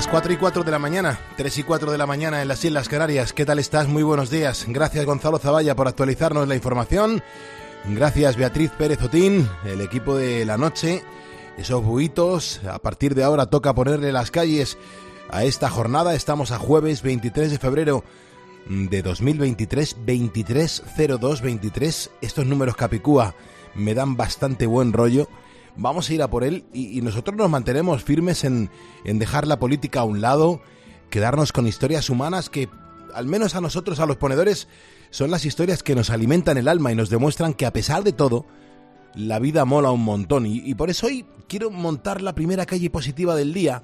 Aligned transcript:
Las 0.00 0.08
4 0.08 0.32
y 0.32 0.36
4 0.38 0.64
de 0.64 0.70
la 0.70 0.78
mañana, 0.78 1.20
3 1.36 1.58
y 1.58 1.62
4 1.62 1.92
de 1.92 1.98
la 1.98 2.06
mañana 2.06 2.40
en 2.40 2.48
las 2.48 2.64
Islas 2.64 2.88
Canarias. 2.88 3.34
¿Qué 3.34 3.44
tal 3.44 3.58
estás? 3.58 3.86
Muy 3.86 4.02
buenos 4.02 4.30
días. 4.30 4.64
Gracias 4.66 5.04
Gonzalo 5.04 5.38
Zavalla 5.38 5.76
por 5.76 5.88
actualizarnos 5.88 6.48
la 6.48 6.54
información. 6.54 7.22
Gracias 7.84 8.36
Beatriz 8.36 8.70
Pérez 8.70 9.02
Otín, 9.02 9.46
el 9.66 9.82
equipo 9.82 10.16
de 10.16 10.46
la 10.46 10.56
noche. 10.56 11.04
Esos 11.58 11.84
buitos, 11.84 12.62
a 12.64 12.78
partir 12.78 13.14
de 13.14 13.24
ahora 13.24 13.50
toca 13.50 13.74
ponerle 13.74 14.10
las 14.10 14.30
calles 14.30 14.78
a 15.28 15.44
esta 15.44 15.68
jornada. 15.68 16.14
Estamos 16.14 16.50
a 16.50 16.58
jueves 16.58 17.02
23 17.02 17.50
de 17.50 17.58
febrero 17.58 18.02
de 18.70 19.02
2023, 19.02 19.96
230223. 20.06 22.10
Estos 22.22 22.46
números 22.46 22.74
Capicúa 22.74 23.34
me 23.74 23.92
dan 23.92 24.16
bastante 24.16 24.64
buen 24.64 24.94
rollo 24.94 25.28
vamos 25.80 26.08
a 26.08 26.14
ir 26.14 26.22
a 26.22 26.28
por 26.28 26.44
él 26.44 26.64
y, 26.72 27.00
nosotros 27.00 27.36
nos 27.36 27.50
mantenemos 27.50 28.04
firmes 28.04 28.44
en, 28.44 28.70
en 29.04 29.18
dejar 29.18 29.46
la 29.46 29.58
política 29.58 30.00
a 30.00 30.04
un 30.04 30.20
lado, 30.20 30.60
quedarnos 31.08 31.52
con 31.52 31.66
historias 31.66 32.10
humanas 32.10 32.50
que, 32.50 32.68
al 33.14 33.26
menos 33.26 33.54
a 33.54 33.60
nosotros, 33.60 33.98
a 33.98 34.06
los 34.06 34.16
ponedores, 34.16 34.68
son 35.10 35.30
las 35.30 35.44
historias 35.44 35.82
que 35.82 35.94
nos 35.94 36.10
alimentan 36.10 36.58
el 36.58 36.68
alma 36.68 36.92
y 36.92 36.94
nos 36.94 37.10
demuestran 37.10 37.54
que 37.54 37.66
a 37.66 37.72
pesar 37.72 38.04
de 38.04 38.12
todo, 38.12 38.46
la 39.14 39.38
vida 39.38 39.64
mola 39.64 39.90
un 39.90 40.04
montón. 40.04 40.46
Y, 40.46 40.74
por 40.74 40.90
eso 40.90 41.06
hoy 41.06 41.24
quiero 41.48 41.70
montar 41.70 42.20
la 42.20 42.34
primera 42.34 42.66
calle 42.66 42.90
positiva 42.90 43.34
del 43.34 43.54
día, 43.54 43.82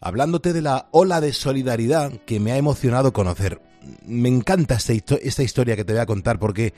hablándote 0.00 0.52
de 0.52 0.62
la 0.62 0.88
ola 0.92 1.20
de 1.20 1.32
solidaridad 1.32 2.12
que 2.24 2.40
me 2.40 2.52
ha 2.52 2.56
emocionado 2.56 3.12
conocer. 3.12 3.60
Me 4.06 4.28
encanta 4.28 4.76
esta, 4.76 5.16
esta 5.16 5.42
historia 5.42 5.76
que 5.76 5.84
te 5.84 5.92
voy 5.92 6.00
a 6.00 6.06
contar 6.06 6.38
porque 6.38 6.74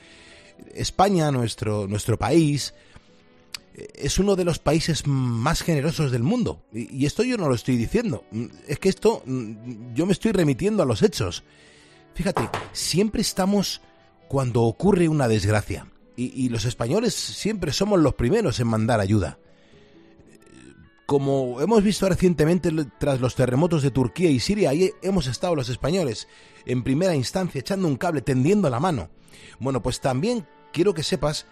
España, 0.73 1.31
nuestro, 1.31 1.87
nuestro 1.87 2.17
país, 2.17 2.73
es 3.73 4.19
uno 4.19 4.35
de 4.35 4.43
los 4.43 4.59
países 4.59 5.07
más 5.07 5.61
generosos 5.61 6.11
del 6.11 6.23
mundo. 6.23 6.63
Y, 6.73 7.05
esto 7.05 7.23
yo 7.23 7.37
no 7.37 7.47
lo 7.47 7.55
estoy 7.55 7.77
diciendo. 7.77 8.25
Es 8.67 8.79
que 8.79 8.89
esto 8.89 9.23
mm, 9.25 9.93
yo 9.93 10.05
me 10.05 10.13
estoy 10.13 10.31
remitiendo 10.31 10.83
a 10.83 10.85
los 10.85 11.01
hechos. 11.01 11.43
Fíjate, 12.13 12.49
siempre 12.73 13.21
estamos 13.21 13.81
cuando 14.27 14.63
ocurre 14.63 15.07
una 15.07 15.27
desgracia. 15.27 15.87
Y, 16.17 16.49
los 16.49 16.65
españoles 16.65 17.15
siempre 17.15 17.71
somos 17.71 17.99
los 17.99 18.13
primeros 18.13 18.59
en 18.59 18.67
mandar 18.67 18.99
ayuda. 18.99 19.39
Como 21.07 21.59
hemos 21.61 21.83
visto 21.83 22.07
recientemente 22.07 22.71
tras 22.99 23.19
los 23.19 23.33
terremotos 23.33 23.81
de 23.81 23.89
Turquía 23.89 24.29
y 24.29 24.39
Siria, 24.39 24.69
ahí 24.69 24.91
hemos 25.01 25.25
estado 25.25 25.55
los 25.55 25.69
españoles 25.69 26.27
en 26.65 26.83
primera 26.83 27.15
instancia 27.15 27.59
echando 27.59 27.87
un 27.87 27.95
cable, 27.95 28.21
tendiendo 28.21 28.69
la 28.69 28.79
mano. 28.79 29.09
Bueno, 29.59 29.81
pues 29.81 29.99
también 29.99 30.45
quiero 30.71 30.93
que 30.93 31.01
sepas 31.01 31.47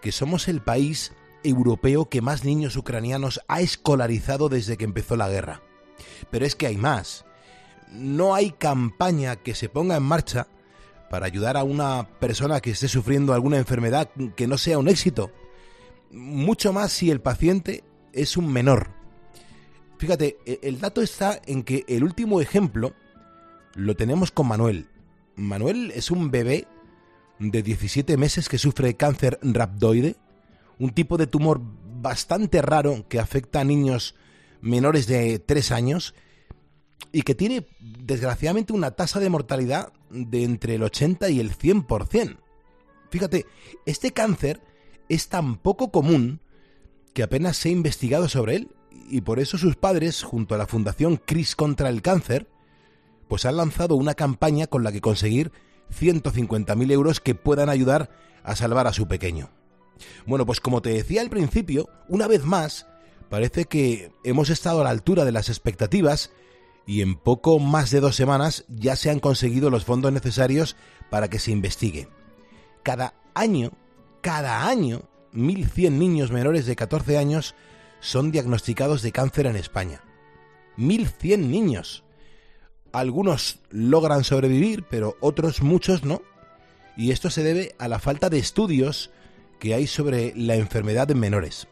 que 0.00 0.10
somos 0.10 0.48
el 0.48 0.62
país 0.62 1.12
europeo 1.44 2.08
que 2.08 2.20
más 2.20 2.44
niños 2.44 2.76
ucranianos 2.76 3.40
ha 3.48 3.60
escolarizado 3.60 4.48
desde 4.48 4.76
que 4.76 4.84
empezó 4.84 5.16
la 5.16 5.28
guerra. 5.28 5.62
Pero 6.30 6.46
es 6.46 6.54
que 6.54 6.66
hay 6.66 6.76
más. 6.76 7.24
No 7.90 8.34
hay 8.34 8.50
campaña 8.52 9.36
que 9.36 9.54
se 9.54 9.68
ponga 9.68 9.96
en 9.96 10.02
marcha 10.02 10.46
para 11.10 11.26
ayudar 11.26 11.56
a 11.56 11.64
una 11.64 12.08
persona 12.20 12.60
que 12.60 12.70
esté 12.70 12.88
sufriendo 12.88 13.32
alguna 13.32 13.56
enfermedad 13.56 14.10
que 14.36 14.46
no 14.46 14.58
sea 14.58 14.78
un 14.78 14.88
éxito. 14.88 15.32
Mucho 16.10 16.72
más 16.72 16.92
si 16.92 17.10
el 17.10 17.20
paciente 17.20 17.84
es 18.12 18.36
un 18.36 18.52
menor. 18.52 18.90
Fíjate, 19.98 20.38
e, 20.46 20.60
el 20.62 20.80
dato 20.80 21.02
está 21.02 21.40
en 21.46 21.62
que 21.62 21.84
el 21.88 22.04
último 22.04 22.40
ejemplo 22.40 22.94
lo 23.74 23.96
tenemos 23.96 24.30
con 24.30 24.48
Manuel. 24.48 24.88
Manuel 25.36 25.92
es 25.94 26.10
un 26.10 26.30
bebé 26.30 26.66
de 27.38 27.62
17 27.62 28.16
meses 28.16 28.48
que 28.48 28.58
sufre 28.58 28.96
cáncer 28.96 29.38
rhabdoide 29.42 30.16
un 30.78 30.90
tipo 30.90 31.16
de 31.16 31.26
tumor 31.26 31.60
bastante 32.00 32.62
raro 32.62 33.06
que 33.08 33.18
afecta 33.18 33.60
a 33.60 33.64
niños 33.64 34.14
menores 34.60 35.06
de 35.06 35.38
3 35.38 35.72
años 35.72 36.14
y 37.12 37.22
que 37.22 37.34
tiene 37.34 37.66
desgraciadamente 37.80 38.72
una 38.72 38.92
tasa 38.92 39.20
de 39.20 39.30
mortalidad 39.30 39.92
de 40.10 40.44
entre 40.44 40.74
el 40.76 40.82
80 40.82 41.30
y 41.30 41.40
el 41.40 41.56
100%. 41.56 42.38
Fíjate, 43.10 43.46
este 43.86 44.12
cáncer 44.12 44.60
es 45.08 45.28
tan 45.28 45.56
poco 45.56 45.90
común 45.90 46.40
que 47.14 47.22
apenas 47.22 47.56
se 47.56 47.70
ha 47.70 47.72
investigado 47.72 48.28
sobre 48.28 48.56
él 48.56 48.74
y 49.08 49.22
por 49.22 49.40
eso 49.40 49.56
sus 49.56 49.76
padres, 49.76 50.22
junto 50.22 50.54
a 50.54 50.58
la 50.58 50.66
Fundación 50.66 51.16
CRIS 51.16 51.56
contra 51.56 51.88
el 51.88 52.02
Cáncer, 52.02 52.48
pues 53.26 53.46
han 53.46 53.56
lanzado 53.56 53.94
una 53.96 54.14
campaña 54.14 54.66
con 54.66 54.84
la 54.84 54.92
que 54.92 55.00
conseguir 55.00 55.52
150.000 55.98 56.92
euros 56.92 57.20
que 57.20 57.34
puedan 57.34 57.70
ayudar 57.70 58.10
a 58.42 58.54
salvar 58.56 58.86
a 58.86 58.92
su 58.92 59.08
pequeño. 59.08 59.50
Bueno, 60.26 60.46
pues 60.46 60.60
como 60.60 60.82
te 60.82 60.90
decía 60.90 61.20
al 61.20 61.30
principio, 61.30 61.88
una 62.08 62.26
vez 62.26 62.44
más, 62.44 62.86
parece 63.28 63.66
que 63.66 64.12
hemos 64.24 64.50
estado 64.50 64.80
a 64.80 64.84
la 64.84 64.90
altura 64.90 65.24
de 65.24 65.32
las 65.32 65.48
expectativas 65.48 66.30
y 66.86 67.02
en 67.02 67.16
poco 67.16 67.58
más 67.58 67.90
de 67.90 68.00
dos 68.00 68.16
semanas 68.16 68.64
ya 68.68 68.96
se 68.96 69.10
han 69.10 69.20
conseguido 69.20 69.70
los 69.70 69.84
fondos 69.84 70.12
necesarios 70.12 70.76
para 71.10 71.28
que 71.28 71.38
se 71.38 71.50
investigue. 71.50 72.08
Cada 72.82 73.14
año, 73.34 73.72
cada 74.22 74.66
año, 74.66 75.02
1.100 75.34 75.92
niños 75.92 76.30
menores 76.30 76.66
de 76.66 76.76
14 76.76 77.18
años 77.18 77.54
son 78.00 78.30
diagnosticados 78.30 79.02
de 79.02 79.12
cáncer 79.12 79.46
en 79.46 79.56
España. 79.56 80.02
1.100 80.78 81.38
niños. 81.48 82.04
Algunos 82.92 83.60
logran 83.70 84.24
sobrevivir, 84.24 84.84
pero 84.88 85.16
otros 85.20 85.60
muchos 85.60 86.04
no. 86.04 86.22
Y 86.96 87.10
esto 87.10 87.30
se 87.30 87.42
debe 87.42 87.74
a 87.78 87.88
la 87.88 87.98
falta 87.98 88.30
de 88.30 88.38
estudios 88.38 89.10
que 89.58 89.74
hay 89.74 89.86
sobre 89.86 90.32
la 90.36 90.56
enfermedad 90.56 91.10
en 91.10 91.20
menores. 91.20 91.68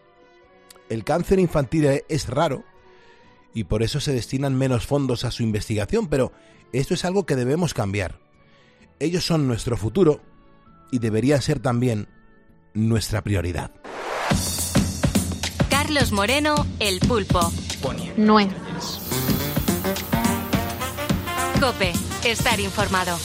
El 0.88 1.04
cáncer 1.04 1.38
infantil 1.38 2.02
es 2.08 2.28
raro 2.28 2.64
y 3.54 3.64
por 3.64 3.82
eso 3.82 4.00
se 4.00 4.12
destinan 4.12 4.54
menos 4.54 4.86
fondos 4.86 5.24
a 5.24 5.30
su 5.30 5.42
investigación, 5.42 6.08
pero 6.08 6.32
esto 6.72 6.94
es 6.94 7.04
algo 7.04 7.26
que 7.26 7.36
debemos 7.36 7.74
cambiar. 7.74 8.20
Ellos 8.98 9.24
son 9.24 9.46
nuestro 9.46 9.76
futuro 9.76 10.20
y 10.90 10.98
deberían 10.98 11.42
ser 11.42 11.60
también 11.60 12.08
nuestra 12.74 13.22
prioridad. 13.22 13.70
Carlos 15.70 16.12
Moreno, 16.12 16.66
El 16.80 17.00
Pulpo. 17.00 17.52
Nueve. 18.16 18.52
Cope, 21.60 21.92
estar 22.24 22.60
informado. 22.60 23.16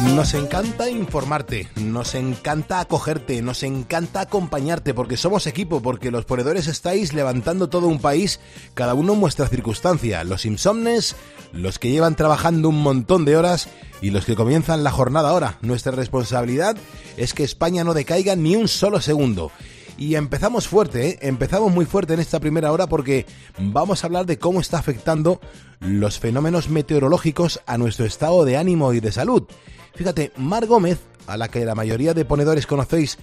Nos 0.00 0.34
encanta 0.34 0.90
informarte, 0.90 1.68
nos 1.76 2.14
encanta 2.14 2.80
acogerte, 2.80 3.40
nos 3.40 3.62
encanta 3.62 4.22
acompañarte 4.22 4.94
porque 4.94 5.16
somos 5.16 5.46
equipo, 5.46 5.80
porque 5.80 6.10
los 6.10 6.24
ponedores 6.24 6.66
estáis 6.66 7.12
levantando 7.12 7.68
todo 7.68 7.86
un 7.86 8.00
país, 8.00 8.40
cada 8.74 8.94
uno 8.94 9.12
en 9.12 9.20
vuestra 9.20 9.48
circunstancia, 9.48 10.24
los 10.24 10.44
insomnes, 10.44 11.16
los 11.52 11.78
que 11.78 11.90
llevan 11.90 12.16
trabajando 12.16 12.68
un 12.68 12.82
montón 12.82 13.24
de 13.24 13.36
horas 13.36 13.68
y 14.02 14.10
los 14.10 14.24
que 14.24 14.34
comienzan 14.34 14.84
la 14.84 14.90
jornada 14.90 15.30
ahora. 15.30 15.58
Nuestra 15.62 15.92
responsabilidad 15.92 16.76
es 17.16 17.32
que 17.32 17.44
España 17.44 17.84
no 17.84 17.94
decaiga 17.94 18.36
ni 18.36 18.56
un 18.56 18.68
solo 18.68 19.00
segundo. 19.00 19.52
Y 19.96 20.16
empezamos 20.16 20.66
fuerte, 20.66 21.10
¿eh? 21.10 21.18
empezamos 21.22 21.72
muy 21.72 21.84
fuerte 21.84 22.14
en 22.14 22.20
esta 22.20 22.40
primera 22.40 22.72
hora 22.72 22.86
porque 22.86 23.26
vamos 23.58 24.02
a 24.02 24.06
hablar 24.06 24.26
de 24.26 24.38
cómo 24.38 24.60
está 24.60 24.78
afectando 24.78 25.40
los 25.80 26.18
fenómenos 26.18 26.68
meteorológicos 26.68 27.60
a 27.66 27.78
nuestro 27.78 28.06
estado 28.06 28.44
de 28.44 28.56
ánimo 28.56 28.92
y 28.94 29.00
de 29.00 29.12
salud. 29.12 29.44
Fíjate, 29.94 30.32
Mar 30.36 30.66
Gómez, 30.66 31.00
a 31.26 31.36
la 31.36 31.48
que 31.48 31.64
la 31.64 31.74
mayoría 31.74 32.14
de 32.14 32.24
ponedores 32.24 32.66
conocéis 32.66 33.18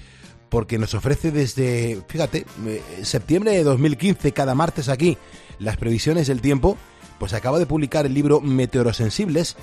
porque 0.50 0.80
nos 0.80 0.94
ofrece 0.94 1.32
desde, 1.32 2.02
fíjate, 2.08 2.46
eh, 2.66 2.82
septiembre 3.04 3.52
de 3.52 3.64
2015 3.64 4.32
cada 4.32 4.56
martes 4.56 4.90
aquí 4.90 5.18
las 5.60 5.78
previsiones 5.78 6.28
del 6.28 6.42
tiempo, 6.42 6.78
pues 7.20 7.34
acaba 7.34 7.60
de 7.60 7.66
publicar 7.66 8.06
el 8.06 8.14
libro 8.14 8.42
Meteorosensibles. 8.42 9.58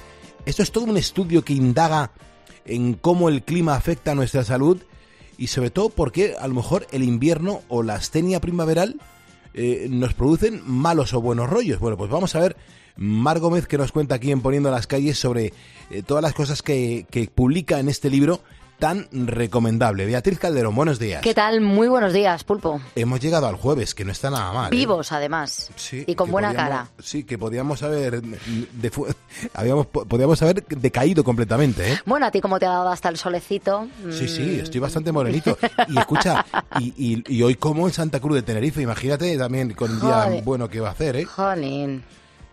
Esto 0.44 0.62
es 0.62 0.70
todo 0.70 0.84
un 0.84 0.96
estudio 0.96 1.42
que 1.42 1.54
indaga 1.54 2.12
en 2.64 2.94
cómo 2.94 3.28
el 3.28 3.42
clima 3.42 3.74
afecta 3.74 4.12
a 4.12 4.14
nuestra 4.14 4.44
salud 4.44 4.82
y 5.38 5.48
sobre 5.48 5.70
todo 5.70 5.90
porque 5.90 6.34
a 6.38 6.46
lo 6.46 6.54
mejor 6.54 6.86
el 6.92 7.02
invierno 7.02 7.62
o 7.68 7.82
la 7.82 7.94
astenia 7.94 8.40
primaveral 8.40 9.00
eh, 9.54 9.86
nos 9.90 10.14
producen 10.14 10.62
malos 10.66 11.14
o 11.14 11.20
buenos 11.20 11.48
rollos. 11.48 11.80
Bueno, 11.80 11.96
pues 11.96 12.10
vamos 12.10 12.34
a 12.34 12.40
ver 12.40 12.56
Mar 12.96 13.38
Gómez 13.38 13.66
que 13.66 13.78
nos 13.78 13.92
cuenta 13.92 14.14
aquí 14.14 14.30
en 14.30 14.40
Poniendo 14.40 14.70
las 14.70 14.86
Calles 14.86 15.18
sobre 15.18 15.52
eh, 15.90 16.02
todas 16.02 16.22
las 16.22 16.34
cosas 16.34 16.62
que, 16.62 17.06
que 17.10 17.28
publica 17.28 17.78
en 17.78 17.88
este 17.88 18.10
libro 18.10 18.40
tan 18.78 19.08
recomendable. 19.10 20.04
Beatriz 20.06 20.38
Calderón, 20.38 20.74
buenos 20.74 20.98
días. 20.98 21.22
¿Qué 21.22 21.34
tal? 21.34 21.60
Muy 21.60 21.88
buenos 21.88 22.12
días, 22.12 22.44
Pulpo. 22.44 22.80
Hemos 22.94 23.20
llegado 23.20 23.46
al 23.46 23.56
jueves, 23.56 23.94
que 23.94 24.04
no 24.04 24.12
está 24.12 24.30
nada 24.30 24.52
mal. 24.52 24.66
¿eh? 24.72 24.76
Vivos, 24.76 25.12
además. 25.12 25.70
Sí, 25.76 26.04
y 26.06 26.14
con 26.14 26.30
buena 26.30 26.54
cara. 26.54 26.88
Sí, 26.98 27.24
que 27.24 27.38
podíamos 27.38 27.82
haber, 27.82 28.22
de, 28.22 28.92
habíamos, 29.54 29.86
podíamos 29.86 30.40
haber 30.42 30.64
decaído 30.66 31.24
completamente. 31.24 31.92
¿eh? 31.92 31.98
Bueno, 32.04 32.26
a 32.26 32.30
ti 32.30 32.40
como 32.40 32.58
te 32.58 32.66
ha 32.66 32.70
dado 32.70 32.90
hasta 32.90 33.08
el 33.08 33.16
solecito. 33.16 33.88
Sí, 34.10 34.28
sí, 34.28 34.60
estoy 34.60 34.80
bastante 34.80 35.12
morenito. 35.12 35.58
Y 35.88 35.98
escucha, 35.98 36.44
y, 36.80 37.22
y, 37.28 37.42
hoy 37.42 37.54
como 37.54 37.86
en 37.86 37.92
Santa 37.92 38.18
Cruz 38.18 38.34
de 38.34 38.42
Tenerife, 38.42 38.82
imagínate 38.82 39.36
también 39.36 39.72
con 39.74 39.90
el 39.90 40.00
día 40.00 40.42
bueno 40.42 40.68
que 40.68 40.80
va 40.80 40.88
a 40.88 40.92
hacer. 40.92 41.16
¿eh? 41.16 41.24
Jolín. 41.24 42.02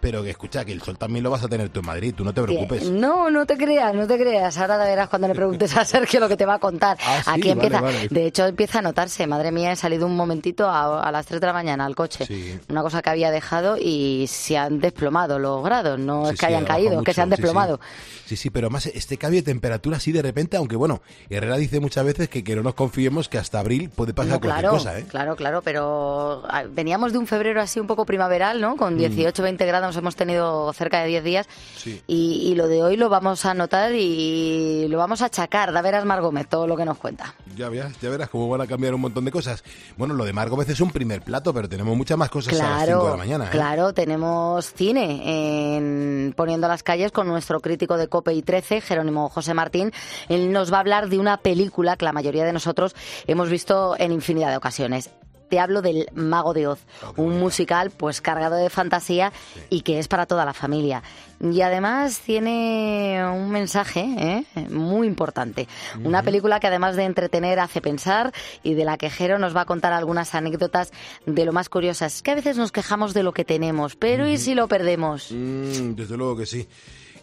Pero 0.03 0.21
que 0.21 0.31
escucha, 0.31 0.65
que 0.65 0.73
el 0.73 0.81
sol 0.81 0.97
también 0.97 1.23
lo 1.23 1.29
vas 1.31 1.43
a 1.45 1.47
tener 1.47 1.69
tú 1.69 1.79
en 1.79 1.85
Madrid, 1.85 2.13
tú 2.13 2.25
no 2.25 2.33
te 2.33 2.41
preocupes. 2.43 2.89
No, 2.89 3.29
no 3.31 3.45
te 3.45 3.55
creas, 3.55 3.95
no 3.95 4.05
te 4.05 4.17
creas. 4.17 4.57
Ahora 4.57 4.77
verás 4.77 5.07
cuando 5.07 5.29
le 5.29 5.33
preguntes 5.33 5.75
a 5.77 5.85
Sergio 5.85 6.19
lo 6.19 6.27
que 6.27 6.35
te 6.35 6.45
va 6.45 6.55
a 6.55 6.59
contar. 6.59 6.97
Ah, 7.01 7.21
sí, 7.23 7.31
Aquí 7.31 7.49
empieza. 7.51 7.79
vale, 7.79 7.95
vale. 7.95 8.07
De 8.09 8.25
hecho, 8.25 8.45
empieza 8.45 8.79
a 8.79 8.81
notarse. 8.81 9.25
Madre 9.27 9.53
mía, 9.53 9.71
he 9.71 9.75
salido 9.77 10.05
un 10.05 10.17
momentito 10.17 10.67
a, 10.69 11.01
a 11.01 11.09
las 11.09 11.25
3 11.25 11.39
de 11.39 11.47
la 11.47 11.53
mañana 11.53 11.85
al 11.85 11.95
coche. 11.95 12.25
Sí. 12.25 12.59
Una 12.67 12.81
cosa 12.81 13.01
que 13.01 13.11
había 13.11 13.31
dejado 13.31 13.77
y 13.79 14.25
se 14.27 14.57
han 14.57 14.81
desplomado 14.81 15.39
los 15.39 15.63
grados. 15.63 15.97
No 15.97 16.25
Sí, 16.25 16.33
es 16.33 16.39
que 16.41 16.45
hayan 16.47 16.65
caído, 16.65 16.89
es 16.89 16.95
que 16.95 16.97
mucho, 16.97 17.13
se 17.13 17.21
han 17.21 17.29
desplomado. 17.29 17.79
Sí, 18.25 18.35
sí, 18.35 18.49
pero 18.49 18.67
además 18.67 18.87
este 18.87 19.17
cambio 19.17 19.39
de 19.39 19.45
temperatura 19.45 19.97
así 19.97 20.11
de 20.11 20.21
repente, 20.21 20.57
aunque 20.57 20.75
bueno, 20.75 21.01
Herrera 21.29 21.55
dice 21.55 21.79
muchas 21.79 22.03
veces 22.03 22.27
que, 22.27 22.43
que 22.43 22.55
no 22.57 22.63
nos 22.63 22.73
confiemos 22.73 23.29
que 23.29 23.37
hasta 23.37 23.59
abril 23.59 23.89
puede 23.89 24.13
pasar 24.13 24.33
No, 24.33 24.39
cualquier 24.41 24.61
claro, 24.61 24.77
cosa, 24.77 24.99
¿eh? 24.99 25.05
claro, 25.07 25.35
claro, 25.37 25.61
pero 25.61 26.43
ah, 26.49 26.63
veníamos 26.69 27.13
de 27.13 27.19
un 27.19 27.27
febrero 27.27 27.61
así 27.61 27.79
un 27.79 27.87
poco 27.87 28.05
primaveral, 28.05 28.59
¿no? 28.59 28.75
Mm. 28.75 28.77
Con 28.77 28.97
18, 28.97 29.41
20 29.43 29.65
grados 29.65 29.92
hemos 29.97 30.15
tenido 30.15 30.71
cerca 30.73 31.01
de 31.01 31.07
10 31.07 31.23
días 31.23 31.47
Sí. 31.77 32.01
y, 32.07 32.49
y 32.51 32.55
lo 32.55 32.67
de 32.67 32.83
hoy 32.83 32.97
lo 32.97 33.09
vamos 33.09 33.45
a 33.45 33.53
notar 33.53 33.93
y 33.93 34.87
lo 34.89 34.97
vamos 34.97 35.21
a 35.21 35.25
achacar. 35.25 35.71
Da 35.71 35.81
veras 35.81 36.05
Mar 36.05 36.21
Gómez 36.21 36.47
todo 36.47 36.67
lo 36.67 36.75
que 36.77 36.85
nos 36.85 36.97
cuenta. 36.97 37.35
Ya 37.55 37.69
verás, 37.69 37.99
ya 38.01 38.09
verás 38.09 38.29
cómo 38.29 38.47
van 38.49 38.61
a 38.61 38.67
cambiar 38.67 38.93
un 38.93 39.01
montón 39.01 39.25
de 39.25 39.31
cosas. 39.31 39.63
Bueno, 39.97 40.13
lo 40.13 40.25
de 40.25 40.33
Mar 40.33 40.49
Gómez 40.49 40.69
es 40.69 40.81
un 40.81 40.91
primer 40.91 41.21
plato, 41.21 41.53
pero 41.53 41.67
tenemos 41.69 41.95
muchas 41.95 42.17
más 42.17 42.29
cosas 42.29 42.59
a 42.59 42.69
las 42.69 42.85
5 42.87 43.03
de 43.05 43.11
la 43.11 43.17
mañana, 43.17 43.45
¿eh? 43.45 43.49
claro, 43.51 43.93
tenemos 43.93 44.73
cine 44.73 45.75
en 45.77 46.33
Poniendo 46.35 46.67
las 46.67 46.83
calles 46.83 47.11
con 47.11 47.27
nuestro 47.27 47.59
crítico 47.59 47.97
de 47.97 48.07
COPE 48.07 48.33
y 48.33 48.41
13, 48.41 48.81
Jerónimo 48.81 49.29
José 49.29 49.53
Martín. 49.53 49.91
Él 50.29 50.51
nos 50.51 50.71
va 50.71 50.77
a 50.77 50.79
hablar 50.81 51.09
de 51.09 51.19
una 51.19 51.37
película 51.37 51.95
que 51.97 52.05
la 52.05 52.13
mayoría 52.13 52.45
de 52.45 52.53
nosotros 52.53 52.95
hemos 53.27 53.49
visto 53.49 53.95
en 53.97 54.11
infinidad 54.11 54.49
de 54.49 54.57
ocasiones. 54.57 55.09
Te 55.49 55.59
hablo 55.59 55.81
del 55.81 56.07
Mago 56.13 56.53
de 56.53 56.67
Oz, 56.67 56.79
un 57.15 57.39
musical 57.39 57.91
pues 57.91 58.21
cargado 58.21 58.55
de 58.55 58.69
fantasía 58.69 59.31
y 59.69 59.81
que 59.81 59.99
es 59.99 60.07
para 60.07 60.25
toda 60.25 60.45
la 60.45 60.53
familia. 60.53 61.03
Y 61.39 61.61
además 61.61 62.19
tiene 62.19 63.21
un 63.25 63.51
mensaje 63.51 64.05
¿eh? 64.17 64.45
muy 64.69 65.07
importante. 65.07 65.67
Una 66.03 66.23
película 66.23 66.59
que 66.59 66.67
además 66.67 66.95
de 66.95 67.03
entretener 67.03 67.59
hace 67.59 67.81
pensar 67.81 68.31
y 68.63 68.75
de 68.75 68.85
la 68.85 68.97
que 68.97 69.09
Jero 69.09 69.39
nos 69.39 69.55
va 69.55 69.61
a 69.61 69.65
contar 69.65 69.91
algunas 69.91 70.33
anécdotas 70.35 70.91
de 71.25 71.45
lo 71.45 71.51
más 71.51 71.67
curiosas. 71.67 72.15
Es 72.15 72.21
que 72.21 72.31
a 72.31 72.35
veces 72.35 72.57
nos 72.57 72.71
quejamos 72.71 73.13
de 73.13 73.23
lo 73.23 73.33
que 73.33 73.43
tenemos, 73.43 73.95
pero 73.97 74.27
¿y 74.27 74.37
si 74.37 74.55
lo 74.55 74.67
perdemos? 74.67 75.31
Mm, 75.31 75.95
desde 75.95 76.15
luego 76.15 76.37
que 76.37 76.45
sí. 76.45 76.67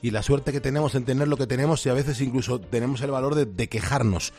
Y 0.03 0.11
la 0.11 0.23
suerte 0.23 0.53
que 0.53 0.61
tenemos 0.61 0.95
en 0.95 1.05
tener 1.05 1.29
lo 1.29 1.37
que 1.37 1.47
tenemos 1.47 1.85
y 1.87 1.89
a 1.89 1.95
veces 1.95 2.21
incluso 2.21 2.61
tenemos 2.61 3.01
el 3.03 3.11
valor 3.11 3.35
de, 3.35 3.47
de 3.47 3.69
quejarnos. 3.69 4.33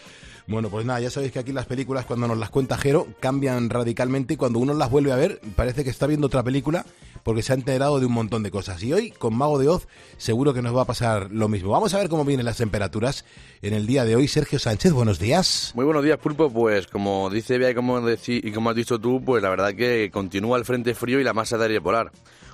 Bueno, 0.47 0.69
pues 0.69 0.85
nada, 0.85 0.99
ya 0.99 1.09
sabéis 1.09 1.31
que 1.31 1.39
aquí 1.39 1.51
las 1.53 1.65
películas 1.65 2.05
cuando 2.05 2.27
nos 2.27 2.37
las 2.37 2.49
cuenta 2.49 2.77
Jero 2.77 3.07
cambian 3.19 3.69
radicalmente 3.69 4.33
y 4.33 4.37
cuando 4.37 4.59
uno 4.59 4.73
las 4.73 4.89
vuelve 4.89 5.11
a 5.11 5.15
ver 5.15 5.39
parece 5.55 5.83
que 5.83 5.89
está 5.89 6.07
viendo 6.07 6.27
otra 6.27 6.43
película 6.43 6.85
porque 7.23 7.43
se 7.43 7.53
ha 7.53 7.55
enterado 7.55 7.99
de 7.99 8.07
un 8.07 8.13
montón 8.13 8.41
de 8.43 8.49
cosas. 8.51 8.81
Y 8.83 8.91
hoy 8.91 9.11
con 9.11 9.35
Mago 9.35 9.59
de 9.59 9.67
Oz 9.69 9.87
seguro 10.17 10.53
que 10.53 10.61
nos 10.61 10.75
va 10.75 10.81
a 10.81 10.85
pasar 10.85 11.29
lo 11.31 11.47
mismo. 11.47 11.69
Vamos 11.71 11.93
a 11.93 11.99
ver 11.99 12.09
cómo 12.09 12.25
vienen 12.25 12.45
las 12.45 12.57
temperaturas 12.57 13.23
en 13.61 13.73
el 13.73 13.85
día 13.85 14.03
de 14.03 14.15
hoy. 14.15 14.27
Sergio 14.27 14.57
Sánchez, 14.59 14.91
buenos 14.91 15.19
días. 15.19 15.71
Muy 15.75 15.85
buenos 15.85 16.03
días, 16.03 16.17
Pulpo. 16.17 16.51
Pues 16.51 16.87
como 16.87 17.29
dice 17.29 17.57
Bea 17.59 17.69
y 17.71 17.75
como, 17.75 18.01
deci- 18.01 18.41
y 18.43 18.51
como 18.51 18.71
has 18.71 18.75
dicho 18.75 18.99
tú, 18.99 19.21
pues 19.23 19.43
la 19.43 19.49
verdad 19.49 19.73
que 19.75 20.09
continúa 20.11 20.57
el 20.57 20.65
frente 20.65 20.95
frío 20.95 21.19
y 21.19 21.23
la 21.23 21.33
masa 21.33 21.57
de 21.59 21.65
aire 21.65 21.79
polar. 21.81 22.11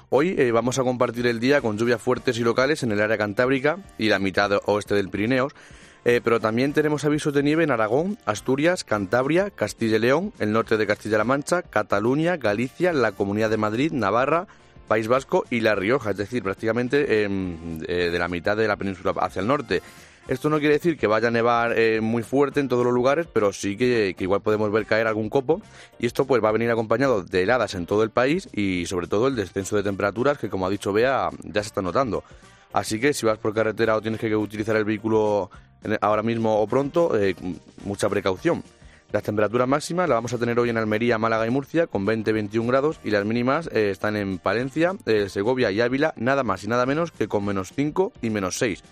Hoy 0.10 0.36
eh, 0.38 0.52
vamos 0.52 0.80
a 0.80 0.84
compartir 0.84 1.28
el 1.28 1.40
día 1.40 1.60
con 1.62 1.78
lluvias 1.78 2.02
fuertes 2.02 2.38
y 2.38 2.42
locales 2.44 2.82
en 2.84 2.92
el 2.94 3.02
área 3.02 3.18
cantábrica 3.18 3.78
y 3.98 4.08
la 4.08 4.20
mitad 4.20 4.52
oeste 4.66 4.96
del 4.96 5.10
Pirineos, 5.10 5.52
eh, 6.08 6.22
pero 6.24 6.40
también 6.40 6.72
tenemos 6.72 7.04
avisos 7.04 7.34
de 7.34 7.44
nieve 7.44 7.66
en 7.66 7.72
Aragón, 7.72 8.18
Asturias, 8.26 8.86
Cantabria, 8.86 9.50
Castilla 9.50 9.98
y 9.98 10.00
León, 10.00 10.32
el 10.40 10.54
norte 10.54 10.78
de 10.78 10.88
Castilla-La 10.88 11.26
Mancha, 11.26 11.64
Cataluña, 11.64 12.38
Galicia, 12.38 12.94
la 12.94 13.12
Comunidad 13.12 13.50
de 13.50 13.58
Madrid, 13.58 13.92
Navarra, 13.92 14.48
País 14.88 15.10
Vasco 15.10 15.44
y 15.50 15.60
La 15.60 15.76
Rioja, 15.76 16.12
es 16.12 16.18
decir, 16.18 16.44
prácticamente 16.44 17.24
em, 17.24 17.82
eh, 17.90 18.10
de 18.10 18.20
la 18.20 18.30
mitad 18.30 18.56
de 18.56 18.70
la 18.70 18.78
península 18.78 19.14
hacia 19.20 19.42
el 19.42 19.48
norte. 19.48 19.82
Esto 20.30 20.50
no 20.50 20.60
quiere 20.60 20.76
decir 20.76 20.98
que 20.98 21.08
vaya 21.08 21.28
a 21.28 21.32
nevar 21.32 21.78
eh, 21.78 22.00
muy 22.00 22.24
fuerte 22.24 22.62
en 22.62 22.70
todos 22.70 22.86
los 22.86 22.94
lugares, 22.94 23.28
pero 23.28 23.52
sí 23.52 23.76
que, 23.76 24.16
que 24.18 24.24
igual 24.24 24.40
podemos 24.40 24.72
ver 24.72 24.86
caer 24.86 25.08
algún 25.08 25.30
copo. 25.30 25.62
Y 26.00 26.06
esto 26.06 26.24
pues 26.24 26.42
va 26.42 26.48
a 26.48 26.54
venir 26.54 26.72
acompañado 26.72 27.22
de 27.22 27.44
heladas 27.44 27.76
en 27.76 27.86
todo 27.86 28.04
el 28.04 28.12
país 28.12 28.48
y 28.54 28.86
sobre 28.86 29.08
todo 29.08 29.28
el 29.28 29.36
descenso 29.36 29.76
de 29.76 29.84
temperaturas 29.84 30.38
que, 30.38 30.50
como 30.50 30.68
ha 30.68 30.70
dicho 30.70 30.94
Bea, 30.94 31.32
ya 31.44 31.64
se 31.64 31.68
está 31.68 31.82
notando. 31.82 32.24
Así 32.72 33.00
que 33.00 33.14
si 33.14 33.26
vas 33.26 33.38
por 33.40 33.54
carretera 33.54 33.96
o 33.96 34.02
tienes 34.02 34.20
que 34.20 34.36
utilizar 34.36 34.76
el 34.76 34.86
vehículo 34.86 35.50
ahora 36.02 36.24
mismo 36.24 36.60
o 36.60 36.68
pronto, 36.68 37.18
eh, 37.18 37.36
mucha 37.86 38.10
precaución. 38.10 38.64
Las 39.12 39.24
temperaturas 39.24 39.68
máximas 39.68 40.10
las 40.10 40.18
vamos 40.18 40.34
a 40.34 40.38
tener 40.38 40.60
hoy 40.60 40.70
en 40.70 40.78
Almería, 40.78 41.18
Málaga 41.18 41.48
y 41.48 41.50
Murcia 41.50 41.88
con 41.88 42.06
20-21 42.06 42.68
grados 42.68 43.00
y 43.06 43.12
las 43.12 43.24
mínimas 43.24 43.70
eh, 43.72 43.90
están 43.90 44.18
en 44.18 44.38
Palencia, 44.38 44.96
eh, 45.06 45.30
Segovia 45.30 45.72
y 45.72 45.80
Ávila 45.80 46.14
nada 46.18 46.44
más 46.44 46.66
y 46.66 46.68
nada 46.68 46.86
menos 46.86 47.12
que 47.12 47.30
con 47.30 47.46
menos 47.46 47.72
5 47.74 48.12
y 48.22 48.30
menos 48.30 48.58
6 48.58 48.84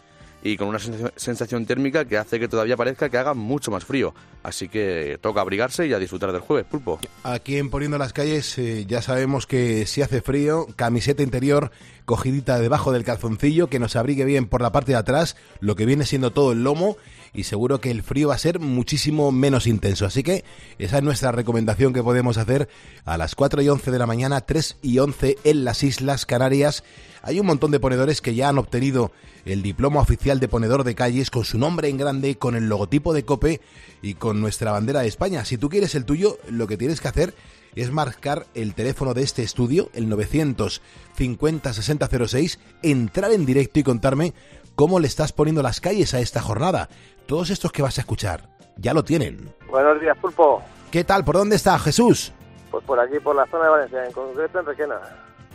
y 0.46 0.58
con 0.58 0.68
una 0.68 0.78
sensación, 1.16 1.66
térmica 1.66 2.06
que 2.06 2.20
hace 2.20 2.40
que 2.40 2.48
todavía 2.48 2.78
parezca 2.78 3.10
que 3.10 3.18
haga 3.18 3.34
mucho 3.34 3.72
más 3.72 3.84
frío. 3.84 4.14
Así 4.44 4.70
que 4.70 5.18
toca 5.20 5.42
abrigarse 5.42 5.88
y 5.88 5.94
a 5.94 5.98
disfrutar 5.98 6.32
del 6.32 6.42
jueves, 6.42 6.68
pulpo. 6.70 7.00
Aquí 7.24 7.58
en 7.58 7.72
Poniendo 7.72 7.98
las 7.98 8.14
calles 8.14 8.56
eh, 8.60 8.86
ya 8.86 9.02
sabemos 9.02 9.48
que 9.48 9.88
si 9.88 10.04
hace 10.04 10.22
frío, 10.22 10.68
camiseta 10.76 11.24
interior 11.24 11.72
cogidita 12.06 12.60
debajo 12.60 12.92
del 12.92 13.04
calzoncillo, 13.04 13.72
que 13.72 13.80
nos 13.80 13.96
abrigue 13.96 14.24
bien 14.24 14.46
por 14.46 14.62
la 14.62 14.72
parte 14.72 14.92
de 14.92 15.00
atrás, 15.00 15.36
lo 15.62 15.76
que 15.76 15.88
viene 15.88 16.06
siendo 16.06 16.32
todo 16.32 16.52
el 16.52 16.64
lomo, 16.64 16.96
y 17.36 17.44
seguro 17.44 17.82
que 17.82 17.92
el 17.92 18.02
frío 18.02 18.30
va 18.30 18.36
a 18.36 18.40
ser 18.40 18.60
muchísimo 18.60 19.32
menos 19.32 19.68
intenso. 19.68 20.06
Así 20.06 20.24
que 20.24 20.44
esa 20.80 20.98
es 20.98 21.04
nuestra 21.04 21.32
recomendación 21.32 21.94
que 21.94 22.02
podemos 22.02 22.38
hacer 22.38 22.70
a 23.04 23.18
las 23.18 23.36
4 23.36 23.62
y 23.62 23.70
11 23.70 23.92
de 23.92 24.00
la 24.00 24.08
mañana, 24.08 24.42
3 24.42 24.78
y 24.82 25.00
11 25.00 25.38
en 25.44 25.66
las 25.66 25.84
Islas 25.84 26.26
Canarias. 26.26 26.84
Hay 27.22 27.40
un 27.40 27.48
montón 27.48 27.72
de 27.72 27.80
ponedores 27.80 28.22
que 28.22 28.36
ya 28.36 28.50
han 28.50 28.58
obtenido 28.58 29.12
el 29.46 29.62
diploma 29.62 30.02
oficial 30.02 30.40
de 30.40 30.48
ponedor 30.48 30.84
de 30.84 30.96
calles 30.96 31.30
con 31.30 31.44
su 31.44 31.58
nombre 31.58 31.90
en 31.90 31.98
grande, 31.98 32.38
con 32.38 32.56
el 32.56 32.70
logotipo 32.70 33.14
de 33.14 33.26
COPE 33.26 33.62
y 34.02 34.14
con 34.14 34.42
nuestra 34.42 34.72
bandera 34.72 35.02
de 35.02 35.08
España. 35.08 35.46
Si 35.46 35.58
tú 35.58 35.70
quieres 35.70 35.96
el 35.96 36.06
tuyo, 36.06 36.38
lo 36.50 36.68
que 36.68 36.78
tienes 36.78 37.02
que 37.02 37.08
hacer 37.08 37.36
es 37.76 37.92
marcar 37.92 38.48
el 38.54 38.74
teléfono 38.74 39.14
de 39.14 39.24
este 39.24 39.44
estudio, 39.44 39.90
el 39.94 40.08
950 40.08 41.74
6006, 41.74 42.60
entrar 42.84 43.32
en 43.34 43.46
directo 43.46 43.80
y 43.80 43.84
contarme 43.84 44.34
cómo 44.76 45.00
le 45.00 45.08
estás 45.08 45.32
poniendo 45.32 45.62
las 45.62 45.82
calles 45.82 46.14
a 46.14 46.20
esta 46.20 46.42
jornada. 46.42 46.90
Todos 47.26 47.50
estos 47.50 47.72
que 47.72 47.82
vas 47.82 47.98
a 47.98 48.02
escuchar 48.02 48.42
ya 48.78 48.94
lo 48.94 49.04
tienen. 49.04 49.54
Buenos 49.68 50.00
días, 50.00 50.18
Pulpo. 50.18 50.62
¿Qué 50.92 51.04
tal? 51.04 51.24
¿Por 51.26 51.36
dónde 51.36 51.56
está 51.56 51.78
Jesús? 51.80 52.32
Pues 52.72 52.84
por 52.84 53.00
aquí, 53.00 53.20
por 53.20 53.36
la 53.36 53.46
zona 53.48 53.66
de 53.66 53.70
Valencia, 53.70 54.06
en 54.06 54.12
concreto 54.12 54.60
en 54.60 54.66
Requena. 54.66 54.96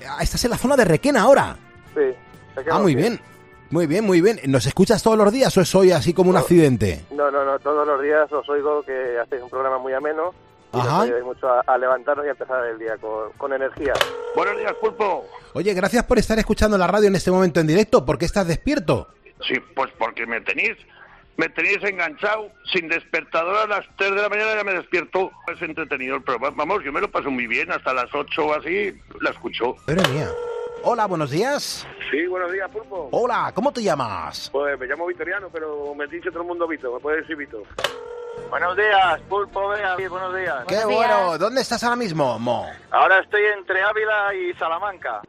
Ah, 0.08 0.22
estás 0.22 0.44
en 0.44 0.50
la 0.50 0.56
zona 0.58 0.76
de 0.76 0.84
Requena 0.84 1.22
ahora. 1.22 1.56
Sí. 1.94 2.00
Requena, 2.56 2.76
Ah, 2.76 2.78
muy 2.80 2.92
sí. 2.92 2.96
bien. 2.96 3.20
Muy 3.70 3.86
bien, 3.86 4.04
muy 4.04 4.20
bien. 4.20 4.40
¿Nos 4.48 4.66
escuchas 4.66 5.00
todos 5.02 5.16
los 5.16 5.32
días 5.32 5.56
o 5.56 5.60
es 5.60 5.72
hoy 5.74 5.92
así 5.92 6.12
como 6.12 6.30
un 6.30 6.36
accidente? 6.36 7.04
No, 7.12 7.30
no, 7.30 7.44
no, 7.44 7.58
todos 7.60 7.86
los 7.86 8.02
días 8.02 8.30
os 8.32 8.48
oigo 8.48 8.82
que 8.82 9.18
hacéis 9.22 9.42
un 9.42 9.50
programa 9.50 9.78
muy 9.78 9.92
ameno 9.92 10.34
y 10.72 10.76
nos 10.76 10.86
Ajá. 10.86 11.02
ayudáis 11.02 11.24
mucho 11.24 11.48
a, 11.48 11.60
a 11.60 11.78
levantarnos 11.78 12.24
y 12.26 12.28
a 12.28 12.32
empezar 12.32 12.66
el 12.66 12.78
día 12.78 12.96
con, 12.96 13.30
con 13.36 13.52
energía. 13.52 13.92
Buenos 14.34 14.58
días, 14.58 14.72
Pulpo. 14.80 15.24
Oye, 15.52 15.72
gracias 15.74 16.02
por 16.04 16.18
estar 16.18 16.36
escuchando 16.40 16.76
la 16.78 16.88
radio 16.88 17.06
en 17.08 17.14
este 17.14 17.30
momento 17.30 17.60
en 17.60 17.68
directo. 17.68 18.04
¿Por 18.04 18.18
qué 18.18 18.24
estás 18.24 18.48
despierto? 18.48 19.06
Sí, 19.46 19.54
pues 19.76 19.90
porque 19.98 20.26
me 20.26 20.40
tenéis, 20.40 20.76
me 21.36 21.48
tenéis 21.48 21.82
enganchado 21.82 22.50
sin 22.72 22.88
despertador 22.88 23.56
a 23.56 23.66
las 23.66 23.86
3 23.96 24.14
de 24.14 24.22
la 24.22 24.28
mañana 24.28 24.54
ya 24.56 24.64
me 24.64 24.72
despierto. 24.74 25.30
Es 25.52 25.60
entretenido 25.62 26.16
el 26.16 26.22
programa. 26.22 26.54
Vamos, 26.56 26.84
yo 26.84 26.92
me 26.92 27.00
lo 27.00 27.10
paso 27.10 27.30
muy 27.30 27.46
bien. 27.46 27.70
Hasta 27.72 27.94
las 27.94 28.12
8 28.14 28.44
o 28.46 28.54
así 28.54 28.92
la 29.20 29.30
escucho. 29.30 29.74
Madre 29.86 30.06
mía. 30.10 30.28
Hola, 30.82 31.06
buenos 31.06 31.30
días. 31.30 31.86
Sí, 32.10 32.26
buenos 32.26 32.52
días, 32.52 32.70
Pulpo. 32.70 33.08
Hola, 33.12 33.52
¿cómo 33.54 33.70
te 33.72 33.82
llamas? 33.82 34.48
Pues 34.50 34.78
me 34.78 34.86
llamo 34.86 35.06
Vitoriano, 35.06 35.48
pero 35.50 35.94
me 35.94 36.06
dice 36.06 36.30
todo 36.30 36.40
el 36.42 36.48
mundo 36.48 36.66
Vito, 36.66 36.92
me 36.94 37.00
puede 37.00 37.18
decir 37.20 37.36
Vito. 37.36 37.62
Buenos 38.48 38.76
días, 38.76 39.20
Pulpo, 39.28 39.68
vea, 39.68 39.96
buenos 40.08 40.34
días. 40.34 40.64
Qué 40.66 40.76
Buenos 40.76 40.94
bueno. 40.94 41.24
días. 41.26 41.38
¿Dónde 41.38 41.60
estás 41.60 41.84
ahora 41.84 41.96
mismo, 41.96 42.38
Mo? 42.38 42.66
Ahora 42.90 43.18
estoy 43.20 43.42
entre 43.58 43.82
Ávila 43.82 44.34
y 44.34 44.54
Salamanca. 44.54 45.20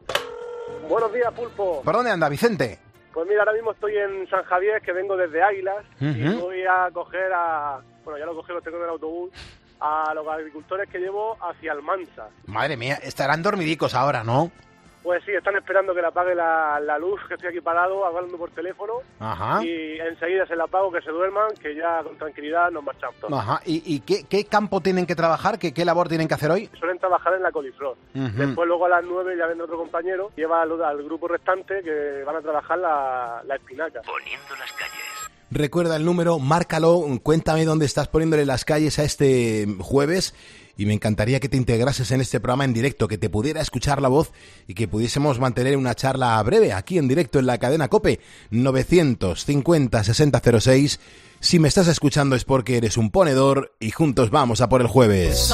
Buenos 0.88 1.12
días, 1.12 1.32
Pulpo. 1.34 1.82
¿Por 1.82 1.94
dónde 1.94 2.10
anda, 2.10 2.28
Vicente? 2.30 2.78
Pues 3.12 3.28
mira, 3.28 3.40
ahora 3.40 3.52
mismo 3.52 3.72
estoy 3.72 3.96
en 3.96 4.28
San 4.28 4.42
Javier, 4.44 4.80
que 4.80 4.92
vengo 4.92 5.16
desde 5.16 5.42
Águilas, 5.42 5.84
y 6.00 6.28
voy 6.34 6.62
a 6.64 6.90
coger 6.92 7.30
a... 7.34 7.80
Bueno, 8.04 8.18
ya 8.18 8.26
lo 8.26 8.34
cogí, 8.34 8.52
lo 8.52 8.62
tengo 8.62 8.78
en 8.78 8.84
el 8.84 8.88
autobús, 8.90 9.30
a 9.80 10.12
los 10.14 10.26
agricultores 10.26 10.88
que 10.88 10.98
llevo 10.98 11.36
hacia 11.40 11.72
Almansa. 11.72 12.28
Madre 12.46 12.76
mía, 12.76 12.98
estarán 13.02 13.42
dormidicos 13.42 13.94
ahora, 13.94 14.24
¿no? 14.24 14.50
Pues 15.02 15.22
sí, 15.24 15.32
están 15.32 15.56
esperando 15.56 15.92
que 15.94 16.00
le 16.00 16.06
apague 16.06 16.32
la, 16.34 16.78
la 16.80 16.96
luz, 16.96 17.20
que 17.26 17.34
estoy 17.34 17.48
aquí 17.50 17.60
parado, 17.60 18.06
hablando 18.06 18.38
por 18.38 18.50
teléfono, 18.52 18.94
Ajá. 19.18 19.60
y 19.64 19.98
enseguida 19.98 20.46
se 20.46 20.54
la 20.54 20.64
apago, 20.64 20.92
que 20.92 21.00
se 21.02 21.10
duerman, 21.10 21.50
que 21.60 21.74
ya 21.74 22.02
con 22.04 22.16
tranquilidad 22.18 22.70
nos 22.70 22.84
marchamos 22.84 23.16
todos. 23.16 23.32
Ajá. 23.32 23.60
¿Y, 23.66 23.82
y 23.84 24.00
qué, 24.00 24.24
qué 24.28 24.44
campo 24.44 24.80
tienen 24.80 25.04
que 25.06 25.16
trabajar? 25.16 25.58
¿Qué, 25.58 25.74
qué 25.74 25.84
labor 25.84 26.08
tienen 26.08 26.28
que 26.28 26.34
hacer 26.34 26.52
hoy? 26.52 26.70
Suelen 26.78 26.98
trabajar 27.00 27.34
en 27.34 27.42
la 27.42 27.50
coliflor. 27.50 27.96
Después 28.14 28.68
luego 28.68 28.86
a 28.86 28.90
las 28.90 29.04
9 29.04 29.36
ya 29.36 29.46
viene 29.48 29.62
otro 29.64 29.76
compañero, 29.76 30.30
lleva 30.36 30.62
al, 30.62 30.80
al 30.82 31.02
grupo 31.02 31.26
restante 31.26 31.82
que 31.82 32.22
van 32.24 32.36
a 32.36 32.40
trabajar 32.40 32.78
la, 32.78 33.42
la 33.44 33.56
espinaca. 33.56 34.02
Recuerda 35.50 35.96
el 35.96 36.04
número, 36.04 36.38
márcalo, 36.38 37.02
cuéntame 37.22 37.64
dónde 37.66 37.84
estás 37.84 38.08
poniéndole 38.08 38.46
las 38.46 38.64
calles 38.64 38.98
a 38.98 39.02
este 39.04 39.66
jueves 39.80 40.34
y 40.76 40.86
me 40.86 40.94
encantaría 40.94 41.40
que 41.40 41.48
te 41.48 41.56
integrases 41.56 42.10
en 42.10 42.20
este 42.20 42.40
programa 42.40 42.64
en 42.64 42.72
directo, 42.72 43.08
que 43.08 43.18
te 43.18 43.30
pudiera 43.30 43.60
escuchar 43.60 44.00
la 44.00 44.08
voz 44.08 44.32
y 44.66 44.74
que 44.74 44.88
pudiésemos 44.88 45.38
mantener 45.38 45.76
una 45.76 45.94
charla 45.94 46.42
breve 46.42 46.72
aquí 46.72 46.98
en 46.98 47.08
directo 47.08 47.38
en 47.38 47.46
la 47.46 47.58
cadena 47.58 47.88
Cope 47.88 48.20
950 48.50 50.04
6006. 50.04 51.00
Si 51.40 51.58
me 51.58 51.68
estás 51.68 51.88
escuchando 51.88 52.36
es 52.36 52.44
porque 52.44 52.76
eres 52.76 52.96
un 52.96 53.10
ponedor 53.10 53.74
y 53.80 53.90
juntos 53.90 54.30
vamos 54.30 54.60
a 54.60 54.68
por 54.68 54.80
el 54.80 54.86
jueves. 54.86 55.52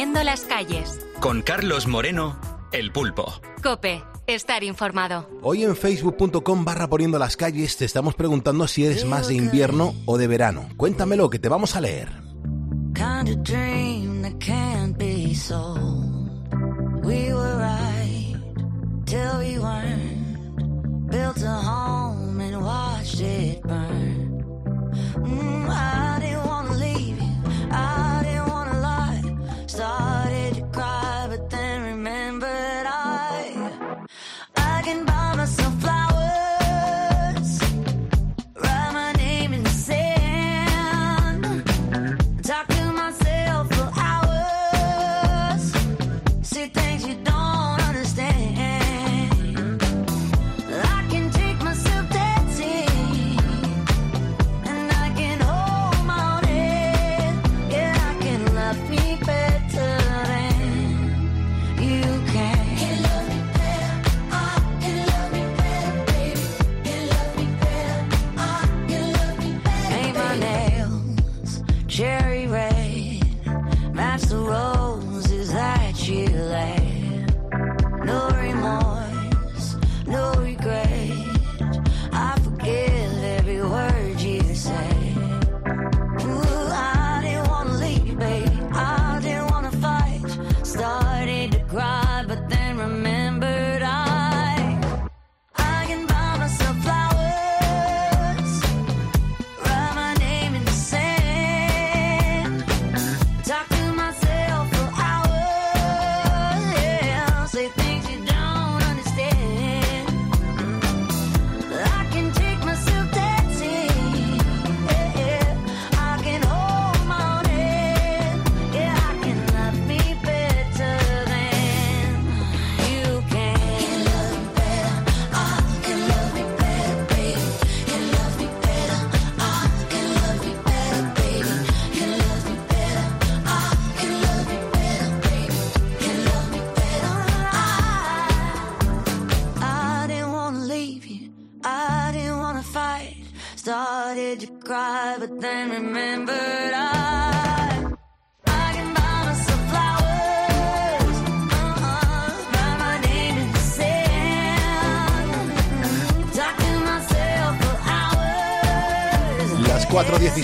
Poniendo 0.00 0.24
las 0.24 0.40
calles. 0.44 0.98
Con 1.20 1.42
Carlos 1.42 1.86
Moreno, 1.86 2.40
El 2.72 2.90
Pulpo. 2.90 3.34
Cope, 3.62 4.02
estar 4.26 4.64
informado. 4.64 5.28
Hoy 5.42 5.62
en 5.62 5.76
facebook.com 5.76 6.64
barra 6.64 6.88
poniendo 6.88 7.18
las 7.18 7.36
calles 7.36 7.76
te 7.76 7.84
estamos 7.84 8.14
preguntando 8.14 8.66
si 8.66 8.86
eres 8.86 9.04
más 9.04 9.28
de 9.28 9.34
invierno 9.34 9.94
o 10.06 10.16
de 10.16 10.26
verano. 10.26 10.70
Cuéntamelo 10.78 11.28
que 11.28 11.38
te 11.38 11.50
vamos 11.50 11.76
a 11.76 11.82
leer. 11.82 12.08
kind 12.94 13.28
of 13.28 13.42
dream 13.42 14.22
that 14.22 14.40
can't 14.40 14.96
be 14.96 15.34
sold. 15.34 16.30
We 17.04 17.34
were 17.34 17.58
right 17.58 18.36
till 19.04 19.38
we 19.38 19.58
weren't. 19.58 21.10
Built 21.10 21.42
a 21.42 21.60
home 21.68 22.40
and 22.40 22.62
watched 22.62 23.20
it 23.20 23.62
burn. 23.64 24.42
Mm, 25.16 25.68
I 25.68 26.09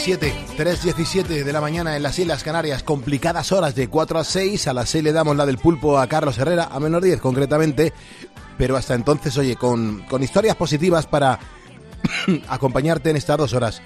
4.17, 0.06 0.32
3.17 0.56 1.42
de 1.42 1.52
la 1.52 1.60
mañana 1.60 1.96
en 1.96 2.02
las 2.04 2.16
Islas 2.16 2.44
Canarias, 2.44 2.84
complicadas 2.84 3.50
horas 3.50 3.74
de 3.74 3.88
4 3.88 4.20
a 4.20 4.24
6, 4.24 4.68
a 4.68 4.72
las 4.72 4.88
6 4.90 5.02
le 5.02 5.12
damos 5.12 5.36
la 5.36 5.44
del 5.44 5.58
pulpo 5.58 5.98
a 5.98 6.06
Carlos 6.06 6.38
Herrera, 6.38 6.68
a 6.70 6.78
menos 6.78 7.02
10 7.02 7.20
concretamente, 7.20 7.92
pero 8.56 8.76
hasta 8.76 8.94
entonces, 8.94 9.36
oye, 9.36 9.56
con, 9.56 10.02
con 10.02 10.22
historias 10.22 10.54
positivas 10.54 11.08
para 11.08 11.40
acompañarte 12.48 13.10
en 13.10 13.16
estas 13.16 13.36
dos 13.36 13.52
horas. 13.52 13.82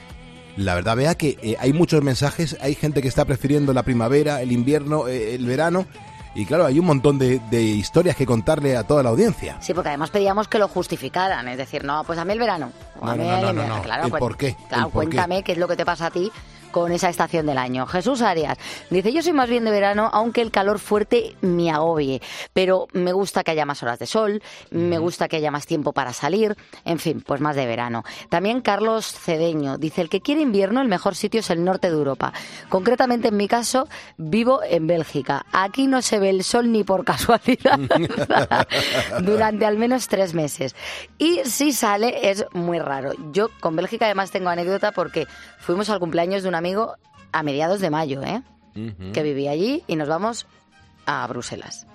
La 0.58 0.74
verdad, 0.74 0.94
vea 0.94 1.14
que 1.14 1.38
eh, 1.40 1.56
hay 1.58 1.72
muchos 1.72 2.02
mensajes, 2.02 2.54
hay 2.60 2.74
gente 2.74 3.00
que 3.00 3.08
está 3.08 3.24
prefiriendo 3.24 3.72
la 3.72 3.82
primavera, 3.82 4.42
el 4.42 4.52
invierno, 4.52 5.08
eh, 5.08 5.34
el 5.36 5.46
verano, 5.46 5.86
y 6.34 6.44
claro, 6.46 6.66
hay 6.66 6.78
un 6.78 6.86
montón 6.86 7.18
de, 7.18 7.40
de 7.50 7.62
historias 7.62 8.14
que 8.16 8.24
contarle 8.26 8.76
a 8.76 8.84
toda 8.84 9.02
la 9.02 9.10
audiencia. 9.10 9.56
Sí, 9.60 9.74
porque 9.74 9.88
además 9.88 10.10
pedíamos 10.10 10.46
que 10.48 10.58
lo 10.58 10.68
justificaran, 10.68 11.48
es 11.48 11.58
decir, 11.58 11.84
no, 11.84 12.04
pues 12.04 12.18
a 12.18 12.24
mí 12.24 12.32
el 12.32 12.38
verano. 12.38 12.70
o 13.00 13.06
a 13.06 13.16
No, 13.16 13.22
mí 13.22 13.28
no, 13.28 13.30
no, 13.30 13.36
el 13.36 13.42
no, 13.42 13.50
invierno. 13.50 13.76
no. 13.76 13.82
Claro, 13.82 14.04
¿El 14.06 14.12
cuen- 14.12 14.18
por 14.18 14.36
qué? 14.36 14.56
Claro, 14.68 14.86
¿El 14.86 14.92
por 14.92 15.02
qué? 15.02 15.08
cuéntame 15.16 15.42
qué 15.42 15.52
es 15.52 15.58
lo 15.58 15.66
que 15.68 15.76
te 15.76 15.84
pasa 15.84 16.06
a 16.06 16.10
ti 16.10 16.30
con 16.70 16.92
esa 16.92 17.08
estación 17.08 17.46
del 17.46 17.58
año. 17.58 17.86
Jesús 17.86 18.22
Arias 18.22 18.58
dice, 18.90 19.12
yo 19.12 19.22
soy 19.22 19.32
más 19.32 19.48
bien 19.48 19.64
de 19.64 19.70
verano, 19.70 20.10
aunque 20.12 20.40
el 20.42 20.50
calor 20.50 20.78
fuerte 20.78 21.36
me 21.40 21.70
agobie, 21.70 22.20
pero 22.52 22.88
me 22.92 23.12
gusta 23.12 23.44
que 23.44 23.50
haya 23.50 23.66
más 23.66 23.82
horas 23.82 23.98
de 23.98 24.06
sol, 24.06 24.42
me 24.70 24.98
gusta 24.98 25.28
que 25.28 25.36
haya 25.36 25.50
más 25.50 25.66
tiempo 25.66 25.92
para 25.92 26.12
salir, 26.12 26.56
en 26.84 26.98
fin, 26.98 27.22
pues 27.26 27.40
más 27.40 27.56
de 27.56 27.66
verano. 27.66 28.04
También 28.28 28.60
Carlos 28.60 29.06
Cedeño 29.06 29.78
dice, 29.78 30.02
el 30.02 30.08
que 30.08 30.20
quiere 30.20 30.40
invierno, 30.40 30.80
el 30.80 30.88
mejor 30.88 31.14
sitio 31.14 31.40
es 31.40 31.50
el 31.50 31.64
norte 31.64 31.90
de 31.90 31.96
Europa. 31.96 32.32
Concretamente, 32.68 33.28
en 33.28 33.36
mi 33.36 33.48
caso, 33.48 33.88
vivo 34.16 34.60
en 34.62 34.86
Bélgica. 34.86 35.44
Aquí 35.52 35.86
no 35.86 36.02
se 36.02 36.18
ve 36.18 36.30
el 36.30 36.44
sol 36.44 36.72
ni 36.72 36.84
por 36.84 37.04
casualidad 37.04 37.78
durante 39.22 39.66
al 39.66 39.76
menos 39.76 40.08
tres 40.08 40.34
meses. 40.34 40.74
Y 41.18 41.40
si 41.44 41.72
sale, 41.72 42.30
es 42.30 42.46
muy 42.52 42.78
raro. 42.78 43.12
Yo 43.32 43.48
con 43.60 43.76
Bélgica 43.76 44.06
además 44.06 44.30
tengo 44.30 44.48
anécdota 44.48 44.92
porque 44.92 45.26
fuimos 45.58 45.90
al 45.90 46.00
cumpleaños 46.00 46.42
de 46.42 46.48
un 46.48 46.54
amigo 46.60 46.94
a 47.32 47.42
mediados 47.42 47.80
de 47.80 47.90
mayo, 47.90 48.22
¿eh? 48.22 48.42
que 49.12 49.22
vivía 49.22 49.50
allí 49.50 49.82
y 49.88 49.96
nos 49.96 50.08
vamos 50.08 50.46
a 51.04 51.26
Bruselas. 51.26 51.86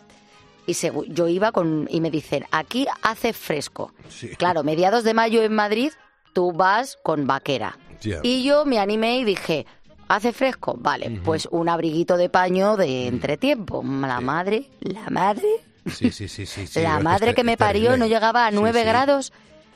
Y 0.67 0.73
segu- 0.73 1.05
yo 1.07 1.27
iba 1.29 1.51
con 1.51 1.87
y 1.89 2.01
me 2.01 2.11
dicen, 2.11 2.45
aquí 2.51 2.85
hace 3.01 3.31
fresco. 3.33 3.93
Sí. 4.09 4.29
Claro, 4.35 4.63
mediados 4.63 5.03
de 5.03 5.13
mayo 5.13 5.41
en 5.43 5.53
Madrid, 5.55 5.91
tú 6.33 6.51
vas 6.51 6.97
con 7.03 7.25
vaquera. 7.27 7.77
Y 8.23 8.43
yo 8.43 8.65
me 8.65 8.77
animé 8.79 9.19
y 9.19 9.23
dije, 9.23 9.65
¿hace 10.09 10.33
fresco? 10.33 10.75
Vale, 10.77 11.21
pues 11.23 11.47
un 11.49 11.69
abriguito 11.69 12.17
de 12.17 12.29
paño 12.29 12.75
de 12.77 13.07
entretiempo. 13.07 13.81
La 13.83 14.19
madre, 14.21 14.69
la 14.81 15.09
madre, 15.09 15.47
Sí, 15.87 16.11
sí, 16.11 16.27
sí, 16.27 16.45
sí. 16.45 16.65
sí, 16.67 16.81
la 16.81 16.99
madre 16.99 17.33
que 17.35 17.43
me 17.43 17.57
parió 17.57 17.91
terrible. 17.91 17.99
no 17.99 18.07
llegaba 18.07 18.47
a 18.47 18.49
Sí, 18.49 18.55
9 18.59 18.79
sí. 18.81 18.85
grados. 18.85 19.33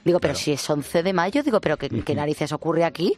Digo, 0.10 0.20
pero 0.20 0.34
Claro. 0.34 0.44
si 0.44 0.51
es 0.54 0.68
11 0.68 1.04
de 1.04 1.13
mayo, 1.13 1.44
digo, 1.44 1.62
pero 1.62 1.78
¿qué, 1.78 1.88
qué 1.88 2.16
narices 2.16 2.51
ocurre 2.51 2.84
aquí? 2.84 3.16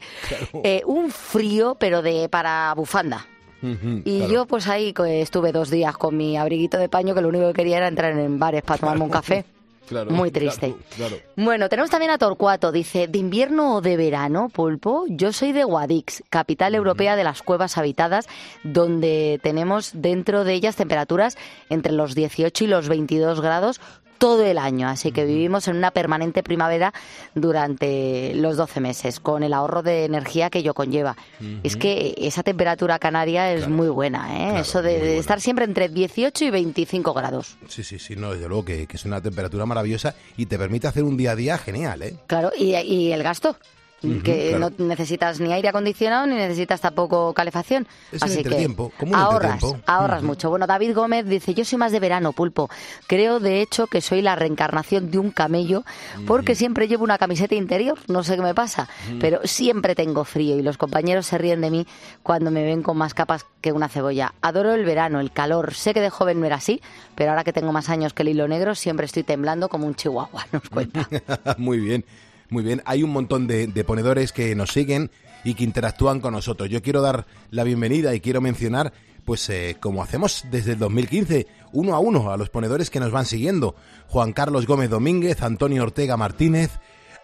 Eh, 0.64 0.82
un 0.86 1.10
frío, 1.10 1.76
pero 1.80 2.02
de 2.02 2.28
para 2.28 2.74
bufanda. 2.76 3.26
Y 3.62 4.18
claro. 4.20 4.34
yo 4.34 4.46
pues 4.46 4.68
ahí 4.68 4.94
estuve 4.98 5.52
dos 5.54 5.70
días 5.70 5.96
con 5.96 6.18
mi 6.18 6.36
abriguito 6.36 6.78
de 6.78 6.90
paño 6.90 7.16
que 7.16 7.22
lo 7.22 7.30
único 7.30 7.48
que 7.48 7.54
quería 7.54 7.78
era 7.78 7.88
entrar 7.88 8.12
en 8.18 8.40
bares 8.40 8.64
para 8.64 8.80
tomarme 8.80 9.04
un 9.06 9.10
café. 9.10 9.46
Claro, 9.90 10.10
Muy 10.12 10.32
triste. 10.32 10.74
claro, 10.96 11.18
claro. 11.18 11.24
Bueno, 11.36 11.68
tenemos 11.68 11.90
también 11.90 12.12
a 12.12 12.18
Torcuato. 12.18 12.72
Dice, 12.72 13.10
¿de 13.10 13.20
invierno 13.20 13.76
o 13.76 13.82
de 13.82 13.98
verano, 13.98 14.48
Pulpo? 14.48 15.04
Yo 15.10 15.34
soy 15.34 15.52
de 15.52 15.66
Guadix, 15.66 16.24
capital 16.30 16.76
europea 16.76 17.18
de 17.18 17.26
las 17.26 17.42
cuevas 17.42 17.78
habitadas, 17.78 18.30
donde 18.64 19.42
tenemos 19.44 19.92
dentro 19.94 20.46
de 20.46 20.54
ellas 20.54 20.78
temperaturas 20.78 21.38
entre 21.70 21.92
los 21.92 22.16
18 22.16 22.64
y 22.64 22.68
los 22.68 22.88
22 22.88 23.42
grados 23.42 23.82
todo 24.22 24.46
el 24.46 24.60
año. 24.60 24.88
Así 24.88 25.12
que 25.12 25.26
vivimos 25.26 25.68
en 25.68 25.76
una 25.78 25.90
permanente 25.90 26.44
primavera 26.44 26.94
durante 27.34 28.34
los 28.36 28.56
12 28.56 28.80
meses, 28.80 29.20
con 29.20 29.42
el 29.42 29.52
ahorro 29.52 29.82
de 29.82 30.06
energía 30.06 30.52
que 30.52 30.60
ello 30.60 30.76
conlleva. 30.76 31.18
Es 31.64 31.76
que 31.76 32.14
esa 32.18 32.44
temperatura 32.44 33.00
canaria 33.00 33.52
es 33.52 33.68
muy 33.68 33.90
buena, 33.90 34.32
¿eh? 34.36 34.46
Claro, 34.50 34.60
Eso 34.62 34.82
de, 34.84 34.92
muy 34.92 35.00
de 35.00 35.06
buena. 35.08 35.20
estar 35.20 35.42
siempre 35.42 35.66
entre 35.66 35.90
18 35.90 36.46
y 36.46 36.50
25 36.52 37.14
grados. 37.14 37.58
Sí, 37.68 37.84
sí, 37.84 37.98
sí, 37.98 38.16
no, 38.16 38.32
desde 38.34 38.48
luego 38.48 38.64
que, 38.64 38.86
que 38.86 38.96
es 38.98 39.06
una 39.06 39.20
temperatura 39.20 39.66
maravillosa 39.66 40.14
y 40.38 40.46
te 40.46 40.60
permite 40.60 40.88
hacer 40.88 41.04
un 41.04 41.18
día 41.18 41.32
a 41.32 41.36
día 41.36 41.58
genial, 41.58 42.04
¿eh? 42.04 42.16
Claro, 42.28 42.52
y, 42.56 42.76
y 42.76 43.12
el 43.12 43.24
gasto. 43.24 43.58
Que 44.02 44.56
claro. 44.58 44.72
no 44.78 44.86
necesitas 44.88 45.40
ni 45.40 45.54
aire 45.54 45.70
acondicionado 45.70 46.26
ni 46.26 46.36
necesitas 46.36 46.82
tampoco 46.82 47.34
calefacción. 47.34 47.88
Es 48.12 48.24
Así 48.24 48.42
que 48.44 48.68
como 48.98 49.16
ahorras, 49.16 49.64
ahorras 49.86 50.20
Ujú. 50.20 50.28
mucho. 50.28 50.50
Bueno, 50.50 50.66
David 50.66 50.96
Gómez 50.96 51.28
dice, 51.28 51.54
yo 51.54 51.64
soy 51.64 51.78
más 51.78 51.92
de 51.92 52.00
verano, 52.00 52.34
pulpo. 52.34 52.70
Creo, 53.06 53.40
de 53.40 53.62
hecho, 53.62 53.86
que 53.86 54.02
soy 54.02 54.22
la 54.24 54.36
reencarnación 54.36 55.12
de 55.12 55.20
un 55.20 55.30
camello 55.30 55.84
porque 56.26 56.56
siempre 56.56 56.88
llevo 56.88 57.04
una 57.04 57.18
camiseta 57.20 57.54
interior. 57.54 58.00
No 58.08 58.24
sé 58.24 58.36
qué 58.36 58.42
me 58.42 58.56
pasa, 58.56 58.90
pero 59.20 59.42
siempre 59.44 59.94
tengo 59.94 60.24
frío 60.24 60.58
y 60.58 60.64
los 60.64 60.78
compañeros 60.78 61.28
se 61.28 61.38
ríen 61.38 61.62
de 61.62 61.70
mí 61.70 61.88
cuando 62.24 62.50
me 62.50 62.64
ven 62.64 62.82
con 62.82 62.98
más 62.98 63.14
capas 63.14 63.46
que 63.62 63.72
una 63.72 63.88
cebolla. 63.88 64.34
Adoro 64.42 64.74
el 64.74 64.84
verano, 64.84 65.20
el 65.20 65.32
calor. 65.32 65.74
Sé 65.76 65.94
que 65.94 66.02
de 66.02 66.10
joven 66.10 66.40
no 66.40 66.48
era 66.48 66.56
así, 66.56 66.82
pero 67.16 67.30
ahora 67.32 67.44
que 67.44 67.54
tengo 67.54 67.72
más 67.72 67.90
años 67.90 68.14
que 68.14 68.24
el 68.24 68.30
hilo 68.30 68.48
negro, 68.48 68.74
siempre 68.74 69.06
estoy 69.06 69.24
temblando 69.24 69.70
como 69.70 69.86
un 69.86 69.94
chihuahua, 69.96 70.48
nos 70.52 70.68
cuenta. 70.70 71.08
muy 71.58 71.80
bien, 71.80 72.04
muy 72.52 72.64
bien. 72.64 72.84
Hay 72.86 73.02
un 73.02 73.12
montón 73.12 73.48
de, 73.48 73.84
ponedores 73.86 74.34
que 74.34 74.54
nos 74.56 74.72
siguen 74.72 75.10
y 75.44 75.56
que 75.56 75.64
interactúan 75.64 76.20
con 76.20 76.34
nosotros. 76.34 76.70
Yo 76.70 76.84
quiero 76.84 77.02
dar 77.02 77.26
la 77.50 77.64
bienvenida 77.64 78.14
y 78.14 78.20
quiero 78.20 78.42
mencionar, 78.42 78.92
pues 79.26 79.50
eh, 79.50 79.78
como 79.80 80.04
hacemos 80.04 80.44
desde 80.52 80.74
el 80.74 80.80
2015, 80.80 81.48
uno 81.72 81.96
a 81.96 82.00
uno 82.00 82.30
a 82.32 82.38
los 82.38 82.50
ponedores 82.50 82.90
que 82.90 83.00
nos 83.00 83.12
van 83.12 83.26
siguiendo. 83.26 83.76
Juan 84.08 84.34
Carlos 84.34 84.68
Gómez 84.68 84.90
Domínguez, 84.90 85.42
Antonio 85.42 85.82
Ortega 85.82 86.18
Martínez, 86.18 86.72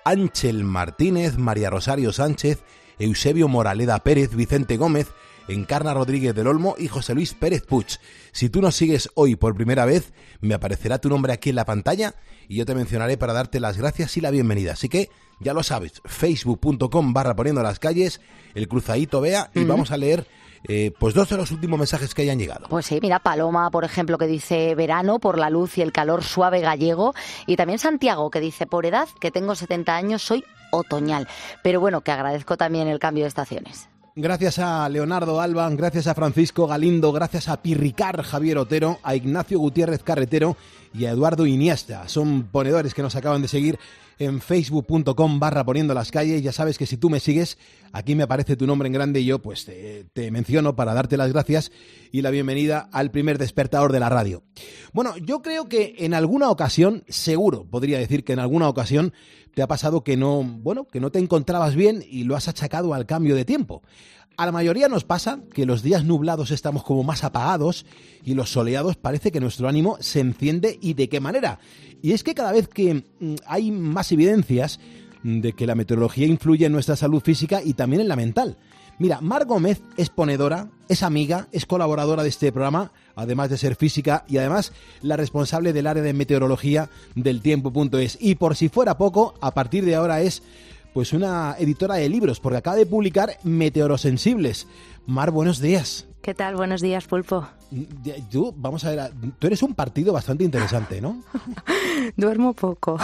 Ángel 0.05 0.63
Martínez, 0.63 1.38
María 1.38 1.69
Rosario 1.69 2.13
Sánchez, 2.13 2.63
Eusebio 2.98 3.50
Moraleda 3.50 4.00
Pérez, 4.00 4.34
Vicente 4.34 4.77
Gómez, 4.77 5.07
Encarna 5.47 5.93
Rodríguez 5.93 6.35
del 6.35 6.47
Olmo 6.47 6.75
y 6.77 6.87
José 6.87 7.13
Luis 7.13 7.33
Pérez 7.33 7.63
Puch. 7.65 7.97
Si 8.31 8.49
tú 8.49 8.61
nos 8.61 8.75
sigues 8.75 9.09
hoy 9.15 9.35
por 9.35 9.55
primera 9.55 9.85
vez, 9.85 10.13
me 10.41 10.53
aparecerá 10.53 10.99
tu 10.99 11.09
nombre 11.09 11.33
aquí 11.33 11.49
en 11.49 11.55
la 11.55 11.65
pantalla 11.65 12.15
y 12.47 12.57
yo 12.57 12.65
te 12.65 12.75
mencionaré 12.75 13.17
para 13.17 13.33
darte 13.33 13.59
las 13.59 13.77
gracias 13.77 14.17
y 14.17 14.21
la 14.21 14.31
bienvenida. 14.31 14.73
Así 14.73 14.89
que 14.89 15.09
ya 15.39 15.53
lo 15.53 15.63
sabes, 15.63 16.01
facebook.com 16.05 17.13
barra 17.13 17.35
poniendo 17.35 17.61
las 17.61 17.79
calles, 17.79 18.21
el 18.55 18.67
cruzadito 18.67 19.21
vea 19.21 19.51
y 19.53 19.63
vamos 19.63 19.91
a 19.91 19.97
leer 19.97 20.27
eh, 20.67 20.91
pues 20.97 21.13
dos 21.13 21.29
de 21.29 21.37
los 21.37 21.51
últimos 21.51 21.77
mensajes 21.77 22.13
que 22.13 22.23
hayan 22.23 22.39
llegado. 22.39 22.67
Pues 22.69 22.85
sí, 22.85 22.99
mira, 23.01 23.19
Paloma, 23.19 23.69
por 23.69 23.83
ejemplo, 23.83 24.17
que 24.17 24.27
dice 24.27 24.75
verano 24.75 25.19
por 25.19 25.37
la 25.37 25.49
luz 25.49 25.77
y 25.77 25.81
el 25.81 25.91
calor 25.91 26.23
suave 26.23 26.61
gallego. 26.61 27.13
Y 27.45 27.55
también 27.55 27.79
Santiago, 27.79 28.29
que 28.31 28.39
dice 28.39 28.65
por 28.65 28.85
edad, 28.85 29.07
que 29.19 29.31
tengo 29.31 29.55
70 29.55 29.95
años, 29.95 30.21
soy 30.23 30.43
otoñal. 30.71 31.27
Pero 31.63 31.79
bueno, 31.79 32.01
que 32.01 32.11
agradezco 32.11 32.57
también 32.57 32.87
el 32.87 32.99
cambio 32.99 33.23
de 33.23 33.29
estaciones. 33.29 33.89
Gracias 34.19 34.57
a 34.57 34.89
Leonardo 34.89 35.39
Alban, 35.39 35.77
gracias 35.77 36.07
a 36.07 36.15
Francisco 36.15 36.65
Galindo, 36.65 37.12
gracias 37.12 37.47
a 37.50 37.62
Pirricar 37.62 38.24
Javier 38.24 38.57
Otero, 38.57 38.97
a 39.03 39.13
Ignacio 39.13 39.59
Gutiérrez 39.59 40.01
Carretero 40.01 40.57
y 40.91 41.05
a 41.05 41.12
Eduardo 41.12 41.45
Iniesta. 41.45 42.10
Son 42.10 42.41
ponedores 42.51 42.95
que 42.95 43.03
nos 43.03 43.15
acaban 43.15 43.43
de 43.43 43.47
seguir 43.47 43.77
en 44.19 44.41
facebook.com 44.41 45.39
barra 45.39 45.63
poniendo 45.63 45.93
las 45.93 46.12
calles. 46.12 46.41
Ya 46.41 46.51
sabes 46.51 46.77
que 46.77 46.86
si 46.86 46.97
tú 46.97 47.10
me 47.10 47.19
sigues, 47.19 47.58
aquí 47.91 48.15
me 48.15 48.23
aparece 48.23 48.56
tu 48.56 48.67
nombre 48.67 48.88
en 48.88 48.93
grande 48.93 49.21
y 49.21 49.25
yo 49.25 49.39
pues 49.39 49.65
te, 49.65 50.06
te 50.13 50.32
menciono 50.32 50.75
para 50.75 50.93
darte 50.93 51.17
las 51.17 51.32
gracias 51.32 51.71
y 52.12 52.21
la 52.21 52.30
bienvenida 52.30 52.89
al 52.91 53.12
primer 53.12 53.38
despertador 53.38 53.91
de 53.91 53.99
la 53.99 54.10
radio. 54.10 54.43
Bueno, 54.93 55.17
yo 55.17 55.41
creo 55.41 55.69
que 55.69 55.95
en 55.99 56.13
alguna 56.13 56.49
ocasión, 56.49 57.03
seguro 57.08 57.65
podría 57.65 57.99
decir 57.99 58.23
que 58.23 58.34
en 58.34 58.39
alguna 58.39 58.69
ocasión 58.69 59.13
te 59.58 59.63
ha 59.63 59.67
pasado 59.67 60.03
que 60.03 60.17
no, 60.17 60.43
bueno, 60.43 60.88
que 60.88 60.99
no 60.99 61.12
te 61.12 61.17
encontrabas 61.17 61.75
bien 61.75 62.03
y 62.08 62.25
lo 62.25 62.36
has 62.36 62.47
achacado 62.47 62.93
al 62.93 63.08
cambio 63.08 63.36
de 63.36 63.43
tiempo. 63.43 63.82
A 64.38 64.45
la 64.45 64.52
mayoría 64.52 64.88
nos 64.88 65.04
pasa 65.04 65.39
que 65.52 65.65
los 65.65 65.82
días 65.82 66.06
nublados 66.06 66.52
estamos 66.52 66.84
como 66.84 67.04
más 67.04 67.23
apagados 67.23 67.88
y 68.23 68.36
los 68.36 68.52
soleados 68.52 68.95
parece 68.95 69.32
que 69.32 69.39
nuestro 69.39 69.67
ánimo 69.67 69.97
se 70.00 70.19
enciende 70.19 70.78
y 70.80 70.93
de 70.93 71.10
qué 71.10 71.19
manera. 71.19 71.58
Y 72.04 72.12
es 72.12 72.23
que 72.23 72.36
cada 72.36 72.52
vez 72.52 72.67
que 72.67 73.04
mm, 73.19 73.36
hay 73.47 73.71
más 73.71 74.12
evidencias 74.12 74.80
de 75.23 75.54
que 75.54 75.65
la 75.65 75.73
meteorología 75.73 76.28
influye 76.28 76.67
en 76.67 76.71
nuestra 76.71 76.95
salud 76.95 77.19
física 77.19 77.63
y 77.63 77.73
también 77.73 78.02
en 78.02 78.08
la 78.10 78.15
mental. 78.15 78.58
Mira, 79.00 79.21
Mar 79.21 79.45
Gómez 79.45 79.82
es 79.97 80.12
ponedora, 80.12 80.69
es 80.88 81.02
amiga, 81.02 81.47
es 81.52 81.65
colaboradora 81.65 82.21
de 82.21 82.30
este 82.30 82.52
programa, 82.52 82.91
además 83.15 83.50
de 83.50 83.58
ser 83.58 83.76
física 83.76 84.23
y 84.28 84.38
además 84.38 84.71
la 85.02 85.17
responsable 85.17 85.73
del 85.73 85.88
área 85.88 86.04
de 86.04 86.13
meteorología 86.13 86.91
del 87.15 87.41
tiempo.es. 87.41 88.19
Y 88.21 88.36
por 88.36 88.56
si 88.56 88.69
fuera 88.69 89.00
poco, 89.00 89.34
a 89.41 89.56
partir 89.56 89.84
de 89.84 89.95
ahora 89.95 90.21
es 90.21 90.43
pues 90.97 91.13
una 91.13 91.55
editora 91.60 91.93
de 91.93 92.10
libros, 92.10 92.39
porque 92.39 92.57
acaba 92.57 92.75
de 92.75 92.88
publicar 92.88 93.38
Meteorosensibles. 93.43 94.65
Mar, 95.05 95.29
buenos 95.29 95.60
días. 95.60 96.07
¿Qué 96.23 96.33
tal? 96.33 96.55
Buenos 96.55 96.81
días, 96.81 97.05
Pulpo. 97.05 97.47
Tú, 98.31 98.51
vamos 98.57 98.83
a 98.83 98.89
ver, 98.89 99.12
tú 99.38 99.45
eres 99.45 99.62
un 99.62 99.75
partido 99.75 100.12
bastante 100.12 100.43
interesante, 100.43 100.99
¿no? 100.99 101.21
Duermo 102.17 102.53
poco. 102.53 102.97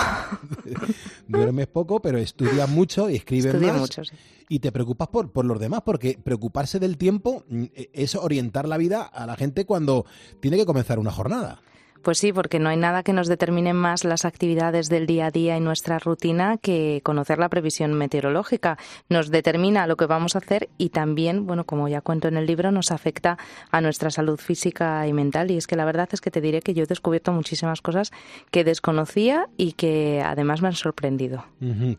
Duermes 1.28 1.68
poco, 1.68 2.02
pero 2.02 2.18
estudias 2.18 2.68
mucho 2.68 3.12
y 3.12 3.18
escribes 3.18 3.54
Estudio 3.54 3.74
más. 3.74 3.82
mucho, 3.82 4.04
sí. 4.04 4.16
Y 4.50 4.58
te 4.58 4.72
preocupas 4.72 5.10
por, 5.10 5.32
por 5.32 5.46
los 5.46 5.60
demás, 5.60 5.84
porque 5.86 6.18
preocuparse 6.18 6.80
del 6.80 6.98
tiempo 6.98 7.44
mm, 7.48 7.66
es 7.94 8.16
orientar 8.16 8.68
la 8.68 8.78
vida 8.78 9.04
a 9.04 9.28
la 9.28 9.36
gente 9.36 9.66
cuando 9.66 10.08
tiene 10.40 10.58
que 10.58 10.66
comenzar 10.66 10.98
una 10.98 11.12
jornada. 11.12 11.62
Pues 12.04 12.18
sí, 12.18 12.34
porque 12.34 12.60
no 12.60 12.68
hay 12.68 12.76
nada 12.76 13.02
que 13.02 13.14
nos 13.14 13.30
determine 13.30 13.74
más 13.74 14.04
las 14.04 14.26
actividades 14.26 14.90
del 14.90 15.06
día 15.06 15.28
a 15.28 15.32
día 15.32 15.58
y 15.58 15.62
nuestra 15.62 16.00
rutina 16.00 16.58
que 16.58 17.00
conocer 17.02 17.40
la 17.40 17.48
previsión 17.48 17.94
meteorológica. 17.94 18.78
Nos 19.08 19.32
determina 19.32 19.88
lo 19.88 19.96
que 19.96 20.06
vamos 20.06 20.36
a 20.36 20.40
hacer 20.40 20.70
y 20.78 20.90
también, 20.90 21.48
bueno, 21.48 21.64
como 21.64 21.88
ya 21.88 22.02
cuento 22.02 22.28
en 22.28 22.36
el 22.36 22.46
libro, 22.46 22.72
nos 22.74 22.92
afecta 22.92 23.38
a 23.72 23.80
nuestra 23.80 24.12
salud 24.12 24.38
física 24.38 25.08
y 25.08 25.14
mental. 25.14 25.50
Y 25.50 25.56
es 25.56 25.66
que 25.66 25.78
la 25.78 25.86
verdad 25.86 26.10
es 26.12 26.20
que 26.20 26.30
te 26.30 26.42
diré 26.42 26.62
que 26.62 26.74
yo 26.74 26.84
he 26.84 26.88
descubierto 26.88 27.32
muchísimas 27.32 27.82
cosas 27.82 28.12
que 28.52 28.66
desconocía 28.66 29.48
y 29.56 29.72
que 29.72 30.22
además 30.22 30.62
me 30.62 30.68
han 30.68 30.76
sorprendido. 30.76 31.46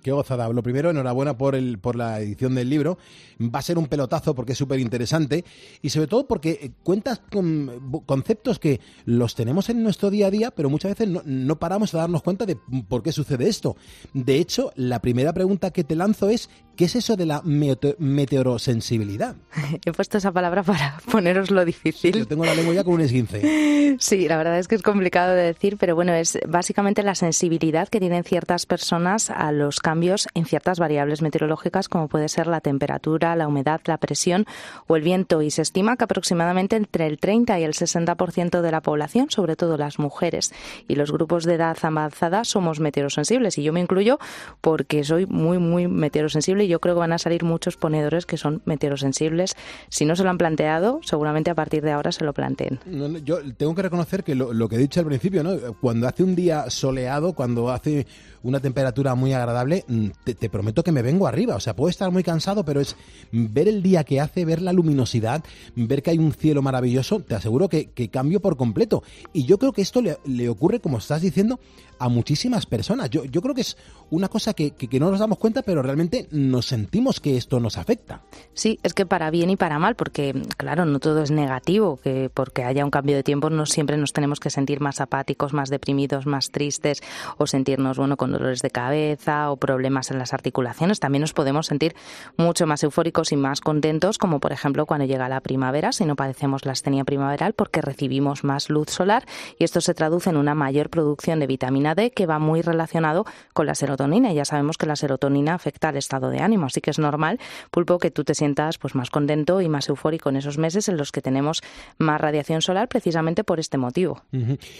Qué 0.02 0.12
gozada. 0.12 0.46
Lo 0.50 0.62
primero, 0.62 0.90
enhorabuena 0.90 1.38
por, 1.38 1.54
el, 1.54 1.78
por 1.78 1.96
la 1.96 2.20
edición 2.20 2.54
del 2.54 2.68
libro. 2.68 2.98
Va 3.40 3.60
a 3.60 3.62
ser 3.62 3.78
un 3.78 3.86
pelotazo 3.86 4.34
porque 4.34 4.52
es 4.52 4.58
súper 4.58 4.80
interesante 4.80 5.46
y 5.80 5.88
sobre 5.88 6.08
todo 6.08 6.26
porque 6.26 6.58
eh, 6.60 6.70
cuentas 6.82 7.22
con 7.32 8.02
conceptos 8.04 8.58
que 8.58 8.80
los 9.06 9.34
tenemos 9.34 9.70
en 9.70 9.82
nuestro 9.94 10.10
día 10.10 10.26
a 10.26 10.30
día, 10.30 10.50
pero 10.50 10.68
muchas 10.68 10.90
veces 10.90 11.08
no, 11.08 11.22
no 11.24 11.58
paramos 11.60 11.94
a 11.94 11.98
darnos 11.98 12.22
cuenta 12.22 12.46
de 12.46 12.58
por 12.88 13.04
qué 13.04 13.12
sucede 13.12 13.48
esto. 13.48 13.76
De 14.12 14.38
hecho, 14.38 14.72
la 14.74 15.00
primera 15.00 15.32
pregunta 15.32 15.70
que 15.70 15.84
te 15.84 15.94
lanzo 15.94 16.28
es, 16.28 16.50
¿qué 16.76 16.84
es 16.86 16.96
eso 16.96 17.16
de 17.16 17.26
la 17.26 17.42
mete- 17.42 17.96
meteorosensibilidad? 17.98 19.36
He 19.84 19.92
puesto 19.92 20.18
esa 20.18 20.32
palabra 20.32 20.62
para 20.62 20.98
poneros 21.10 21.50
lo 21.50 21.64
difícil. 21.64 22.12
Yo 22.16 22.26
tengo 22.26 22.44
la 22.44 22.54
lengua 22.54 22.74
ya 22.74 22.84
con 22.84 22.94
un 22.94 23.00
esguince. 23.00 23.72
Sí, 23.98 24.26
la 24.26 24.36
verdad 24.38 24.58
es 24.58 24.66
que 24.66 24.74
es 24.74 24.82
complicado 24.82 25.34
de 25.34 25.42
decir, 25.42 25.76
pero 25.78 25.94
bueno, 25.94 26.12
es 26.14 26.38
básicamente 26.48 27.02
la 27.04 27.14
sensibilidad 27.14 27.86
que 27.88 28.00
tienen 28.00 28.24
ciertas 28.24 28.66
personas 28.66 29.30
a 29.30 29.52
los 29.52 29.78
cambios 29.78 30.26
en 30.34 30.46
ciertas 30.46 30.80
variables 30.80 31.22
meteorológicas, 31.22 31.88
como 31.88 32.08
puede 32.08 32.28
ser 32.28 32.46
la 32.48 32.60
temperatura, 32.60 33.36
la 33.36 33.46
humedad, 33.46 33.80
la 33.84 33.98
presión 33.98 34.46
o 34.88 34.96
el 34.96 35.02
viento. 35.02 35.42
Y 35.42 35.50
se 35.52 35.62
estima 35.62 35.96
que 35.96 36.04
aproximadamente 36.04 36.74
entre 36.76 37.06
el 37.06 37.18
30 37.18 37.60
y 37.60 37.62
el 37.64 37.74
60% 37.74 38.62
de 38.62 38.70
la 38.72 38.80
población, 38.80 39.30
sobre 39.30 39.54
todo 39.54 39.76
las 39.76 39.98
mujeres 40.00 40.52
y 40.88 40.96
los 40.96 41.12
grupos 41.12 41.44
de 41.44 41.54
edad 41.54 41.76
avanzada, 41.82 42.42
somos 42.44 42.80
meteorosensibles. 42.80 43.58
Y 43.58 43.62
yo 43.62 43.72
me 43.72 43.80
incluyo 43.80 44.18
porque 44.60 45.04
soy 45.04 45.26
muy, 45.26 45.58
muy 45.58 45.86
meteorosensible 45.86 46.63
y 46.64 46.68
yo 46.68 46.80
creo 46.80 46.94
que 46.94 47.00
van 47.00 47.12
a 47.12 47.18
salir 47.18 47.44
muchos 47.44 47.76
ponedores 47.76 48.26
que 48.26 48.36
son 48.36 48.62
meteorosensibles. 48.64 49.54
Si 49.88 50.04
no 50.04 50.16
se 50.16 50.24
lo 50.24 50.30
han 50.30 50.38
planteado, 50.38 51.00
seguramente 51.02 51.50
a 51.50 51.54
partir 51.54 51.82
de 51.82 51.92
ahora 51.92 52.12
se 52.12 52.24
lo 52.24 52.32
planteen. 52.32 52.80
No, 52.86 53.08
no, 53.08 53.18
yo 53.18 53.38
tengo 53.54 53.74
que 53.74 53.82
reconocer 53.82 54.24
que 54.24 54.34
lo, 54.34 54.52
lo 54.52 54.68
que 54.68 54.76
he 54.76 54.78
dicho 54.78 55.00
al 55.00 55.06
principio, 55.06 55.42
¿no? 55.42 55.56
Cuando 55.80 56.08
hace 56.08 56.22
un 56.22 56.34
día 56.34 56.68
soleado, 56.70 57.34
cuando 57.34 57.70
hace 57.70 58.06
una 58.44 58.60
temperatura 58.60 59.14
muy 59.16 59.32
agradable, 59.32 59.84
mm, 59.88 60.06
te, 60.24 60.48
prometo 60.48 60.82
que 60.84 60.92
me 60.92 61.02
vengo 61.02 61.26
arriba. 61.26 61.56
O 61.56 61.60
sea, 61.60 61.74
puedo 61.74 61.90
estar 61.90 62.10
muy 62.10 62.22
cansado, 62.22 62.64
pero 62.64 62.80
es 62.80 62.96
ver 63.32 63.66
el 63.68 63.82
día 63.82 64.04
que 64.04 64.20
hace, 64.20 64.44
ver 64.44 64.62
la 64.62 64.72
luminosidad, 64.72 65.42
ver 65.74 66.02
que 66.02 66.10
hay 66.10 66.18
un 66.18 66.32
cielo 66.32 66.62
maravilloso, 66.62 67.20
te 67.20 67.34
aseguro 67.34 67.68
que, 67.68 67.90
que 67.90 68.08
cambio 68.08 68.40
por 68.40 68.56
completo. 68.56 69.02
Y 69.32 69.44
yo 69.44 69.58
creo 69.58 69.72
que 69.72 69.82
esto 69.82 70.00
le, 70.00 70.18
le 70.24 70.48
ocurre, 70.48 70.80
como 70.80 70.98
estás 70.98 71.20
diciendo, 71.22 71.58
a 71.98 72.08
muchísimas 72.08 72.66
personas. 72.66 73.10
Yo, 73.10 73.24
yo 73.24 73.40
creo 73.42 73.54
que 73.54 73.60
es 73.62 73.76
una 74.10 74.28
cosa 74.28 74.54
que, 74.54 74.72
que- 74.72 75.00
no 75.00 75.10
nos 75.10 75.20
damos 75.20 75.38
cuenta, 75.38 75.62
pero 75.62 75.82
realmente 75.82 76.28
nos 76.30 76.54
nos 76.54 76.66
sentimos 76.66 77.18
que 77.18 77.36
esto 77.36 77.58
nos 77.58 77.78
afecta. 77.78 78.22
Sí, 78.52 78.78
es 78.84 78.94
que 78.94 79.06
para 79.06 79.28
bien 79.30 79.50
y 79.50 79.56
para 79.56 79.80
mal, 79.80 79.96
porque 79.96 80.40
claro, 80.56 80.84
no 80.84 81.00
todo 81.00 81.20
es 81.20 81.32
negativo, 81.32 81.96
que 81.96 82.30
porque 82.32 82.62
haya 82.62 82.84
un 82.84 82.92
cambio 82.92 83.16
de 83.16 83.24
tiempo 83.24 83.50
no 83.50 83.66
siempre 83.66 83.96
nos 83.96 84.12
tenemos 84.12 84.38
que 84.38 84.50
sentir 84.50 84.80
más 84.80 85.00
apáticos, 85.00 85.52
más 85.52 85.68
deprimidos, 85.68 86.26
más 86.26 86.50
tristes 86.52 87.02
o 87.38 87.48
sentirnos 87.48 87.98
bueno 87.98 88.16
con 88.16 88.33
dolores 88.34 88.60
de 88.60 88.70
cabeza 88.70 89.50
o 89.50 89.56
problemas 89.56 90.10
en 90.10 90.18
las 90.18 90.34
articulaciones. 90.34 91.00
También 91.00 91.22
nos 91.22 91.32
podemos 91.32 91.66
sentir 91.66 91.94
mucho 92.36 92.66
más 92.66 92.82
eufóricos 92.82 93.32
y 93.32 93.36
más 93.36 93.60
contentos, 93.60 94.18
como 94.18 94.40
por 94.40 94.52
ejemplo 94.52 94.86
cuando 94.86 95.06
llega 95.06 95.28
la 95.28 95.40
primavera, 95.40 95.92
si 95.92 96.04
no 96.04 96.16
padecemos 96.16 96.66
la 96.66 96.72
astenia 96.72 97.04
primaveral, 97.04 97.54
porque 97.54 97.80
recibimos 97.80 98.44
más 98.44 98.68
luz 98.68 98.90
solar 98.90 99.24
y 99.58 99.64
esto 99.64 99.80
se 99.80 99.94
traduce 99.94 100.30
en 100.30 100.36
una 100.36 100.54
mayor 100.54 100.90
producción 100.90 101.40
de 101.40 101.46
vitamina 101.46 101.94
D 101.94 102.10
que 102.10 102.26
va 102.26 102.38
muy 102.38 102.62
relacionado 102.62 103.24
con 103.52 103.66
la 103.66 103.74
serotonina. 103.74 104.32
Y 104.32 104.34
ya 104.34 104.44
sabemos 104.44 104.76
que 104.76 104.86
la 104.86 104.96
serotonina 104.96 105.54
afecta 105.54 105.88
al 105.88 105.96
estado 105.96 106.30
de 106.30 106.40
ánimo, 106.40 106.66
así 106.66 106.80
que 106.80 106.90
es 106.90 106.98
normal, 106.98 107.38
Pulpo, 107.70 107.98
que 107.98 108.10
tú 108.10 108.24
te 108.24 108.34
sientas 108.34 108.78
pues 108.78 108.94
más 108.94 109.10
contento 109.10 109.60
y 109.60 109.68
más 109.68 109.88
eufórico 109.88 110.28
en 110.28 110.36
esos 110.36 110.58
meses 110.58 110.88
en 110.88 110.96
los 110.96 111.12
que 111.12 111.22
tenemos 111.22 111.62
más 111.98 112.20
radiación 112.20 112.62
solar 112.62 112.88
precisamente 112.88 113.44
por 113.44 113.60
este 113.60 113.78
motivo. 113.78 114.22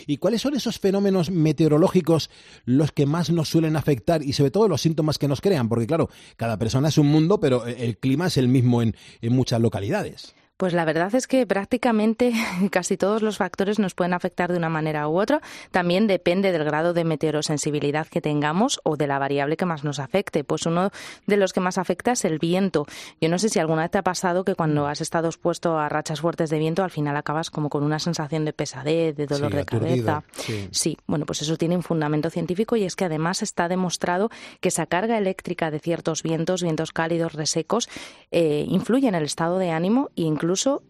¿Y 0.06 0.16
cuáles 0.18 0.42
son 0.42 0.54
esos 0.54 0.78
fenómenos 0.78 1.30
meteorológicos 1.30 2.30
los 2.64 2.92
que 2.92 3.06
más 3.06 3.30
nos 3.30 3.43
suelen 3.44 3.76
afectar 3.76 4.22
y 4.22 4.32
sobre 4.32 4.50
todo 4.50 4.68
los 4.68 4.82
síntomas 4.82 5.18
que 5.18 5.28
nos 5.28 5.40
crean? 5.40 5.68
Porque 5.68 5.86
claro, 5.86 6.10
cada 6.36 6.58
persona 6.58 6.88
es 6.88 6.98
un 6.98 7.06
mundo, 7.06 7.40
pero 7.40 7.66
el 7.66 7.98
clima 7.98 8.26
es 8.26 8.36
el 8.36 8.48
mismo 8.48 8.82
en, 8.82 8.96
en 9.20 9.32
muchas 9.32 9.60
localidades. 9.60 10.34
Pues 10.56 10.72
la 10.72 10.84
verdad 10.84 11.12
es 11.16 11.26
que 11.26 11.44
prácticamente 11.48 12.32
casi 12.70 12.96
todos 12.96 13.22
los 13.22 13.38
factores 13.38 13.80
nos 13.80 13.94
pueden 13.94 14.14
afectar 14.14 14.52
de 14.52 14.58
una 14.58 14.68
manera 14.68 15.08
u 15.08 15.18
otra. 15.18 15.40
También 15.72 16.06
depende 16.06 16.52
del 16.52 16.62
grado 16.62 16.92
de 16.92 17.02
meteorosensibilidad 17.02 18.06
que 18.06 18.20
tengamos 18.20 18.80
o 18.84 18.96
de 18.96 19.08
la 19.08 19.18
variable 19.18 19.56
que 19.56 19.66
más 19.66 19.82
nos 19.82 19.98
afecte. 19.98 20.44
Pues 20.44 20.66
uno 20.66 20.90
de 21.26 21.36
los 21.36 21.52
que 21.52 21.58
más 21.58 21.76
afecta 21.76 22.12
es 22.12 22.24
el 22.24 22.38
viento. 22.38 22.86
Yo 23.20 23.28
no 23.28 23.40
sé 23.40 23.48
si 23.48 23.58
alguna 23.58 23.82
vez 23.82 23.90
te 23.90 23.98
ha 23.98 24.02
pasado 24.02 24.44
que 24.44 24.54
cuando 24.54 24.86
has 24.86 25.00
estado 25.00 25.26
expuesto 25.26 25.76
a 25.76 25.88
rachas 25.88 26.20
fuertes 26.20 26.50
de 26.50 26.58
viento, 26.60 26.84
al 26.84 26.90
final 26.92 27.16
acabas 27.16 27.50
como 27.50 27.68
con 27.68 27.82
una 27.82 27.98
sensación 27.98 28.44
de 28.44 28.52
pesadez, 28.52 29.16
de 29.16 29.26
dolor 29.26 29.52
de 29.52 29.64
cabeza. 29.64 30.22
Sí. 30.36 30.68
sí, 30.70 30.98
bueno, 31.08 31.26
pues 31.26 31.42
eso 31.42 31.56
tiene 31.56 31.74
un 31.74 31.82
fundamento 31.82 32.30
científico 32.30 32.76
y 32.76 32.84
es 32.84 32.94
que 32.94 33.06
además 33.06 33.42
está 33.42 33.66
demostrado 33.66 34.30
que 34.60 34.68
esa 34.68 34.86
carga 34.86 35.18
eléctrica 35.18 35.72
de 35.72 35.80
ciertos 35.80 36.22
vientos, 36.22 36.62
vientos 36.62 36.92
cálidos, 36.92 37.32
resecos, 37.32 37.88
eh, 38.30 38.64
influye 38.68 39.08
en 39.08 39.16
el 39.16 39.24
estado 39.24 39.58
de 39.58 39.72
ánimo 39.72 40.10
e 40.14 40.22
incluso 40.22 40.43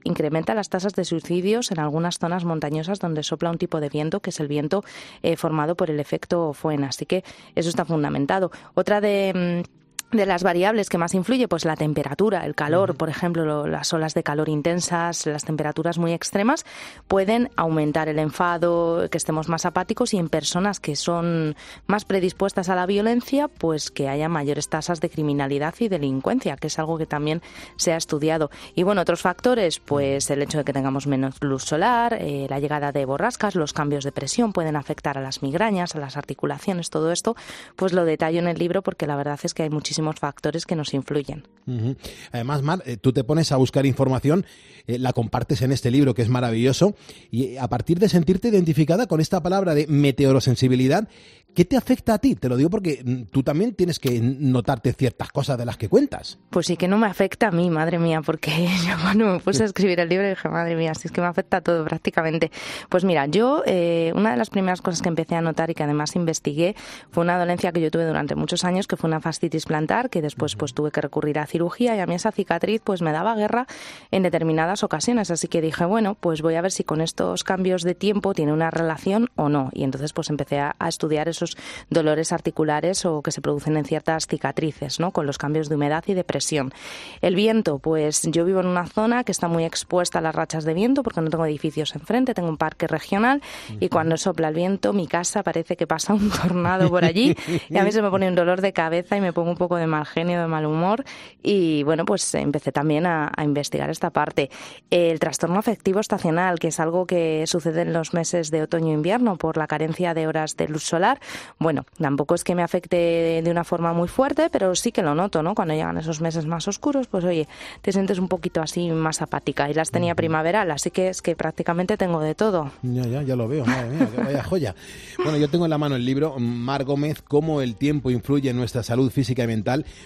incrementa 0.04 0.54
las 0.54 0.68
tasas 0.68 0.94
de 0.94 1.04
suicidios 1.04 1.70
en 1.70 1.78
algunas 1.78 2.18
zonas 2.18 2.44
montañosas 2.44 2.98
donde 2.98 3.22
sopla 3.22 3.50
un 3.50 3.58
tipo 3.58 3.80
de 3.80 3.88
viento 3.88 4.20
que 4.20 4.30
es 4.30 4.40
el 4.40 4.48
viento 4.48 4.84
eh, 5.22 5.36
formado 5.36 5.76
por 5.76 5.90
el 5.90 6.00
efecto 6.00 6.52
Foehn. 6.52 6.84
Así 6.84 7.06
que 7.06 7.24
eso 7.54 7.68
está 7.68 7.84
fundamentado. 7.84 8.50
Otra 8.74 9.00
de. 9.00 9.64
mm, 9.64 9.83
de 10.16 10.26
las 10.26 10.42
variables 10.42 10.88
que 10.88 10.98
más 10.98 11.14
influye, 11.14 11.48
pues 11.48 11.64
la 11.64 11.76
temperatura, 11.76 12.44
el 12.46 12.54
calor, 12.54 12.96
por 12.96 13.08
ejemplo, 13.08 13.44
lo- 13.44 13.66
las 13.66 13.92
olas 13.92 14.14
de 14.14 14.22
calor 14.22 14.48
intensas, 14.48 15.26
las 15.26 15.44
temperaturas 15.44 15.98
muy 15.98 16.12
extremas, 16.12 16.64
pueden 17.08 17.50
aumentar 17.56 18.08
el 18.08 18.18
enfado, 18.18 19.08
que 19.10 19.18
estemos 19.18 19.48
más 19.48 19.66
apáticos 19.66 20.14
y 20.14 20.18
en 20.18 20.28
personas 20.28 20.80
que 20.80 20.96
son 20.96 21.56
más 21.86 22.04
predispuestas 22.04 22.68
a 22.68 22.74
la 22.74 22.86
violencia, 22.86 23.48
pues 23.48 23.90
que 23.90 24.08
haya 24.08 24.28
mayores 24.28 24.68
tasas 24.68 25.00
de 25.00 25.10
criminalidad 25.10 25.74
y 25.80 25.88
delincuencia, 25.88 26.56
que 26.56 26.68
es 26.68 26.78
algo 26.78 26.98
que 26.98 27.06
también 27.06 27.42
se 27.76 27.92
ha 27.92 27.96
estudiado. 27.96 28.50
Y 28.74 28.82
bueno, 28.82 29.00
otros 29.02 29.20
factores, 29.20 29.80
pues 29.80 30.30
el 30.30 30.42
hecho 30.42 30.58
de 30.58 30.64
que 30.64 30.72
tengamos 30.72 31.06
menos 31.06 31.36
luz 31.42 31.64
solar, 31.64 32.16
eh, 32.20 32.46
la 32.48 32.60
llegada 32.60 32.92
de 32.92 33.04
borrascas, 33.04 33.54
los 33.54 33.72
cambios 33.72 34.04
de 34.04 34.12
presión 34.12 34.52
pueden 34.52 34.76
afectar 34.76 35.18
a 35.18 35.20
las 35.20 35.42
migrañas, 35.42 35.94
a 35.94 35.98
las 35.98 36.16
articulaciones, 36.16 36.90
todo 36.90 37.10
esto, 37.12 37.36
pues 37.76 37.92
lo 37.92 38.04
detallo 38.04 38.38
en 38.38 38.48
el 38.48 38.58
libro 38.58 38.82
porque 38.82 39.06
la 39.06 39.16
verdad 39.16 39.38
es 39.42 39.54
que 39.54 39.62
hay 39.64 39.70
muchísimos 40.04 40.20
factores 40.20 40.66
que 40.66 40.76
nos 40.76 40.94
influyen. 40.94 41.44
Ujú. 41.66 41.96
Además, 42.32 42.62
Mar, 42.62 42.82
eh, 42.86 42.96
tú 42.96 43.12
te 43.12 43.24
pones 43.24 43.50
a 43.52 43.56
buscar 43.56 43.86
información, 43.86 44.44
eh, 44.86 44.98
la 44.98 45.12
compartes 45.12 45.62
en 45.62 45.72
este 45.72 45.90
libro 45.90 46.14
que 46.14 46.22
es 46.22 46.28
maravilloso, 46.28 46.94
y 47.30 47.44
eh, 47.44 47.58
a 47.58 47.68
partir 47.68 47.98
de 47.98 48.08
sentirte 48.08 48.48
identificada 48.48 49.06
con 49.06 49.20
esta 49.20 49.42
palabra 49.42 49.74
de 49.74 49.86
meteorosensibilidad, 49.86 51.08
¿qué 51.54 51.64
te 51.64 51.76
afecta 51.76 52.14
a 52.14 52.18
ti? 52.18 52.34
Te 52.34 52.48
lo 52.48 52.56
digo 52.56 52.68
porque 52.68 53.02
mm, 53.04 53.30
tú 53.30 53.42
también 53.42 53.74
tienes 53.74 53.98
que 53.98 54.20
notarte 54.20 54.92
ciertas 54.92 55.30
cosas 55.30 55.56
de 55.56 55.64
las 55.64 55.76
que 55.76 55.88
cuentas. 55.88 56.38
Pues 56.50 56.66
sí 56.66 56.76
que 56.76 56.88
no 56.88 56.98
me 56.98 57.06
afecta 57.06 57.48
a 57.48 57.50
mí, 57.50 57.70
madre 57.70 57.98
mía, 57.98 58.20
porque 58.20 58.50
yo 58.86 58.94
cuando 59.00 59.26
me 59.26 59.38
puse 59.38 59.62
a 59.62 59.66
escribir 59.66 60.00
el 60.00 60.08
libro 60.08 60.28
dije, 60.28 60.48
madre 60.48 60.76
mía, 60.76 60.94
si 60.94 61.08
es 61.08 61.12
que 61.12 61.20
me 61.20 61.28
afecta 61.28 61.58
a 61.58 61.60
todo 61.62 61.84
prácticamente. 61.84 62.50
Pues 62.88 63.04
mira, 63.04 63.26
yo 63.26 63.62
eh, 63.66 64.12
una 64.14 64.32
de 64.32 64.36
las 64.36 64.50
primeras 64.50 64.82
cosas 64.82 65.00
que 65.00 65.08
empecé 65.08 65.36
a 65.36 65.40
notar 65.40 65.70
y 65.70 65.74
que 65.74 65.82
además 65.82 66.16
investigué 66.16 66.74
fue 67.10 67.22
una 67.22 67.38
dolencia 67.38 67.72
que 67.72 67.80
yo 67.80 67.90
tuve 67.90 68.04
durante 68.04 68.34
muchos 68.34 68.64
años, 68.64 68.86
que 68.86 68.96
fue 68.96 69.08
una 69.08 69.20
fascitis 69.20 69.64
que 70.10 70.22
después 70.22 70.56
pues 70.56 70.74
tuve 70.74 70.90
que 70.90 71.00
recurrir 71.00 71.38
a 71.38 71.46
cirugía 71.46 71.94
y 71.96 72.00
a 72.00 72.06
mí 72.06 72.14
esa 72.14 72.32
cicatriz 72.32 72.80
pues 72.82 73.02
me 73.02 73.12
daba 73.12 73.34
guerra 73.34 73.66
en 74.10 74.22
determinadas 74.22 74.82
ocasiones, 74.82 75.30
así 75.30 75.48
que 75.48 75.60
dije, 75.60 75.84
bueno, 75.84 76.16
pues 76.18 76.42
voy 76.42 76.54
a 76.54 76.62
ver 76.62 76.72
si 76.72 76.84
con 76.84 77.00
estos 77.00 77.44
cambios 77.44 77.82
de 77.82 77.94
tiempo 77.94 78.34
tiene 78.34 78.52
una 78.52 78.70
relación 78.70 79.30
o 79.36 79.48
no. 79.48 79.70
Y 79.72 79.84
entonces 79.84 80.12
pues 80.12 80.30
empecé 80.30 80.58
a, 80.58 80.74
a 80.78 80.88
estudiar 80.88 81.28
esos 81.28 81.56
dolores 81.90 82.32
articulares 82.32 83.04
o 83.04 83.22
que 83.22 83.30
se 83.30 83.40
producen 83.40 83.76
en 83.76 83.84
ciertas 83.84 84.26
cicatrices, 84.26 85.00
¿no? 85.00 85.10
Con 85.10 85.26
los 85.26 85.38
cambios 85.38 85.68
de 85.68 85.74
humedad 85.74 86.04
y 86.06 86.14
de 86.14 86.24
presión. 86.24 86.72
El 87.20 87.34
viento, 87.34 87.78
pues 87.78 88.22
yo 88.22 88.44
vivo 88.44 88.60
en 88.60 88.66
una 88.66 88.86
zona 88.86 89.24
que 89.24 89.32
está 89.32 89.48
muy 89.48 89.64
expuesta 89.64 90.18
a 90.18 90.22
las 90.22 90.34
rachas 90.34 90.64
de 90.64 90.74
viento 90.74 91.02
porque 91.02 91.20
no 91.20 91.30
tengo 91.30 91.46
edificios 91.46 91.94
enfrente, 91.94 92.34
tengo 92.34 92.48
un 92.48 92.56
parque 92.56 92.86
regional 92.86 93.42
y 93.80 93.88
cuando 93.88 94.16
sopla 94.16 94.48
el 94.48 94.54
viento 94.54 94.92
mi 94.92 95.06
casa 95.06 95.42
parece 95.42 95.76
que 95.76 95.86
pasa 95.86 96.14
un 96.14 96.30
tornado 96.42 96.88
por 96.88 97.04
allí 97.04 97.36
y 97.68 97.78
a 97.78 97.84
mí 97.84 97.92
se 97.92 98.02
me 98.02 98.10
pone 98.10 98.28
un 98.28 98.34
dolor 98.34 98.60
de 98.60 98.72
cabeza 98.72 99.16
y 99.16 99.20
me 99.20 99.32
pongo 99.32 99.50
un 99.50 99.56
poco 99.74 99.80
de 99.80 99.86
mal 99.86 100.06
genio, 100.06 100.40
de 100.40 100.46
mal 100.46 100.66
humor 100.66 101.04
y 101.42 101.82
bueno, 101.82 102.04
pues 102.04 102.34
empecé 102.34 102.70
también 102.72 103.06
a, 103.06 103.30
a 103.36 103.44
investigar 103.44 103.90
esta 103.90 104.10
parte. 104.10 104.50
El 104.90 105.18
trastorno 105.18 105.58
afectivo 105.58 106.00
estacional, 106.00 106.58
que 106.58 106.68
es 106.68 106.80
algo 106.80 107.06
que 107.06 107.44
sucede 107.46 107.82
en 107.82 107.92
los 107.92 108.14
meses 108.14 108.50
de 108.50 108.62
otoño 108.62 108.90
e 108.90 108.94
invierno 108.94 109.36
por 109.36 109.56
la 109.56 109.66
carencia 109.66 110.14
de 110.14 110.26
horas 110.26 110.56
de 110.56 110.68
luz 110.68 110.84
solar, 110.84 111.18
bueno, 111.58 111.84
tampoco 111.98 112.34
es 112.34 112.44
que 112.44 112.54
me 112.54 112.62
afecte 112.62 113.42
de 113.42 113.50
una 113.50 113.64
forma 113.64 113.92
muy 113.92 114.08
fuerte, 114.08 114.48
pero 114.50 114.74
sí 114.74 114.92
que 114.92 115.02
lo 115.02 115.14
noto, 115.14 115.42
¿no? 115.42 115.54
Cuando 115.54 115.74
llegan 115.74 115.98
esos 115.98 116.20
meses 116.20 116.46
más 116.46 116.68
oscuros, 116.68 117.06
pues 117.08 117.24
oye, 117.24 117.48
te 117.82 117.92
sientes 117.92 118.18
un 118.18 118.28
poquito 118.28 118.62
así 118.62 118.90
más 118.90 119.22
apática. 119.22 119.68
Y 119.70 119.74
las 119.74 119.90
tenía 119.90 120.14
primaveral, 120.14 120.70
así 120.70 120.90
que 120.90 121.08
es 121.08 121.20
que 121.20 121.34
prácticamente 121.36 121.96
tengo 121.96 122.20
de 122.20 122.34
todo. 122.34 122.70
Ya, 122.82 123.06
ya, 123.06 123.22
ya 123.22 123.36
lo 123.36 123.48
veo, 123.48 123.64
madre 123.64 123.88
mía, 123.88 124.08
que 124.14 124.22
vaya 124.22 124.42
joya. 124.44 124.74
Bueno, 125.18 125.36
yo 125.38 125.48
tengo 125.48 125.64
en 125.66 125.70
la 125.70 125.78
mano 125.78 125.96
el 125.96 126.04
libro 126.04 126.38
Mar 126.38 126.84
Gómez, 126.84 127.22
cómo 127.22 127.60
el 127.60 127.76
tiempo 127.76 128.10
influye 128.10 128.50
en 128.50 128.56
nuestra 128.56 128.82
salud 128.82 129.10
física 129.10 129.44
y 129.44 129.46
mental, 129.46 129.63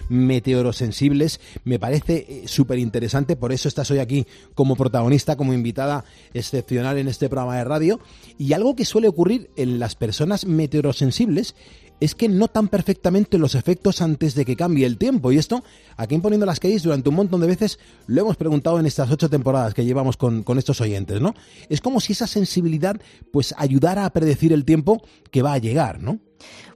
meteorosensibles. 0.09 1.39
Me 1.63 1.79
parece 1.79 2.43
súper 2.45 2.79
interesante, 2.79 3.35
por 3.35 3.51
eso 3.51 3.67
estás 3.67 3.91
hoy 3.91 3.99
aquí 3.99 4.25
como 4.55 4.75
protagonista, 4.75 5.35
como 5.35 5.53
invitada 5.53 6.05
excepcional 6.33 6.97
en 6.97 7.07
este 7.07 7.29
programa 7.29 7.57
de 7.57 7.63
radio. 7.63 7.99
Y 8.37 8.53
algo 8.53 8.75
que 8.75 8.85
suele 8.85 9.07
ocurrir 9.07 9.49
en 9.55 9.79
las 9.79 9.95
personas 9.95 10.45
meteorosensibles 10.45 11.55
es 11.99 12.15
que 12.15 12.29
notan 12.29 12.67
perfectamente 12.67 13.37
los 13.37 13.55
efectos 13.55 14.01
antes 14.01 14.35
de 14.35 14.45
que 14.45 14.55
cambie 14.55 14.85
el 14.85 14.97
tiempo. 14.97 15.31
Y 15.31 15.37
esto, 15.37 15.63
aquí 15.97 16.15
en 16.15 16.21
Poniendo 16.21 16.45
las 16.45 16.59
Calles, 16.59 16.83
durante 16.83 17.09
un 17.09 17.15
montón 17.15 17.41
de 17.41 17.47
veces 17.47 17.79
lo 18.07 18.21
hemos 18.21 18.37
preguntado 18.37 18.79
en 18.79 18.85
estas 18.85 19.11
ocho 19.11 19.29
temporadas 19.29 19.73
que 19.73 19.85
llevamos 19.85 20.17
con, 20.17 20.43
con 20.43 20.57
estos 20.57 20.79
oyentes, 20.81 21.19
¿no? 21.21 21.35
Es 21.67 21.81
como 21.81 21.99
si 21.99 22.13
esa 22.13 22.27
sensibilidad, 22.27 22.99
pues, 23.31 23.53
ayudara 23.57 24.05
a 24.05 24.09
predecir 24.11 24.53
el 24.53 24.65
tiempo 24.65 25.01
que 25.31 25.41
va 25.41 25.53
a 25.53 25.57
llegar, 25.57 26.01
¿no? 26.01 26.19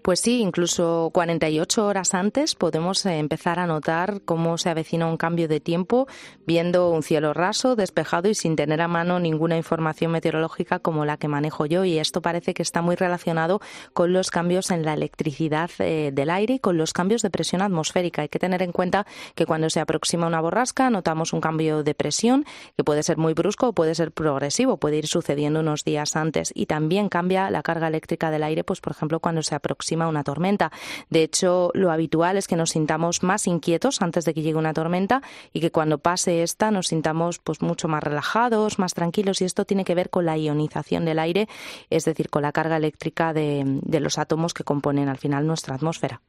Pues 0.01 0.19
sí, 0.19 0.41
incluso 0.41 1.11
48 1.13 1.85
horas 1.85 2.13
antes 2.13 2.55
podemos 2.55 3.05
eh, 3.05 3.19
empezar 3.19 3.59
a 3.59 3.67
notar 3.67 4.21
cómo 4.25 4.57
se 4.57 4.69
avecina 4.69 5.07
un 5.07 5.17
cambio 5.17 5.47
de 5.47 5.59
tiempo 5.59 6.07
viendo 6.45 6.89
un 6.89 7.03
cielo 7.03 7.33
raso, 7.33 7.75
despejado 7.75 8.27
y 8.27 8.35
sin 8.35 8.55
tener 8.55 8.81
a 8.81 8.87
mano 8.87 9.19
ninguna 9.19 9.55
información 9.55 10.11
meteorológica 10.11 10.79
como 10.79 11.05
la 11.05 11.17
que 11.17 11.27
manejo 11.27 11.65
yo. 11.65 11.85
Y 11.85 11.99
esto 11.99 12.21
parece 12.21 12.53
que 12.53 12.63
está 12.63 12.81
muy 12.81 12.95
relacionado 12.95 13.61
con 13.93 14.11
los 14.11 14.29
cambios 14.29 14.71
en 14.71 14.83
la 14.83 14.93
electricidad 14.93 15.71
eh, 15.79 16.11
del 16.13 16.29
aire 16.29 16.55
y 16.55 16.59
con 16.59 16.77
los 16.77 16.91
cambios 16.91 17.21
de 17.21 17.29
presión 17.29 17.61
atmosférica. 17.61 18.23
Hay 18.23 18.29
que 18.29 18.39
tener 18.39 18.61
en 18.61 18.71
cuenta 18.71 19.05
que 19.35 19.45
cuando 19.45 19.69
se 19.69 19.79
aproxima 19.79 20.27
una 20.27 20.41
borrasca 20.41 20.89
notamos 20.89 21.33
un 21.33 21.41
cambio 21.41 21.83
de 21.83 21.95
presión 21.95 22.45
que 22.75 22.83
puede 22.83 23.03
ser 23.03 23.17
muy 23.17 23.33
brusco 23.33 23.69
o 23.69 23.73
puede 23.73 23.95
ser 23.95 24.11
progresivo, 24.11 24.77
puede 24.77 24.97
ir 24.97 25.07
sucediendo 25.07 25.61
unos 25.61 25.83
días 25.83 26.15
antes. 26.15 26.51
Y 26.53 26.65
también 26.65 27.09
cambia 27.09 27.49
la 27.49 27.63
carga 27.63 27.87
eléctrica 27.87 28.31
del 28.31 28.43
aire, 28.43 28.63
pues 28.63 28.81
por 28.81 28.91
ejemplo 28.91 29.19
cuando 29.19 29.43
se 29.43 29.52
aproxima 29.55 30.07
una 30.07 30.23
tormenta. 30.23 30.71
De 31.09 31.23
hecho, 31.23 31.71
lo 31.73 31.91
habitual 31.91 32.37
es 32.37 32.47
que 32.47 32.55
nos 32.55 32.71
sintamos 32.71 33.23
más 33.23 33.47
inquietos 33.47 34.01
antes 34.01 34.25
de 34.25 34.33
que 34.33 34.41
llegue 34.41 34.57
una 34.57 34.73
tormenta 34.73 35.21
y 35.51 35.59
que 35.59 35.71
cuando 35.71 35.97
pase 35.97 36.43
esta 36.43 36.71
nos 36.71 36.87
sintamos 36.87 37.39
pues 37.39 37.61
mucho 37.61 37.87
más 37.87 38.03
relajados, 38.03 38.79
más 38.79 38.93
tranquilos 38.93 39.41
y 39.41 39.45
esto 39.45 39.65
tiene 39.65 39.85
que 39.85 39.95
ver 39.95 40.09
con 40.09 40.25
la 40.25 40.37
ionización 40.37 41.05
del 41.05 41.19
aire, 41.19 41.47
es 41.89 42.05
decir, 42.05 42.29
con 42.29 42.41
la 42.41 42.51
carga 42.51 42.77
eléctrica 42.77 43.33
de, 43.33 43.63
de 43.65 43.99
los 43.99 44.17
átomos 44.17 44.53
que 44.53 44.63
componen 44.63 45.09
al 45.09 45.17
final 45.17 45.47
nuestra 45.47 45.75
atmósfera. 45.75 46.21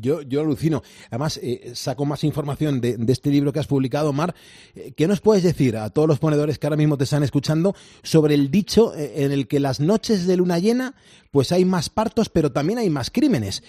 Yo, 0.00 0.22
yo 0.22 0.40
alucino. 0.40 0.82
Además, 1.10 1.38
eh, 1.42 1.72
saco 1.74 2.04
más 2.04 2.24
información 2.24 2.80
de, 2.80 2.96
de 2.96 3.12
este 3.12 3.30
libro 3.30 3.52
que 3.52 3.60
has 3.60 3.68
publicado, 3.68 4.12
Mar. 4.12 4.34
Eh, 4.74 4.92
¿Qué 4.96 5.06
nos 5.06 5.20
puedes 5.20 5.44
decir 5.44 5.76
a 5.76 5.90
todos 5.90 6.08
los 6.08 6.18
ponedores 6.18 6.58
que 6.58 6.66
ahora 6.66 6.76
mismo 6.76 6.98
te 6.98 7.04
están 7.04 7.22
escuchando 7.22 7.74
sobre 8.02 8.34
el 8.34 8.50
dicho 8.50 8.94
eh, 8.94 9.24
en 9.24 9.30
el 9.30 9.46
que 9.46 9.60
las 9.60 9.78
noches 9.78 10.26
de 10.26 10.36
luna 10.36 10.58
llena, 10.58 10.94
pues 11.30 11.52
hay 11.52 11.64
más 11.64 11.88
partos, 11.90 12.28
pero 12.28 12.50
también 12.50 12.80
hay 12.80 12.90
más 12.90 13.10
crímenes? 13.10 13.62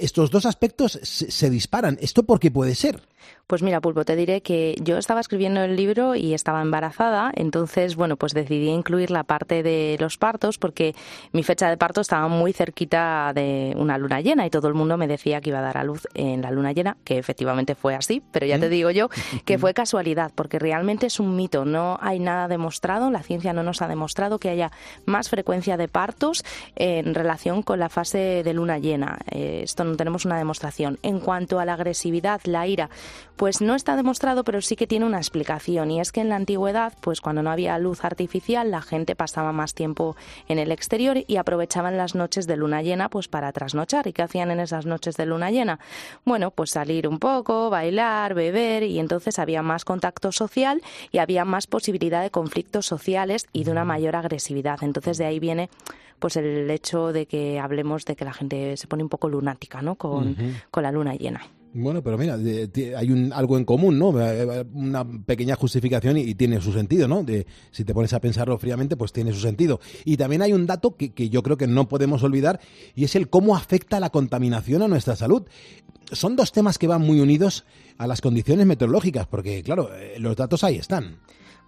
Estos 0.00 0.30
dos 0.30 0.44
aspectos 0.44 0.98
se, 1.02 1.30
se 1.30 1.50
disparan. 1.50 1.98
¿Esto 2.00 2.24
por 2.24 2.40
qué 2.40 2.50
puede 2.50 2.74
ser? 2.74 3.00
Pues 3.46 3.62
mira, 3.62 3.80
Pulpo, 3.80 4.04
te 4.04 4.14
diré 4.14 4.42
que 4.42 4.76
yo 4.82 4.98
estaba 4.98 5.20
escribiendo 5.20 5.62
el 5.62 5.74
libro 5.74 6.14
y 6.14 6.34
estaba 6.34 6.60
embarazada, 6.60 7.32
entonces, 7.34 7.96
bueno, 7.96 8.16
pues 8.16 8.34
decidí 8.34 8.68
incluir 8.68 9.10
la 9.10 9.24
parte 9.24 9.62
de 9.62 9.96
los 10.00 10.18
partos 10.18 10.58
porque 10.58 10.94
mi 11.32 11.42
fecha 11.42 11.70
de 11.70 11.78
parto 11.78 12.02
estaba 12.02 12.28
muy 12.28 12.52
cerquita 12.52 13.32
de 13.34 13.72
una 13.76 13.96
luna 13.96 14.20
llena 14.20 14.44
y 14.44 14.50
todo 14.50 14.68
el 14.68 14.74
mundo 14.74 14.98
me 14.98 15.06
decía 15.06 15.40
que 15.40 15.48
iba 15.48 15.60
a 15.60 15.62
dar 15.62 15.78
a 15.78 15.84
luz 15.84 16.06
en 16.12 16.42
la 16.42 16.50
luna 16.50 16.72
llena, 16.72 16.98
que 17.04 17.16
efectivamente 17.16 17.74
fue 17.74 17.94
así, 17.94 18.22
pero 18.32 18.44
ya 18.44 18.58
te 18.58 18.68
digo 18.68 18.90
yo 18.90 19.08
que 19.46 19.56
fue 19.56 19.72
casualidad, 19.72 20.30
porque 20.34 20.58
realmente 20.58 21.06
es 21.06 21.18
un 21.18 21.34
mito, 21.34 21.64
no 21.64 21.98
hay 22.02 22.18
nada 22.18 22.48
demostrado, 22.48 23.10
la 23.10 23.22
ciencia 23.22 23.54
no 23.54 23.62
nos 23.62 23.80
ha 23.80 23.88
demostrado 23.88 24.38
que 24.38 24.50
haya 24.50 24.70
más 25.06 25.30
frecuencia 25.30 25.76
de 25.76 25.88
partos 25.88 26.44
en 26.76 27.14
relación 27.14 27.62
con 27.62 27.78
la 27.78 27.88
fase 27.88 28.42
de 28.42 28.52
luna 28.52 28.78
llena. 28.78 29.18
Eh, 29.30 29.60
esto 29.64 29.84
no 29.84 29.96
tenemos 29.96 30.24
una 30.24 30.36
demostración. 30.36 30.98
En 31.02 31.20
cuanto 31.20 31.58
a 31.60 31.64
la 31.64 31.74
agresividad, 31.74 32.40
la 32.44 32.66
ira, 32.66 32.90
pues 33.36 33.60
no 33.60 33.74
está 33.74 33.94
demostrado, 33.94 34.42
pero 34.44 34.60
sí 34.60 34.74
que 34.74 34.86
tiene 34.86 35.06
una 35.06 35.18
explicación. 35.18 35.90
Y 35.90 36.00
es 36.00 36.10
que 36.10 36.20
en 36.20 36.28
la 36.28 36.36
antigüedad, 36.36 36.92
pues 37.00 37.20
cuando 37.20 37.42
no 37.42 37.50
había 37.50 37.78
luz 37.78 38.04
artificial, 38.04 38.70
la 38.70 38.82
gente 38.82 39.14
pasaba 39.14 39.52
más 39.52 39.74
tiempo 39.74 40.16
en 40.48 40.58
el 40.58 40.72
exterior 40.72 41.18
y 41.26 41.36
aprovechaban 41.36 41.96
las 41.96 42.14
noches 42.14 42.46
de 42.46 42.56
luna 42.56 42.82
llena 42.82 43.08
pues 43.08 43.28
para 43.28 43.52
trasnochar. 43.52 44.06
¿Y 44.08 44.12
qué 44.12 44.22
hacían 44.22 44.50
en 44.50 44.60
esas 44.60 44.86
noches 44.86 45.16
de 45.16 45.26
luna 45.26 45.50
llena? 45.50 45.78
Bueno, 46.24 46.50
pues 46.50 46.70
salir 46.70 47.06
un 47.06 47.18
poco, 47.18 47.70
bailar, 47.70 48.34
beber, 48.34 48.82
y 48.82 48.98
entonces 48.98 49.38
había 49.38 49.62
más 49.62 49.84
contacto 49.84 50.32
social 50.32 50.82
y 51.12 51.18
había 51.18 51.44
más 51.44 51.66
posibilidad 51.66 52.22
de 52.22 52.30
conflictos 52.30 52.86
sociales 52.86 53.46
y 53.52 53.64
de 53.64 53.70
una 53.70 53.84
mayor 53.84 54.16
agresividad. 54.16 54.82
Entonces 54.82 55.18
de 55.18 55.26
ahí 55.26 55.38
viene 55.38 55.70
pues 56.18 56.36
el 56.36 56.68
hecho 56.70 57.12
de 57.12 57.26
que 57.26 57.60
hablemos 57.60 58.04
de 58.04 58.16
que 58.16 58.24
la 58.24 58.32
gente 58.32 58.76
se 58.76 58.86
pone 58.88 59.02
un 59.02 59.08
poco 59.08 59.28
lunática, 59.28 59.82
¿no? 59.82 59.94
Con, 59.94 60.36
con 60.70 60.82
la 60.82 60.90
luna 60.90 61.14
llena. 61.14 61.42
Bueno, 61.74 62.02
pero 62.02 62.16
mira, 62.16 62.34
hay 62.34 63.10
un, 63.10 63.32
algo 63.32 63.58
en 63.58 63.64
común, 63.64 63.98
¿no? 63.98 64.12
Eh, 64.20 64.64
Una 64.72 65.04
pequeña 65.04 65.54
justificación 65.54 66.16
y, 66.16 66.22
y 66.22 66.34
tiene 66.34 66.60
su 66.60 66.72
sentido, 66.72 67.06
¿no? 67.06 67.22
De, 67.22 67.46
si 67.70 67.84
te 67.84 67.92
pones 67.92 68.12
a 68.14 68.20
pensarlo 68.20 68.58
fríamente, 68.58 68.96
pues 68.96 69.12
tiene 69.12 69.32
su 69.32 69.40
sentido. 69.40 69.80
Y 70.04 70.16
también 70.16 70.42
hay 70.42 70.52
un 70.52 70.66
dato 70.66 70.96
que, 70.96 71.12
que 71.12 71.28
yo 71.28 71.42
creo 71.42 71.56
que 71.56 71.66
no 71.66 71.88
podemos 71.88 72.22
olvidar 72.22 72.60
y 72.94 73.04
es 73.04 73.14
el 73.16 73.28
cómo 73.28 73.54
afecta 73.54 74.00
la 74.00 74.10
contaminación 74.10 74.82
a 74.82 74.88
nuestra 74.88 75.14
salud. 75.14 75.42
Son 76.10 76.36
dos 76.36 76.52
temas 76.52 76.78
que 76.78 76.86
van 76.86 77.02
muy 77.02 77.20
unidos 77.20 77.66
a 77.98 78.06
las 78.06 78.20
condiciones 78.22 78.66
meteorológicas, 78.66 79.26
porque 79.26 79.62
claro, 79.62 79.90
eh, 79.94 80.16
los 80.18 80.36
datos 80.36 80.64
ahí 80.64 80.76
están. 80.76 81.18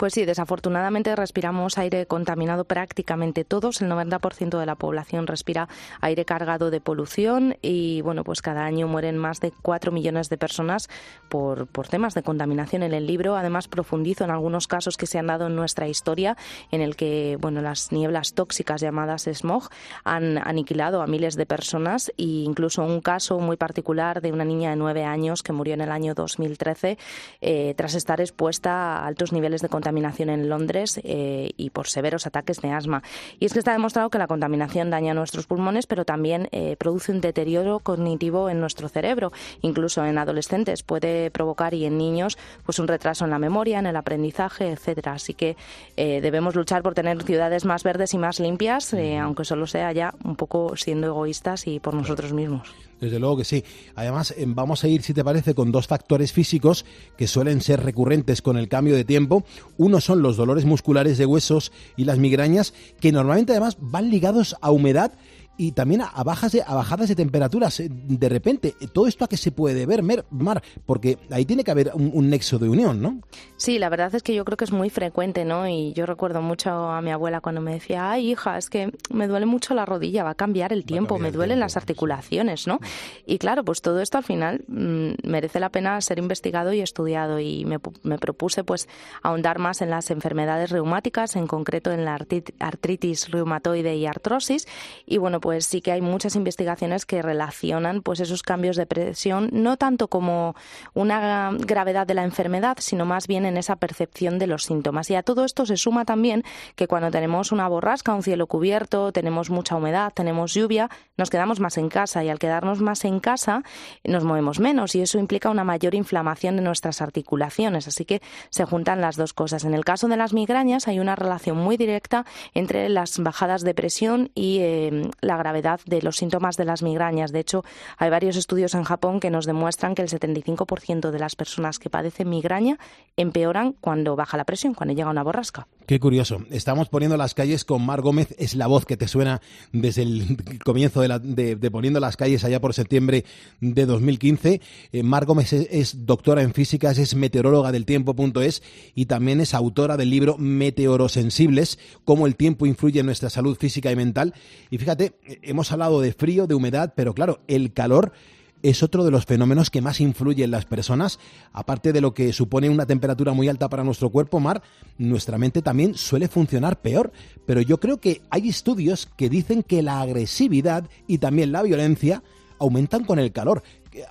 Pues 0.00 0.14
sí, 0.14 0.24
desafortunadamente 0.24 1.14
respiramos 1.14 1.76
aire 1.76 2.06
contaminado 2.06 2.64
prácticamente 2.64 3.44
todos. 3.44 3.82
El 3.82 3.90
90% 3.90 4.58
de 4.58 4.64
la 4.64 4.74
población 4.74 5.26
respira 5.26 5.68
aire 6.00 6.24
cargado 6.24 6.70
de 6.70 6.80
polución 6.80 7.58
y 7.60 8.00
bueno, 8.00 8.24
pues 8.24 8.40
cada 8.40 8.64
año 8.64 8.88
mueren 8.88 9.18
más 9.18 9.40
de 9.40 9.52
4 9.60 9.92
millones 9.92 10.30
de 10.30 10.38
personas 10.38 10.88
por, 11.28 11.66
por 11.66 11.88
temas 11.88 12.14
de 12.14 12.22
contaminación 12.22 12.82
en 12.82 12.94
el 12.94 13.06
libro. 13.06 13.36
Además, 13.36 13.68
profundizo 13.68 14.24
en 14.24 14.30
algunos 14.30 14.68
casos 14.68 14.96
que 14.96 15.04
se 15.04 15.18
han 15.18 15.26
dado 15.26 15.48
en 15.48 15.54
nuestra 15.54 15.86
historia 15.86 16.34
en 16.70 16.80
el 16.80 16.96
que 16.96 17.36
bueno, 17.38 17.60
las 17.60 17.92
nieblas 17.92 18.32
tóxicas 18.32 18.80
llamadas 18.80 19.28
smog 19.30 19.68
han 20.04 20.38
aniquilado 20.38 21.02
a 21.02 21.06
miles 21.06 21.36
de 21.36 21.44
personas 21.44 22.08
e 22.16 22.24
incluso 22.24 22.82
un 22.82 23.02
caso 23.02 23.38
muy 23.38 23.58
particular 23.58 24.22
de 24.22 24.32
una 24.32 24.46
niña 24.46 24.70
de 24.70 24.76
9 24.76 25.04
años 25.04 25.42
que 25.42 25.52
murió 25.52 25.74
en 25.74 25.82
el 25.82 25.90
año 25.90 26.14
2013 26.14 26.96
eh, 27.42 27.74
tras 27.76 27.94
estar 27.94 28.22
expuesta 28.22 28.96
a 28.96 29.06
altos 29.06 29.34
niveles 29.34 29.60
de 29.60 29.68
contaminación 29.68 29.89
en 29.90 30.48
Londres 30.48 31.00
eh, 31.04 31.50
y 31.56 31.70
por 31.70 31.88
severos 31.88 32.26
ataques 32.26 32.60
de 32.60 32.70
asma. 32.70 33.02
Y 33.38 33.46
es 33.46 33.52
que 33.52 33.58
está 33.58 33.72
demostrado 33.72 34.10
que 34.10 34.18
la 34.18 34.26
contaminación 34.26 34.90
daña 34.90 35.14
nuestros 35.14 35.46
pulmones, 35.46 35.86
pero 35.86 36.04
también 36.04 36.48
eh, 36.52 36.76
produce 36.78 37.12
un 37.12 37.20
deterioro 37.20 37.80
cognitivo 37.80 38.48
en 38.48 38.60
nuestro 38.60 38.88
cerebro. 38.88 39.32
Incluso 39.62 40.04
en 40.04 40.18
adolescentes 40.18 40.82
puede 40.82 41.30
provocar 41.30 41.74
y 41.74 41.84
en 41.84 41.98
niños 41.98 42.38
pues 42.64 42.78
un 42.78 42.88
retraso 42.88 43.24
en 43.24 43.30
la 43.30 43.38
memoria, 43.38 43.78
en 43.78 43.86
el 43.86 43.96
aprendizaje, 43.96 44.70
etcétera. 44.70 45.12
Así 45.12 45.34
que 45.34 45.56
eh, 45.96 46.20
debemos 46.20 46.54
luchar 46.54 46.82
por 46.82 46.94
tener 46.94 47.22
ciudades 47.22 47.64
más 47.64 47.82
verdes 47.82 48.14
y 48.14 48.18
más 48.18 48.40
limpias, 48.40 48.92
eh, 48.94 49.18
aunque 49.18 49.44
solo 49.44 49.66
sea 49.66 49.92
ya 49.92 50.14
un 50.24 50.36
poco 50.36 50.76
siendo 50.76 51.06
egoístas 51.06 51.66
y 51.66 51.80
por 51.80 51.94
nosotros 51.94 52.32
mismos. 52.32 52.89
Desde 53.00 53.18
luego 53.18 53.38
que 53.38 53.44
sí. 53.44 53.64
Además, 53.94 54.34
eh, 54.36 54.44
vamos 54.46 54.84
a 54.84 54.88
ir, 54.88 55.02
si 55.02 55.14
te 55.14 55.24
parece, 55.24 55.54
con 55.54 55.72
dos 55.72 55.86
factores 55.86 56.32
físicos 56.32 56.84
que 57.16 57.26
suelen 57.26 57.60
ser 57.60 57.82
recurrentes 57.82 58.42
con 58.42 58.56
el 58.56 58.68
cambio 58.68 58.94
de 58.94 59.04
tiempo. 59.04 59.44
Uno 59.78 60.00
son 60.00 60.22
los 60.22 60.36
dolores 60.36 60.64
musculares 60.64 61.18
de 61.18 61.26
huesos 61.26 61.72
y 61.96 62.04
las 62.04 62.18
migrañas, 62.18 62.74
que 63.00 63.12
normalmente 63.12 63.52
además 63.52 63.76
van 63.80 64.10
ligados 64.10 64.56
a 64.60 64.70
humedad 64.70 65.12
y 65.60 65.72
también 65.72 66.00
a, 66.00 66.24
bajas 66.24 66.52
de, 66.52 66.62
a 66.66 66.74
bajadas 66.74 67.10
de 67.10 67.14
temperaturas. 67.14 67.80
Eh, 67.80 67.88
De 67.90 68.30
repente, 68.30 68.74
eh, 68.80 68.88
todo 68.90 69.06
esto 69.06 69.26
a 69.26 69.28
qué 69.28 69.36
se 69.36 69.52
puede 69.52 69.84
ver, 69.84 70.02
Mar, 70.02 70.62
porque 70.86 71.18
ahí 71.30 71.44
tiene 71.44 71.64
que 71.64 71.70
haber 71.70 71.90
un, 71.92 72.10
un 72.14 72.30
nexo 72.30 72.58
de 72.58 72.66
unión, 72.66 73.02
¿no? 73.02 73.20
Sí, 73.58 73.78
la 73.78 73.90
verdad 73.90 74.14
es 74.14 74.22
que 74.22 74.34
yo 74.34 74.46
creo 74.46 74.56
que 74.56 74.64
es 74.64 74.72
muy 74.72 74.88
frecuente, 74.88 75.44
¿no? 75.44 75.68
Y 75.68 75.92
yo 75.92 76.06
recuerdo 76.06 76.40
mucho 76.40 76.70
a 76.70 77.02
mi 77.02 77.10
abuela 77.10 77.42
cuando 77.42 77.60
me 77.60 77.74
decía, 77.74 78.10
ay, 78.10 78.30
hija, 78.30 78.56
es 78.56 78.70
que 78.70 78.90
me 79.10 79.28
duele 79.28 79.44
mucho 79.44 79.74
la 79.74 79.84
rodilla, 79.84 80.24
va 80.24 80.30
a 80.30 80.34
cambiar 80.34 80.72
el 80.72 80.86
tiempo, 80.86 81.18
me 81.18 81.30
duelen 81.30 81.60
las 81.60 81.76
articulaciones, 81.76 82.66
¿no? 82.66 82.80
Y 83.26 83.36
claro, 83.36 83.62
pues 83.62 83.82
todo 83.82 84.00
esto 84.00 84.16
al 84.16 84.24
final 84.24 84.64
mm, 84.66 85.28
merece 85.28 85.60
la 85.60 85.68
pena 85.68 86.00
ser 86.00 86.18
investigado 86.18 86.72
y 86.72 86.80
estudiado 86.80 87.38
y 87.38 87.66
me, 87.66 87.76
me 88.02 88.16
propuse 88.16 88.64
pues 88.64 88.88
ahondar 89.22 89.58
más 89.58 89.82
en 89.82 89.90
las 89.90 90.10
enfermedades 90.10 90.70
reumáticas, 90.70 91.36
en 91.36 91.46
concreto 91.46 91.92
en 91.92 92.06
la 92.06 92.18
artritis 92.60 93.30
reumatoide 93.30 93.94
y 93.96 94.06
artrosis. 94.06 94.66
Y 95.04 95.18
bueno, 95.18 95.38
pues 95.38 95.49
sí 95.58 95.80
que 95.80 95.92
hay 95.92 96.00
muchas 96.00 96.36
investigaciones 96.36 97.06
que 97.06 97.22
relacionan 97.22 98.02
pues 98.02 98.20
esos 98.20 98.42
cambios 98.42 98.76
de 98.76 98.86
presión 98.86 99.50
no 99.52 99.76
tanto 99.76 100.08
como 100.08 100.54
una 100.94 101.50
gravedad 101.52 102.06
de 102.06 102.14
la 102.14 102.24
enfermedad, 102.24 102.76
sino 102.80 103.04
más 103.04 103.26
bien 103.26 103.44
en 103.44 103.56
esa 103.56 103.76
percepción 103.76 104.38
de 104.38 104.46
los 104.46 104.64
síntomas. 104.64 105.10
Y 105.10 105.14
a 105.14 105.22
todo 105.22 105.44
esto 105.44 105.66
se 105.66 105.76
suma 105.76 106.04
también 106.04 106.44
que 106.76 106.86
cuando 106.86 107.10
tenemos 107.10 107.52
una 107.52 107.68
borrasca, 107.68 108.14
un 108.14 108.22
cielo 108.22 108.46
cubierto, 108.46 109.12
tenemos 109.12 109.50
mucha 109.50 109.76
humedad, 109.76 110.12
tenemos 110.14 110.54
lluvia, 110.54 110.88
nos 111.16 111.30
quedamos 111.30 111.60
más 111.60 111.78
en 111.78 111.88
casa 111.88 112.24
y 112.24 112.28
al 112.28 112.38
quedarnos 112.38 112.80
más 112.80 113.04
en 113.04 113.20
casa 113.20 113.62
nos 114.04 114.24
movemos 114.24 114.60
menos 114.60 114.94
y 114.94 115.02
eso 115.02 115.18
implica 115.18 115.50
una 115.50 115.64
mayor 115.64 115.94
inflamación 115.94 116.56
de 116.56 116.62
nuestras 116.62 117.00
articulaciones. 117.02 117.88
Así 117.88 118.04
que 118.04 118.22
se 118.50 118.64
juntan 118.64 119.00
las 119.00 119.16
dos 119.16 119.32
cosas. 119.32 119.64
En 119.64 119.74
el 119.74 119.84
caso 119.84 120.08
de 120.08 120.16
las 120.16 120.32
migrañas 120.32 120.88
hay 120.88 120.98
una 120.98 121.16
relación 121.16 121.56
muy 121.56 121.76
directa 121.76 122.24
entre 122.54 122.88
las 122.88 123.18
bajadas 123.18 123.62
de 123.62 123.74
presión 123.74 124.30
y 124.34 124.58
eh, 124.60 125.10
la 125.20 125.36
gravedad 125.42 125.80
de 125.86 126.02
los 126.02 126.16
síntomas 126.16 126.56
de 126.56 126.64
las 126.64 126.82
migrañas. 126.82 127.32
De 127.32 127.40
hecho, 127.40 127.64
hay 127.98 128.10
varios 128.10 128.36
estudios 128.36 128.74
en 128.74 128.84
Japón 128.84 129.20
que 129.20 129.30
nos 129.30 129.46
demuestran 129.46 129.94
que 129.94 130.02
el 130.02 130.08
75% 130.08 131.10
de 131.10 131.18
las 131.18 131.36
personas 131.36 131.78
que 131.78 131.90
padecen 131.90 132.28
migraña 132.28 132.78
empeoran 133.16 133.72
cuando 133.72 134.16
baja 134.16 134.36
la 134.36 134.44
presión, 134.44 134.74
cuando 134.74 134.94
llega 134.94 135.10
una 135.10 135.22
borrasca. 135.22 135.66
Qué 135.90 135.98
curioso. 135.98 136.44
Estamos 136.50 136.88
poniendo 136.88 137.16
las 137.16 137.34
calles 137.34 137.64
con 137.64 137.84
Mar 137.84 138.00
Gómez. 138.00 138.32
Es 138.38 138.54
la 138.54 138.68
voz 138.68 138.86
que 138.86 138.96
te 138.96 139.08
suena 139.08 139.40
desde 139.72 140.02
el 140.02 140.36
comienzo 140.64 141.00
de, 141.00 141.70
Poniendo 141.72 141.98
las 141.98 142.16
calles 142.16 142.44
allá 142.44 142.60
por 142.60 142.74
septiembre 142.74 143.24
de 143.60 143.86
2015. 143.86 144.60
Eh, 144.92 145.02
Mar 145.02 145.26
Gómez 145.26 145.52
es, 145.52 145.66
es 145.68 146.06
doctora 146.06 146.42
en 146.42 146.54
físicas, 146.54 146.96
es 146.98 147.16
meteoróloga 147.16 147.72
del 147.72 147.86
tiempo.es 147.86 148.62
y 148.94 149.06
también 149.06 149.40
es 149.40 149.52
autora 149.52 149.96
del 149.96 150.10
libro 150.10 150.38
Meteorosensibles, 150.38 151.80
cómo 152.04 152.28
el 152.28 152.36
tiempo 152.36 152.66
influye 152.66 153.00
en 153.00 153.06
nuestra 153.06 153.28
salud 153.28 153.56
física 153.58 153.90
y 153.90 153.96
mental. 153.96 154.32
Y 154.70 154.78
fíjate, 154.78 155.14
hemos 155.42 155.72
hablado 155.72 156.00
de 156.00 156.12
frío, 156.12 156.46
de 156.46 156.54
humedad, 156.54 156.92
pero 156.94 157.14
claro, 157.14 157.40
el 157.48 157.72
calor 157.72 158.12
es 158.62 158.82
otro 158.82 159.04
de 159.04 159.10
los 159.10 159.26
fenómenos 159.26 159.70
que 159.70 159.80
más 159.80 160.00
influye 160.00 160.44
en 160.44 160.50
las 160.50 160.64
personas. 160.64 161.18
Aparte 161.52 161.92
de 161.92 162.00
lo 162.00 162.14
que 162.14 162.32
supone 162.32 162.70
una 162.70 162.86
temperatura 162.86 163.32
muy 163.32 163.48
alta 163.48 163.68
para 163.68 163.84
nuestro 163.84 164.10
cuerpo, 164.10 164.40
Mar, 164.40 164.62
nuestra 164.98 165.38
mente 165.38 165.62
también 165.62 165.94
suele 165.94 166.28
funcionar 166.28 166.80
peor. 166.80 167.12
Pero 167.46 167.60
yo 167.60 167.80
creo 167.80 167.98
que 167.98 168.22
hay 168.30 168.48
estudios 168.48 169.08
que 169.16 169.28
dicen 169.28 169.62
que 169.62 169.82
la 169.82 170.00
agresividad 170.00 170.88
y 171.06 171.18
también 171.18 171.52
la 171.52 171.62
violencia 171.62 172.22
aumentan 172.58 173.04
con 173.04 173.18
el 173.18 173.32
calor. 173.32 173.62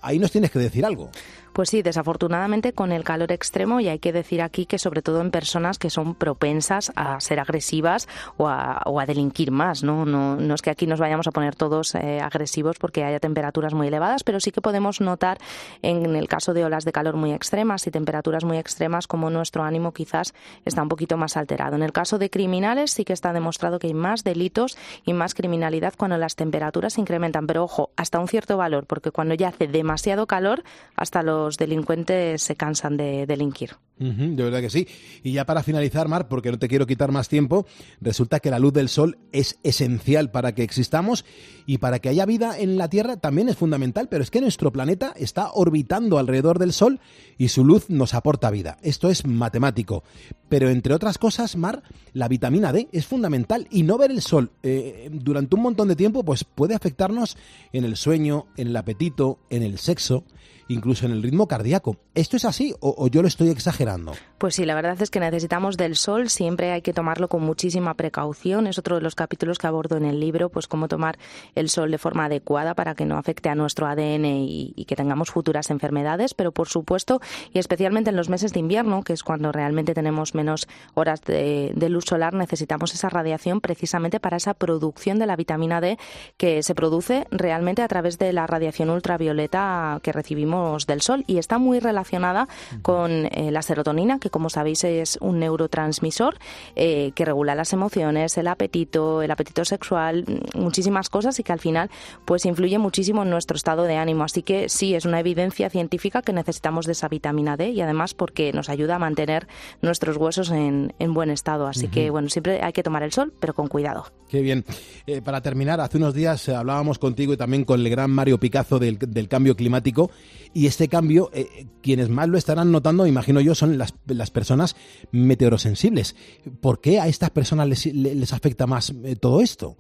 Ahí 0.02 0.20
nos 0.20 0.32
tienes 0.32 0.52
que 0.52 0.60
decir 0.60 0.86
algo. 0.86 1.10
Pues 1.54 1.70
sí, 1.70 1.82
desafortunadamente 1.82 2.74
con 2.74 2.92
el 2.92 3.04
calor 3.04 3.32
extremo 3.32 3.80
y 3.80 3.88
hay 3.88 4.00
que 4.00 4.14
decir 4.14 4.42
aquí 4.42 4.66
que 4.66 4.80
sobre 4.80 5.02
todo 5.02 5.22
en 5.22 5.32
personas 5.32 5.78
que 5.78 5.90
son 5.90 6.16
propensas 6.16 6.92
a 6.96 7.20
ser 7.20 7.40
agresivas 7.40 8.08
o 8.38 8.48
a, 8.48 8.82
o 8.86 9.00
a 9.00 9.06
delinquir 9.06 9.52
más, 9.52 9.84
¿no? 9.84 10.06
¿no? 10.06 10.54
Es 10.54 10.62
que 10.62 10.70
aquí 10.70 10.88
nos 10.88 11.00
vayamos 11.00 11.28
a 11.28 11.32
poner 11.32 11.56
todos 11.56 11.96
eh, 11.96 12.20
agresivos 12.22 12.78
porque 12.80 13.04
haya 13.04 13.20
temperaturas 13.20 13.74
muy 13.74 13.88
elevadas, 13.88 14.24
pero 14.24 14.40
sí 14.40 14.52
que 14.52 14.62
podemos 14.62 15.02
notar 15.02 15.38
en 15.82 16.16
el 16.16 16.28
caso 16.28 16.54
de 16.54 16.66
olas 16.66 16.86
de 16.86 16.92
calor 16.92 17.16
muy 17.16 17.34
extremas 17.34 17.86
y 17.88 17.92
temperaturas 17.92 18.44
muy 18.44 18.58
extremas 18.58 19.08
como 19.08 19.30
nuestro 19.30 19.64
ánimo 19.64 19.94
quizás 19.94 20.34
está 20.66 20.84
un 20.84 20.90
poquito 20.90 21.18
más 21.18 21.38
alterado. 21.38 21.76
En 21.76 21.84
el 21.84 21.92
caso 21.92 22.18
de 22.18 22.30
criminales 22.30 22.92
sí 22.92 23.06
que 23.06 23.14
está 23.14 23.34
demostrado 23.34 23.80
que 23.80 23.88
hay 23.88 23.94
más 23.94 24.24
delitos 24.24 24.78
y 25.06 25.14
más 25.14 25.34
criminalidad 25.34 25.94
cuando 25.98 26.18
las 26.18 26.36
temperaturas 26.36 26.94
se 26.94 27.02
incrementan, 27.02 27.48
pero 27.48 27.64
ojo, 27.64 27.92
hasta 27.96 28.20
un 28.20 28.28
cierto 28.28 28.58
valor, 28.58 28.86
porque 28.86 29.12
cuando 29.12 29.34
ya 29.34 29.50
hace 29.50 29.68
demasiado 29.68 30.28
calor, 30.28 30.64
hasta 30.96 31.24
los 31.24 31.39
delincuentes 31.58 32.42
se 32.42 32.56
cansan 32.56 32.98
de 32.98 33.26
delinquir. 33.26 33.72
De 34.00 34.44
verdad 34.44 34.62
que 34.62 34.70
sí. 34.70 34.88
Y 35.24 35.34
ya 35.34 35.46
para 35.46 35.62
finalizar, 35.62 36.08
Mar, 36.08 36.30
porque 36.30 36.52
no 36.52 36.58
te 36.58 36.70
quiero 36.70 36.88
quitar 36.88 37.12
más 37.12 37.28
tiempo, 37.28 37.66
resulta 38.00 38.40
que 38.40 38.50
la 38.50 38.58
luz 38.58 38.72
del 38.72 38.88
sol 38.88 39.18
es 39.34 39.60
esencial 39.64 40.32
para 40.32 40.56
que 40.56 40.64
existamos 40.64 41.26
y 41.66 41.80
para 41.80 42.00
que 42.00 42.08
haya 42.08 42.26
vida 42.26 42.58
en 42.58 42.78
la 42.78 42.90
Tierra 42.90 43.18
también 43.18 43.50
es 43.50 43.58
fundamental, 43.58 44.08
pero 44.10 44.24
es 44.24 44.32
que 44.32 44.40
nuestro 44.40 44.72
planeta 44.72 45.14
está 45.18 45.52
orbitando 45.54 46.18
alrededor 46.18 46.60
del 46.60 46.72
sol 46.72 47.02
y 47.38 47.50
su 47.50 47.66
luz 47.66 47.90
nos 47.90 48.14
aporta 48.14 48.50
vida. 48.50 48.78
Esto 48.82 49.10
es 49.10 49.26
matemático. 49.26 50.04
Pero 50.48 50.70
entre 50.70 50.94
otras 50.94 51.18
cosas, 51.18 51.58
Mar, 51.58 51.84
la 52.14 52.30
vitamina 52.30 52.72
D 52.72 52.88
es 52.94 53.06
fundamental 53.06 53.68
y 53.70 53.84
no 53.84 53.98
ver 53.98 54.12
el 54.12 54.22
sol 54.22 54.52
eh, 54.64 55.10
durante 55.12 55.56
un 55.56 55.62
montón 55.62 55.90
de 55.90 55.98
tiempo 55.98 56.24
pues 56.24 56.46
puede 56.46 56.74
afectarnos 56.74 57.38
en 57.74 57.84
el 57.84 57.98
sueño, 57.98 58.48
en 58.56 58.70
el 58.70 58.78
apetito, 58.78 59.40
en 59.50 59.64
el 59.64 59.78
sexo 59.78 60.24
incluso 60.70 61.06
en 61.06 61.12
el 61.12 61.22
ritmo 61.22 61.48
cardíaco. 61.48 61.98
¿Esto 62.16 62.38
es 62.38 62.46
así 62.46 62.74
o, 62.80 62.96
o, 62.98 63.08
yo 63.08 63.22
lo 63.22 63.28
estoy 63.28 63.50
exagerando? 63.50 63.89
Pues 64.38 64.56
sí, 64.56 64.66
la 64.66 64.74
verdad 64.74 65.02
es 65.02 65.10
que 65.10 65.20
necesitamos 65.20 65.76
del 65.76 65.98
sol, 65.98 66.30
siempre 66.30 66.72
hay 66.72 66.82
que 66.82 66.94
tomarlo 66.94 67.28
con 67.28 67.44
muchísima 67.44 67.96
precaución. 67.96 68.68
Es 68.68 68.80
otro 68.80 68.96
de 68.96 69.02
los 69.02 69.14
capítulos 69.14 69.58
que 69.58 69.68
abordo 69.68 69.98
en 69.98 70.06
el 70.06 70.22
libro, 70.22 70.50
pues 70.50 70.68
cómo 70.68 70.88
tomar 70.88 71.18
el 71.56 71.70
sol 71.70 71.92
de 71.92 71.98
forma 71.98 72.26
adecuada 72.26 72.74
para 72.74 72.96
que 72.96 73.04
no 73.04 73.18
afecte 73.18 73.50
a 73.50 73.56
nuestro 73.56 73.86
ADN 73.86 74.26
y, 74.26 74.74
y 74.78 74.86
que 74.86 74.96
tengamos 74.96 75.30
futuras 75.30 75.70
enfermedades. 75.72 76.34
Pero 76.34 76.54
por 76.54 76.70
supuesto, 76.70 77.20
y 77.54 77.60
especialmente 77.60 78.12
en 78.12 78.16
los 78.16 78.30
meses 78.30 78.54
de 78.54 78.62
invierno, 78.62 79.04
que 79.04 79.12
es 79.12 79.24
cuando 79.24 79.52
realmente 79.52 79.94
tenemos 79.94 80.34
menos 80.36 80.68
horas 80.94 81.22
de, 81.22 81.74
de 81.76 81.90
luz 81.90 82.06
solar, 82.06 82.34
necesitamos 82.34 82.94
esa 82.94 83.10
radiación 83.10 83.60
precisamente 83.60 84.22
para 84.22 84.38
esa 84.38 84.54
producción 84.54 85.20
de 85.20 85.26
la 85.26 85.36
vitamina 85.36 85.82
D 85.82 85.98
que 86.38 86.64
se 86.64 86.76
produce 86.76 87.28
realmente 87.32 87.82
a 87.82 87.88
través 87.88 88.18
de 88.18 88.32
la 88.32 88.48
radiación 88.48 88.90
ultravioleta 88.90 90.00
que 90.02 90.14
recibimos 90.14 90.88
del 90.88 91.02
sol 91.02 91.24
y 91.28 91.38
está 91.38 91.58
muy 91.58 91.80
relacionada 91.80 92.48
con 92.82 93.12
eh, 93.12 93.52
la 93.52 93.62
serotonina, 93.80 94.20
que 94.20 94.30
como 94.30 94.50
sabéis 94.50 94.84
es 94.84 95.18
un 95.22 95.40
neurotransmisor 95.40 96.38
eh, 96.76 97.12
que 97.16 97.26
regula 97.26 97.56
las 97.56 97.72
emociones, 97.74 98.38
el 98.38 98.48
apetito, 98.48 99.22
el 99.22 99.32
apetito 99.32 99.64
sexual, 99.64 100.26
muchísimas 100.54 101.10
cosas 101.10 101.40
y 101.40 101.44
que 101.44 101.54
al 101.54 101.60
final 101.60 101.90
pues 102.26 102.46
influye 102.46 102.78
muchísimo 102.78 103.24
en 103.24 103.30
nuestro 103.30 103.56
estado 103.56 103.84
de 103.84 103.96
ánimo. 103.96 104.24
Así 104.24 104.44
que 104.44 104.68
sí, 104.70 104.96
es 104.96 105.06
una 105.06 105.20
evidencia 105.20 105.70
científica 105.70 106.22
que 106.22 106.34
necesitamos 106.34 106.86
de 106.86 106.92
esa 106.92 107.08
vitamina 107.08 107.56
D 107.56 107.70
y 107.70 107.82
además 107.82 108.14
porque 108.14 108.52
nos 108.54 108.70
ayuda 108.70 108.96
a 108.96 109.00
mantener 109.00 109.48
nuestros 109.82 110.18
huesos 110.18 110.52
en, 110.52 110.94
en 111.00 111.14
buen 111.14 111.30
estado. 111.30 111.68
Así 111.68 111.86
uh 111.86 111.90
-huh. 111.90 111.94
que 111.94 112.10
bueno, 112.10 112.30
siempre 112.30 112.62
hay 112.62 112.74
que 112.74 112.84
tomar 112.84 113.04
el 113.04 113.12
sol, 113.12 113.32
pero 113.40 113.54
con 113.54 113.68
cuidado. 113.68 114.06
Qué 114.28 114.42
bien. 114.42 114.64
Eh, 115.08 115.22
para 115.22 115.42
terminar, 115.42 115.80
hace 115.80 115.98
unos 115.98 116.14
días 116.14 116.48
eh, 116.50 116.56
hablábamos 116.56 117.00
contigo 117.00 117.34
y 117.34 117.38
también 117.38 117.64
con 117.66 117.80
el 117.80 117.90
gran 117.90 118.12
Mario 118.12 118.40
Picazo 118.40 118.78
del, 118.78 118.98
del 119.00 119.28
cambio 119.28 119.56
climático 119.56 120.12
y 120.54 120.68
este 120.68 120.88
cambio, 120.88 121.30
eh, 121.34 121.68
quienes 121.82 122.10
más 122.10 122.28
lo 122.28 122.38
estarán 122.38 122.72
notando, 122.72 123.06
imagino 123.06 123.40
yo, 123.40 123.54
son 123.56 123.69
las, 123.78 123.94
las 124.08 124.32
personas 124.32 124.76
meteorosensibles. 125.12 126.16
¿Por 126.62 126.82
qué 126.82 127.00
a 127.00 127.08
estas 127.08 127.30
personas 127.30 127.68
les, 127.68 127.86
les 127.86 128.34
afecta 128.34 128.68
más 128.68 128.94
eh, 129.04 129.16
todo 129.16 129.42
esto? 129.42 129.78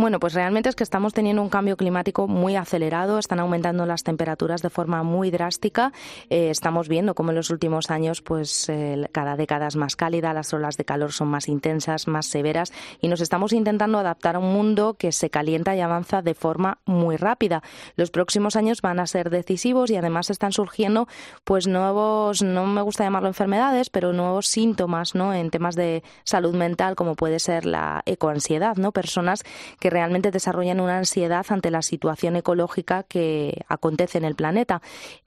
Bueno, 0.00 0.20
pues 0.20 0.32
realmente 0.32 0.68
es 0.68 0.76
que 0.76 0.84
estamos 0.84 1.12
teniendo 1.12 1.42
un 1.42 1.48
cambio 1.48 1.76
climático 1.76 2.28
muy 2.28 2.54
acelerado, 2.54 3.18
están 3.18 3.40
aumentando 3.40 3.84
las 3.84 4.04
temperaturas 4.04 4.62
de 4.62 4.70
forma 4.70 5.02
muy 5.02 5.32
drástica. 5.32 5.92
Eh, 6.30 6.50
estamos 6.50 6.86
viendo 6.86 7.16
cómo 7.16 7.30
en 7.30 7.36
los 7.36 7.50
últimos 7.50 7.90
años, 7.90 8.22
pues 8.22 8.70
cada 9.10 9.34
década 9.34 9.66
es 9.66 9.74
más 9.74 9.96
cálida, 9.96 10.32
las 10.32 10.54
olas 10.54 10.76
de 10.76 10.84
calor 10.84 11.10
son 11.12 11.26
más 11.26 11.48
intensas, 11.48 12.06
más 12.06 12.26
severas 12.26 12.72
y 13.00 13.08
nos 13.08 13.20
estamos 13.20 13.52
intentando 13.52 13.98
adaptar 13.98 14.36
a 14.36 14.38
un 14.38 14.52
mundo 14.52 14.94
que 14.94 15.10
se 15.10 15.30
calienta 15.30 15.74
y 15.74 15.80
avanza 15.80 16.22
de 16.22 16.34
forma 16.34 16.78
muy 16.86 17.16
rápida. 17.16 17.64
Los 17.96 18.12
próximos 18.12 18.54
años 18.54 18.82
van 18.82 19.00
a 19.00 19.06
ser 19.08 19.30
decisivos 19.30 19.90
y 19.90 19.96
además 19.96 20.30
están 20.30 20.52
surgiendo 20.52 21.08
pues 21.42 21.66
nuevos, 21.66 22.40
no 22.40 22.66
me 22.66 22.82
gusta 22.82 23.02
llamarlo 23.02 23.26
enfermedades, 23.26 23.90
pero 23.90 24.12
nuevos 24.12 24.46
síntomas, 24.46 25.16
¿no? 25.16 25.34
En 25.34 25.50
temas 25.50 25.74
de 25.74 26.04
salud 26.22 26.54
mental 26.54 26.94
como 26.94 27.16
puede 27.16 27.40
ser 27.40 27.66
la 27.66 28.02
ecoansiedad, 28.06 28.76
¿no? 28.76 28.92
Personas 28.92 29.42
que 29.80 29.87
realmente 29.90 30.30
desarrollan 30.30 30.80
una 30.80 30.98
ansiedad 30.98 31.46
ante 31.48 31.70
la 31.70 31.82
situación 31.82 32.36
ecológica 32.36 33.02
que 33.02 33.64
acontece 33.68 34.18
en 34.18 34.24
el 34.24 34.34
planeta. 34.34 34.82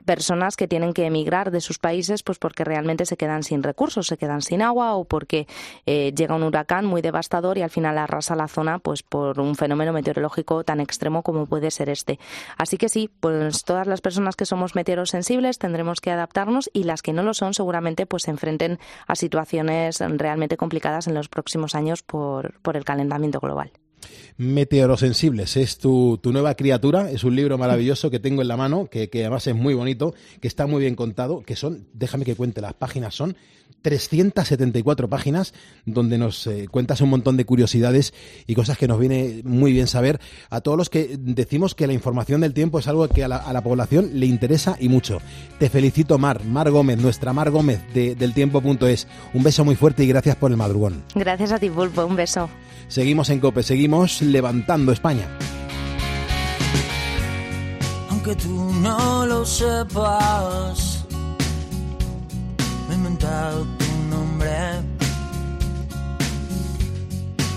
Personas 0.06 0.56
que 0.56 0.68
tienen 0.68 0.94
que 0.94 1.06
emigrar 1.06 1.52
de 1.52 1.62
sus 1.62 1.80
países 1.80 2.24
pues 2.24 2.40
porque 2.40 2.64
realmente 2.64 3.06
se 3.06 3.18
quedan 3.18 3.44
sin 3.44 3.64
recursos, 3.64 4.08
se 4.08 4.18
quedan 4.18 4.42
sin 4.42 4.62
agua 4.62 4.96
o 4.96 5.06
porque 5.06 5.48
eh, 5.86 6.14
llega 6.16 6.36
un 6.36 6.44
huracán 6.44 6.86
muy 6.86 7.02
devastador 7.02 7.58
y 7.58 7.62
al 7.62 7.70
final 7.70 7.98
arrasa 7.98 8.36
la 8.36 8.48
zona 8.48 8.80
pues 8.80 9.04
por 9.04 9.40
un 9.40 9.56
fenómeno 9.56 9.94
meteorológico 9.94 10.64
tan 10.64 10.80
extremo 10.80 11.24
como 11.24 11.46
puede 11.46 11.72
ser 11.72 11.90
este. 11.90 12.20
Así 12.58 12.78
que 12.78 12.90
sí, 12.90 13.10
pues 13.20 13.64
todas 13.64 13.88
las 13.88 14.02
personas 14.02 14.36
que 14.36 14.46
somos 14.46 14.76
meteorosensibles 14.76 15.58
tendremos 15.58 16.02
que 16.02 16.12
adaptarnos 16.12 16.70
y 16.74 16.84
las 16.84 17.02
que 17.02 17.14
no 17.14 17.24
lo 17.24 17.34
son 17.34 17.54
seguramente 17.54 18.06
pues 18.06 18.24
se 18.24 18.32
enfrenten 18.32 18.80
a 19.08 19.16
situaciones 19.16 20.00
realmente 20.00 20.58
complicadas 20.58 21.08
en 21.08 21.14
los 21.14 21.30
próximos 21.30 21.76
años 21.76 22.04
por, 22.04 22.60
por 22.62 22.78
el 22.78 22.86
calentamiento 22.86 23.40
global. 23.40 23.72
Meteorosensibles 24.38 25.58
es 25.58 25.78
tu, 25.78 26.20
tu, 26.22 26.32
nueva 26.32 26.56
criatura, 26.56 27.12
es 27.12 27.24
un 27.24 27.36
libro 27.36 27.58
maravilloso 27.58 28.10
que 28.10 28.20
tengo 28.20 28.42
en 28.42 28.48
la 28.48 28.58
mano, 28.58 28.88
que, 28.88 29.10
que, 29.10 29.22
además 29.22 29.46
es 29.48 29.56
muy 29.56 29.74
bonito, 29.74 30.14
que 30.40 30.48
está 30.48 30.68
muy 30.68 30.82
bien 30.82 30.96
contado, 30.96 31.44
que 31.44 31.56
son, 31.56 31.88
déjame 31.94 32.26
que 32.26 32.36
cuente 32.36 32.62
las 32.62 32.74
páginas, 32.74 33.14
son 33.14 33.36
374 33.82 35.10
páginas 35.10 35.54
donde 35.86 36.18
nos 36.18 36.46
eh, 36.48 36.68
cuentas 36.70 37.02
un 37.02 37.10
montón 37.10 37.38
de 37.38 37.46
curiosidades 37.46 38.14
y 38.48 38.56
cosas 38.56 38.78
que 38.78 38.88
nos 38.88 39.00
viene 39.00 39.42
muy 39.44 39.74
bien 39.74 39.88
saber 39.88 40.20
a 40.50 40.62
todos 40.62 40.78
los 40.78 40.90
que 40.90 41.18
decimos 41.20 41.76
que 41.76 41.88
la 41.88 41.94
información 41.94 42.42
del 42.42 42.54
tiempo 42.54 42.80
es 42.80 42.88
algo 42.88 43.08
que 43.08 43.24
a 43.24 43.28
la, 43.28 43.38
a 43.38 43.54
la 43.54 43.62
población 43.62 44.12
le 44.14 44.26
interesa 44.26 44.78
y 44.80 44.90
mucho. 44.90 45.20
Te 45.60 45.70
felicito 45.70 46.18
Mar, 46.18 46.44
Mar 46.44 46.70
Gómez, 46.72 47.00
nuestra 47.00 47.34
Mar 47.34 47.52
Gómez 47.52 47.82
de, 47.94 48.16
del 48.16 48.34
tiempo.es. 48.34 49.08
Un 49.34 49.44
beso 49.44 49.66
muy 49.66 49.76
fuerte 49.76 50.04
y 50.04 50.08
gracias 50.08 50.36
por 50.36 50.52
el 50.52 50.58
madrugón. 50.58 51.04
Gracias 51.16 51.52
a 51.52 51.60
ti, 51.60 51.70
Pulpo, 51.70 52.06
un 52.06 52.16
beso. 52.16 52.50
Seguimos 52.88 53.30
en 53.30 53.40
Cope, 53.40 53.64
seguimos 53.64 54.22
levantando 54.22 54.92
España. 54.92 55.28
Aunque 58.10 58.36
tú 58.36 58.72
no 58.82 59.26
lo 59.26 59.46
sepas, 59.46 61.01
tu 63.22 63.92
nombre. 64.10 64.82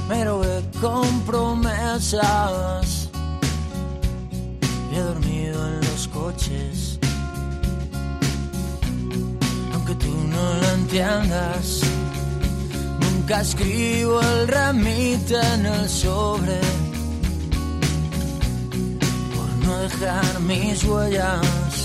Me 0.08 0.24
robé 0.24 0.62
con 0.80 1.20
promesas 1.22 3.08
y 4.92 4.96
he 4.96 5.00
dormido 5.00 5.66
en 5.66 5.80
los 5.80 6.08
coches. 6.08 6.98
Aunque 9.72 9.94
tú 9.94 10.14
no 10.28 10.54
lo 10.54 10.68
entiendas 10.74 11.82
Nunca 13.24 13.40
escribo 13.40 14.20
el 14.20 14.48
remite 14.48 15.34
en 15.54 15.64
el 15.64 15.88
sobre 15.88 16.60
por 19.34 19.66
no 19.66 19.78
dejar 19.78 20.40
mis 20.40 20.84
huellas. 20.84 21.83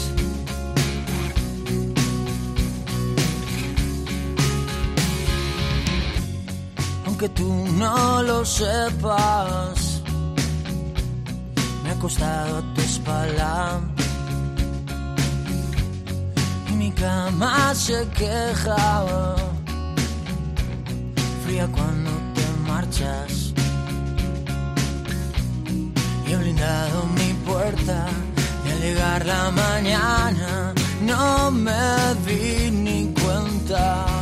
Aunque 7.21 7.35
tú 7.35 7.53
no 7.73 8.23
lo 8.23 8.45
sepas, 8.45 10.01
me 11.83 11.89
ha 11.89 11.95
costado 11.95 12.59
a 12.59 12.73
tu 12.73 12.79
espalda. 12.79 13.81
Y 16.69 16.71
mi 16.75 16.91
cama 16.91 17.75
se 17.75 18.07
quejaba 18.15 19.35
cuando 21.73 22.11
te 22.35 22.69
marchas. 22.69 23.53
Y 26.25 26.31
he 26.31 26.37
blindado 26.37 27.05
mi 27.17 27.33
puerta 27.45 28.07
y 28.65 28.71
al 28.71 28.79
llegar 28.79 29.25
la 29.25 29.51
mañana 29.51 30.73
no 31.01 31.51
me 31.51 32.15
di 32.25 32.71
ni 32.71 33.13
cuenta. 33.13 34.18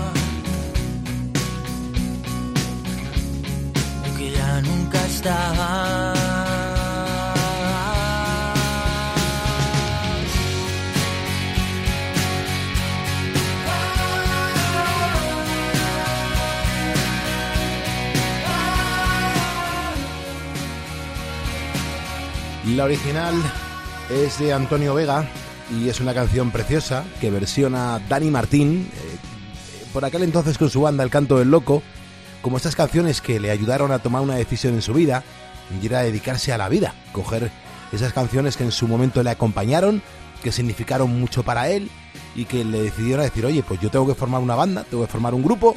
La 22.76 22.84
original 22.84 23.34
es 24.12 24.38
de 24.38 24.54
Antonio 24.54 24.94
Vega 24.94 25.28
y 25.76 25.90
es 25.90 26.00
una 26.00 26.14
canción 26.14 26.52
preciosa 26.52 27.04
que 27.20 27.32
versiona 27.32 28.00
Dani 28.08 28.30
Martín, 28.30 28.92
eh, 28.94 29.18
por 29.92 30.06
aquel 30.06 30.22
entonces 30.22 30.60
con 30.60 30.70
su 30.70 30.82
banda 30.82 31.04
El 31.04 31.10
Canto 31.10 31.40
del 31.40 31.50
Loco, 31.50 31.82
como 32.42 32.58
estas 32.58 32.76
canciones 32.76 33.22
que 33.22 33.40
le 33.40 33.52
ayudaron 33.52 33.92
a 33.92 34.00
tomar 34.00 34.22
una 34.22 34.36
decisión 34.36 34.74
en 34.74 34.82
su 34.82 34.94
vida 34.94 35.24
y 35.82 35.86
era 35.86 36.02
dedicarse 36.02 36.54
a 36.54 36.58
la 36.58 36.70
vida, 36.70 36.94
coger 37.12 37.52
esas 37.92 38.14
canciones 38.14 38.58
que 38.58 38.64
en 38.64 38.72
su 38.72 38.88
momento 38.88 39.24
le 39.24 39.30
acompañaron, 39.30 40.02
que 40.44 40.52
significaron 40.52 41.20
mucho 41.20 41.44
para 41.44 41.70
él 41.70 41.90
y 42.36 42.46
que 42.46 42.64
le 42.64 42.82
decidieron 42.82 43.26
decir, 43.26 43.46
oye, 43.46 43.64
pues 43.64 43.80
yo 43.80 43.90
tengo 43.90 44.08
que 44.08 44.16
formar 44.16 44.42
una 44.42 44.56
banda, 44.56 44.86
tengo 44.90 45.06
que 45.06 45.12
formar 45.12 45.34
un 45.34 45.44
grupo 45.44 45.76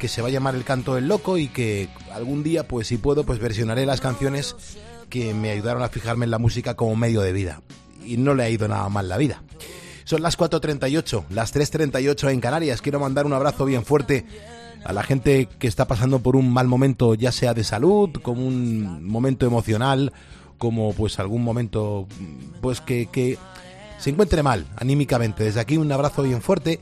que 0.00 0.08
se 0.08 0.22
va 0.22 0.28
a 0.28 0.30
llamar 0.30 0.54
El 0.54 0.64
Canto 0.64 0.94
del 0.94 1.06
Loco 1.06 1.38
y 1.38 1.48
que 1.48 1.88
algún 2.12 2.42
día, 2.42 2.66
pues 2.66 2.88
si 2.88 2.96
puedo, 2.96 3.24
pues 3.24 3.38
versionaré 3.38 3.86
las 3.86 4.00
canciones 4.00 4.56
que 5.08 5.34
me 5.34 5.50
ayudaron 5.50 5.82
a 5.82 5.88
fijarme 5.88 6.24
en 6.24 6.30
la 6.30 6.38
música 6.38 6.74
como 6.74 6.96
medio 6.96 7.20
de 7.20 7.32
vida. 7.32 7.60
Y 8.04 8.16
no 8.16 8.34
le 8.34 8.42
ha 8.42 8.50
ido 8.50 8.66
nada 8.66 8.88
mal 8.88 9.08
la 9.08 9.16
vida. 9.16 9.42
Son 10.04 10.22
las 10.22 10.36
4.38, 10.36 11.26
las 11.30 11.54
3.38 11.54 12.32
en 12.32 12.40
Canarias. 12.40 12.82
Quiero 12.82 12.98
mandar 12.98 13.26
un 13.26 13.32
abrazo 13.32 13.64
bien 13.64 13.84
fuerte 13.84 14.26
a 14.84 14.92
la 14.92 15.02
gente 15.02 15.48
que 15.58 15.66
está 15.68 15.86
pasando 15.86 16.20
por 16.20 16.36
un 16.36 16.52
mal 16.52 16.68
momento, 16.68 17.14
ya 17.14 17.32
sea 17.32 17.54
de 17.54 17.64
salud, 17.64 18.10
como 18.22 18.46
un 18.46 19.04
momento 19.04 19.46
emocional, 19.46 20.12
como 20.58 20.92
pues 20.92 21.18
algún 21.18 21.42
momento 21.42 22.06
pues 22.60 22.80
que, 22.80 23.06
que 23.06 23.38
se 23.98 24.10
encuentre 24.10 24.42
mal 24.42 24.66
anímicamente. 24.76 25.44
Desde 25.44 25.60
aquí 25.60 25.76
un 25.76 25.90
abrazo 25.92 26.22
bien 26.22 26.42
fuerte. 26.42 26.80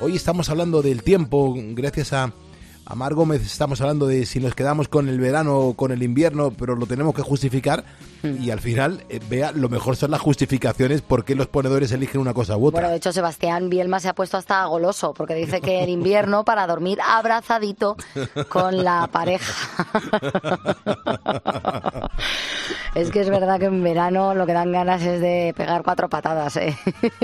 Hoy 0.00 0.16
estamos 0.16 0.48
hablando 0.48 0.82
del 0.82 1.02
tiempo, 1.02 1.54
gracias 1.56 2.12
a 2.12 2.32
a 2.84 2.94
Mar 2.94 3.14
Gómez 3.14 3.42
estamos 3.42 3.80
hablando 3.80 4.06
de 4.06 4.26
si 4.26 4.40
nos 4.40 4.54
quedamos 4.54 4.88
con 4.88 5.08
el 5.08 5.18
verano 5.20 5.56
o 5.58 5.74
con 5.74 5.92
el 5.92 6.02
invierno, 6.02 6.50
pero 6.50 6.74
lo 6.76 6.86
tenemos 6.86 7.14
que 7.14 7.22
justificar. 7.22 7.84
Y 8.40 8.50
al 8.50 8.60
final, 8.60 9.04
eh, 9.08 9.18
vea, 9.28 9.50
lo 9.50 9.68
mejor 9.68 9.96
son 9.96 10.12
las 10.12 10.20
justificaciones 10.20 11.02
por 11.02 11.24
qué 11.24 11.34
los 11.34 11.48
ponedores 11.48 11.90
eligen 11.90 12.20
una 12.20 12.32
cosa 12.32 12.56
u 12.56 12.66
otra. 12.66 12.82
Bueno, 12.82 12.90
de 12.90 12.98
hecho, 12.98 13.12
Sebastián 13.12 13.68
Bielma 13.68 13.98
se 13.98 14.08
ha 14.08 14.14
puesto 14.14 14.36
hasta 14.36 14.64
goloso, 14.66 15.12
porque 15.12 15.34
dice 15.34 15.60
que 15.60 15.82
en 15.82 15.88
invierno 15.88 16.44
para 16.44 16.64
dormir 16.68 16.98
abrazadito 17.04 17.96
con 18.48 18.84
la 18.84 19.08
pareja. 19.10 19.52
es 22.94 23.10
que 23.10 23.22
es 23.22 23.28
verdad 23.28 23.58
que 23.58 23.66
en 23.66 23.82
verano 23.82 24.36
lo 24.36 24.46
que 24.46 24.52
dan 24.52 24.70
ganas 24.70 25.02
es 25.02 25.20
de 25.20 25.52
pegar 25.56 25.82
cuatro 25.82 26.08
patadas, 26.08 26.56
¿eh? 26.58 26.76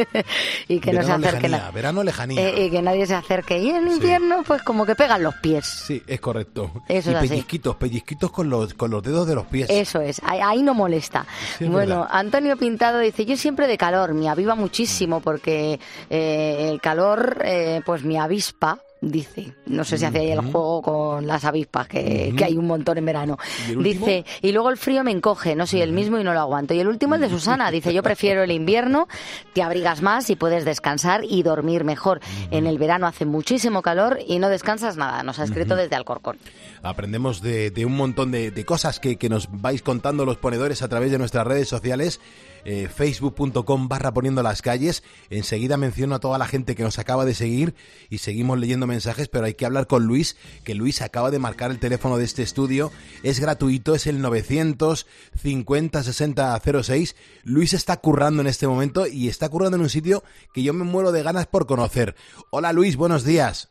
y 0.69 0.81
que 0.81 0.93
no 0.93 1.03
se 1.03 1.07
Verano 1.09 1.27
acerque 1.27 1.49
lejanía, 1.49 1.71
verano 1.71 2.03
lejanía. 2.03 2.49
eh, 2.49 2.67
y 2.67 2.71
que 2.71 2.83
nadie 2.83 3.07
se 3.07 3.15
acerque. 3.15 3.59
Y 3.61 3.71
en 3.71 3.87
invierno, 3.87 4.43
pues 4.45 4.63
como 4.63 4.85
que 4.85 4.97
pegan 4.97 5.23
los 5.23 5.35
pies. 5.37 5.48
Sí, 5.67 6.03
es 6.07 6.21
correcto. 6.21 6.71
Eso 6.89 7.11
y 7.11 7.15
es 7.15 7.19
así. 7.19 7.29
pellizquitos, 7.29 7.77
pellizquitos 7.77 8.31
con 8.31 8.51
los, 8.51 8.75
con 8.75 8.91
los 8.91 9.03
dedos 9.03 9.27
de 9.27 9.35
los 9.35 9.47
pies. 9.47 9.69
Eso 9.71 10.01
es, 10.01 10.21
ahí, 10.25 10.41
ahí 10.43 10.63
no 10.63 10.75
molesta. 10.75 11.27
Sí, 11.59 11.65
bueno, 11.65 12.01
verdad. 12.01 12.09
Antonio 12.11 12.57
Pintado 12.57 12.99
dice, 12.99 13.25
yo 13.25 13.37
siempre 13.37 13.67
de 13.67 13.79
calor, 13.79 14.15
me 14.15 14.29
aviva 14.29 14.55
muchísimo 14.55 15.21
porque 15.21 15.81
eh, 16.11 16.69
el 16.71 16.81
calor 16.81 17.43
eh, 17.45 17.81
pues 17.85 18.05
me 18.05 18.19
avispa. 18.19 18.79
Dice, 19.01 19.55
no 19.67 19.85
sé 19.85 19.97
si 19.97 20.05
hace 20.05 20.19
ahí 20.19 20.31
el 20.33 20.41
juego 20.41 20.83
con 20.83 21.27
las 21.27 21.45
avispas, 21.45 21.87
que, 21.87 22.35
que 22.37 22.45
hay 22.45 22.57
un 22.57 22.67
montón 22.67 22.99
en 22.99 23.07
verano. 23.07 23.39
¿Y 23.69 23.75
el? 23.75 23.83
Dice, 23.85 24.25
y 24.43 24.51
luego 24.51 24.71
el 24.71 24.77
frío 24.77 25.05
me 25.05 25.13
encoge, 25.13 25.55
no 25.55 25.69
soy 25.69 25.83
el 25.83 25.93
mismo 25.93 26.19
y 26.19 26.25
no 26.25 26.35
lo 26.35 26.41
aguanto. 26.41 26.75
Y 26.75 26.81
el 26.81 26.89
último 26.89 27.15
es 27.15 27.21
de 27.21 27.29
Susana, 27.29 27.71
dice, 27.71 27.95
yo 27.95 28.03
prefiero 28.03 28.43
el 28.43 28.51
invierno, 28.51 29.07
te 29.53 29.63
abrigas 29.63 30.03
más 30.03 30.31
y 30.31 30.37
puedes 30.37 30.65
descansar 30.65 31.23
y 31.25 31.45
dormir 31.45 31.85
mejor. 31.85 32.21
En 32.51 32.67
el 32.67 32.79
verano 32.79 33.07
hace 33.07 33.25
muchísimo 33.25 33.83
calor 33.83 34.19
y 34.27 34.41
no 34.41 34.49
descansas 34.49 34.97
nada, 34.97 35.23
nos 35.23 35.39
ha 35.39 35.45
escrito 35.45 35.77
desde 35.77 35.95
Alcorcón. 35.95 36.39
Aprendemos 36.83 37.43
de, 37.43 37.72
un 37.85 37.97
montón 37.97 38.31
de, 38.31 38.64
cosas 38.64 39.01
que, 39.01 39.16
que 39.16 39.29
nos 39.29 39.49
vais 39.51 39.83
contando 39.83 40.24
los 40.24 40.37
ponedores 40.37 40.83
a 40.83 40.89
través 40.89 41.11
de 41.11 41.18
nuestras 41.18 41.47
redes 41.47 41.68
sociales. 41.68 42.20
eh, 42.64 42.89
facebook.com 42.89 43.89
barra 43.89 44.12
poniendo 44.12 44.43
las 44.43 44.62
calles. 44.62 45.03
Enseguida 45.31 45.76
menciono 45.76 46.14
a 46.14 46.20
toda 46.20 46.39
la 46.39 46.47
gente 46.47 46.74
que 46.74 46.83
nos 46.83 46.99
acaba 46.99 47.24
de 47.24 47.35
seguir 47.35 47.74
y 48.11 48.18
seguimos 48.18 48.59
leyendo 48.59 48.87
mensajes, 48.87 49.29
pero 49.29 49.47
hay 49.47 49.55
que 49.55 49.66
hablar 49.66 49.87
con 49.87 50.05
Luis, 50.05 50.37
que 50.64 50.74
Luis 50.74 51.01
acaba 51.03 51.31
de 51.31 51.39
marcar 51.39 51.70
el 51.70 51.79
teléfono 51.79 52.18
de 52.18 52.24
este 52.24 52.43
estudio. 52.43 52.93
Es 53.22 53.41
gratuito, 53.41 53.95
es 53.95 54.07
el 54.07 54.20
950 54.20 56.03
60 56.03 56.61
06. 56.83 57.16
Luis 57.45 57.72
está 57.72 57.97
currando 57.99 58.43
en 58.43 58.49
este 58.49 58.66
momento 58.66 59.07
y 59.07 59.29
está 59.29 59.49
currando 59.49 59.76
en 59.76 59.83
un 59.83 59.91
sitio 59.91 60.22
que 60.53 60.62
yo 60.62 60.74
me 60.74 60.85
muero 60.85 61.12
de 61.12 61.22
ganas 61.22 61.47
por 61.47 61.66
conocer. 61.66 62.14
Hola 62.51 62.72
Luis, 62.72 62.97
buenos 62.97 63.24
días. 63.24 63.70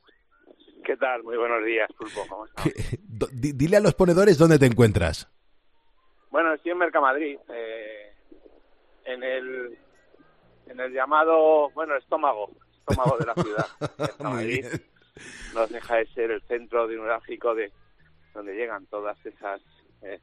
¿Qué 0.88 0.96
tal? 0.96 1.22
Muy 1.22 1.36
buenos 1.36 1.66
días, 1.66 1.90
Pulpo. 1.98 2.26
¿Cómo 2.30 2.46
estás? 2.46 2.66
Dile 3.34 3.76
a 3.76 3.82
los 3.82 3.94
ponedores 3.94 4.38
dónde 4.38 4.58
te 4.58 4.68
encuentras. 4.68 5.30
Bueno, 6.32 6.54
estoy 6.54 6.72
en 6.72 6.78
Mercamadrid, 6.78 7.38
eh, 7.50 8.14
en 9.04 9.22
el 9.22 9.78
en 10.68 10.80
el 10.80 10.94
llamado, 10.94 11.72
bueno, 11.72 11.98
estómago, 11.98 12.52
estómago 12.80 13.18
de 13.18 13.26
la 13.26 13.34
ciudad. 13.34 13.66
Mercamadrid 14.00 14.66
no 15.54 15.68
deja 15.68 15.98
de 15.98 16.06
ser 16.14 16.32
el 16.32 16.42
centro 16.44 16.88
neurálgico 16.88 17.54
de 17.54 17.70
donde 18.34 18.56
llegan 18.56 18.86
todas 18.86 19.18
esas 19.26 19.60
eh, 20.04 20.22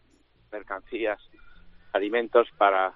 mercancías, 0.51 1.21
alimentos 1.93 2.49
para 2.57 2.95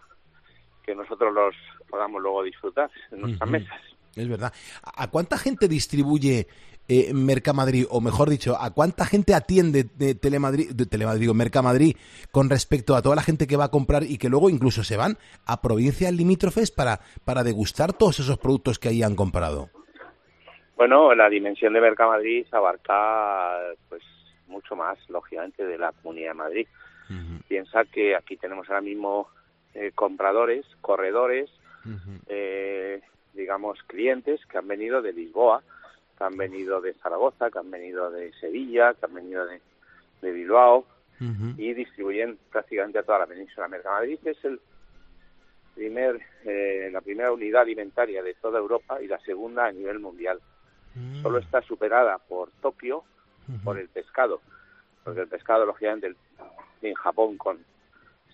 que 0.83 0.95
nosotros 0.95 1.35
los 1.35 1.55
podamos 1.87 2.23
luego 2.23 2.45
disfrutar 2.45 2.91
en 3.11 3.21
nuestras 3.21 3.51
mesas. 3.51 3.81
Es 4.16 4.27
verdad. 4.27 4.55
¿A 4.83 5.05
a 5.05 5.11
cuánta 5.11 5.37
gente 5.37 5.69
distribuye 5.69 6.49
eh, 6.89 7.12
Mercamadrid, 7.12 7.86
o 7.91 8.01
mejor 8.01 8.30
dicho, 8.30 8.57
a 8.59 8.72
cuánta 8.72 9.05
gente 9.05 9.34
atiende 9.34 9.84
de 9.84 10.14
Telemadrid, 10.14 10.72
de 10.72 10.86
Telemadrid, 10.86 11.20
digo, 11.20 11.34
Mercamadrid, 11.34 11.97
con 12.30 12.49
respecto 12.49 12.97
a 12.97 13.03
toda 13.03 13.16
la 13.16 13.22
gente 13.22 13.47
que 13.47 13.57
va 13.57 13.64
a 13.64 13.70
comprar 13.70 14.05
y 14.05 14.16
que 14.16 14.28
luego 14.28 14.49
incluso 14.49 14.82
se 14.82 14.97
van 14.97 15.18
a 15.47 15.61
provincias 15.61 16.12
limítrofes 16.12 16.70
para, 16.70 17.01
para 17.24 17.45
degustar 17.45 17.93
todos 17.93 18.20
esos 18.20 18.39
productos 18.39 18.78
que 18.78 18.89
ahí 18.89 19.03
han 19.03 19.16
comprado? 19.16 19.68
Bueno, 20.76 21.14
la 21.14 21.28
dimensión 21.28 21.72
de 21.72 21.80
Mercamadrid 21.80 22.47
abarca 22.53 23.59
pues 23.89 24.03
mucho 24.47 24.76
más, 24.76 24.99
lógicamente, 25.09 25.66
de 25.66 25.76
la 25.76 25.93
Comunidad 25.93 26.30
de 26.30 26.34
Madrid. 26.34 26.66
Piensa 27.49 27.84
que 27.86 28.14
aquí 28.14 28.36
tenemos 28.36 28.68
ahora 28.68 28.82
mismo 28.82 29.28
eh, 29.74 29.93
compradores, 29.95 30.66
corredores, 30.80 31.51
eh, 32.28 33.01
digamos, 33.32 33.82
clientes 33.84 34.45
que 34.47 34.59
han 34.59 34.68
venido 34.68 35.01
de 35.01 35.12
Lisboa, 35.12 35.62
que 36.19 36.25
han 36.25 36.37
venido 36.37 36.81
de 36.81 36.95
Zaragoza, 36.95 37.51
que 37.51 37.59
han 37.61 37.71
venido 37.71 38.11
de 38.11 38.33
Sevilla, 38.35 38.93
que 38.95 39.07
han 39.07 39.14
venido 39.14 39.47
de, 39.47 39.61
de 40.21 40.33
Bilbao 40.33 40.85
y 41.57 41.75
distribuyen 41.75 42.39
prácticamente 42.51 42.99
a 43.01 43.03
toda 43.03 43.21
la 43.21 43.27
península. 43.27 43.66
Mercamadrid 43.66 44.25
es 44.25 44.45
el 44.45 44.61
primer, 45.75 46.21
eh, 46.45 46.91
la 46.93 47.01
primera 47.01 47.33
unidad 47.33 47.62
alimentaria 47.62 48.23
de 48.23 48.35
toda 48.35 48.61
Europa 48.61 49.03
y 49.03 49.09
la 49.09 49.19
segunda 49.21 49.66
a 49.66 49.73
nivel 49.73 49.99
mundial. 49.99 50.41
Solo 51.23 51.39
está 51.39 51.62
superada 51.62 52.19
por 52.19 52.51
Tokio 52.61 53.05
por 53.62 53.79
el 53.79 53.89
pescado, 53.89 54.41
porque 55.05 55.21
el 55.21 55.29
pescado, 55.29 55.64
lógicamente, 55.64 56.14
en 56.83 56.95
Japón, 56.95 57.37
con 57.37 57.59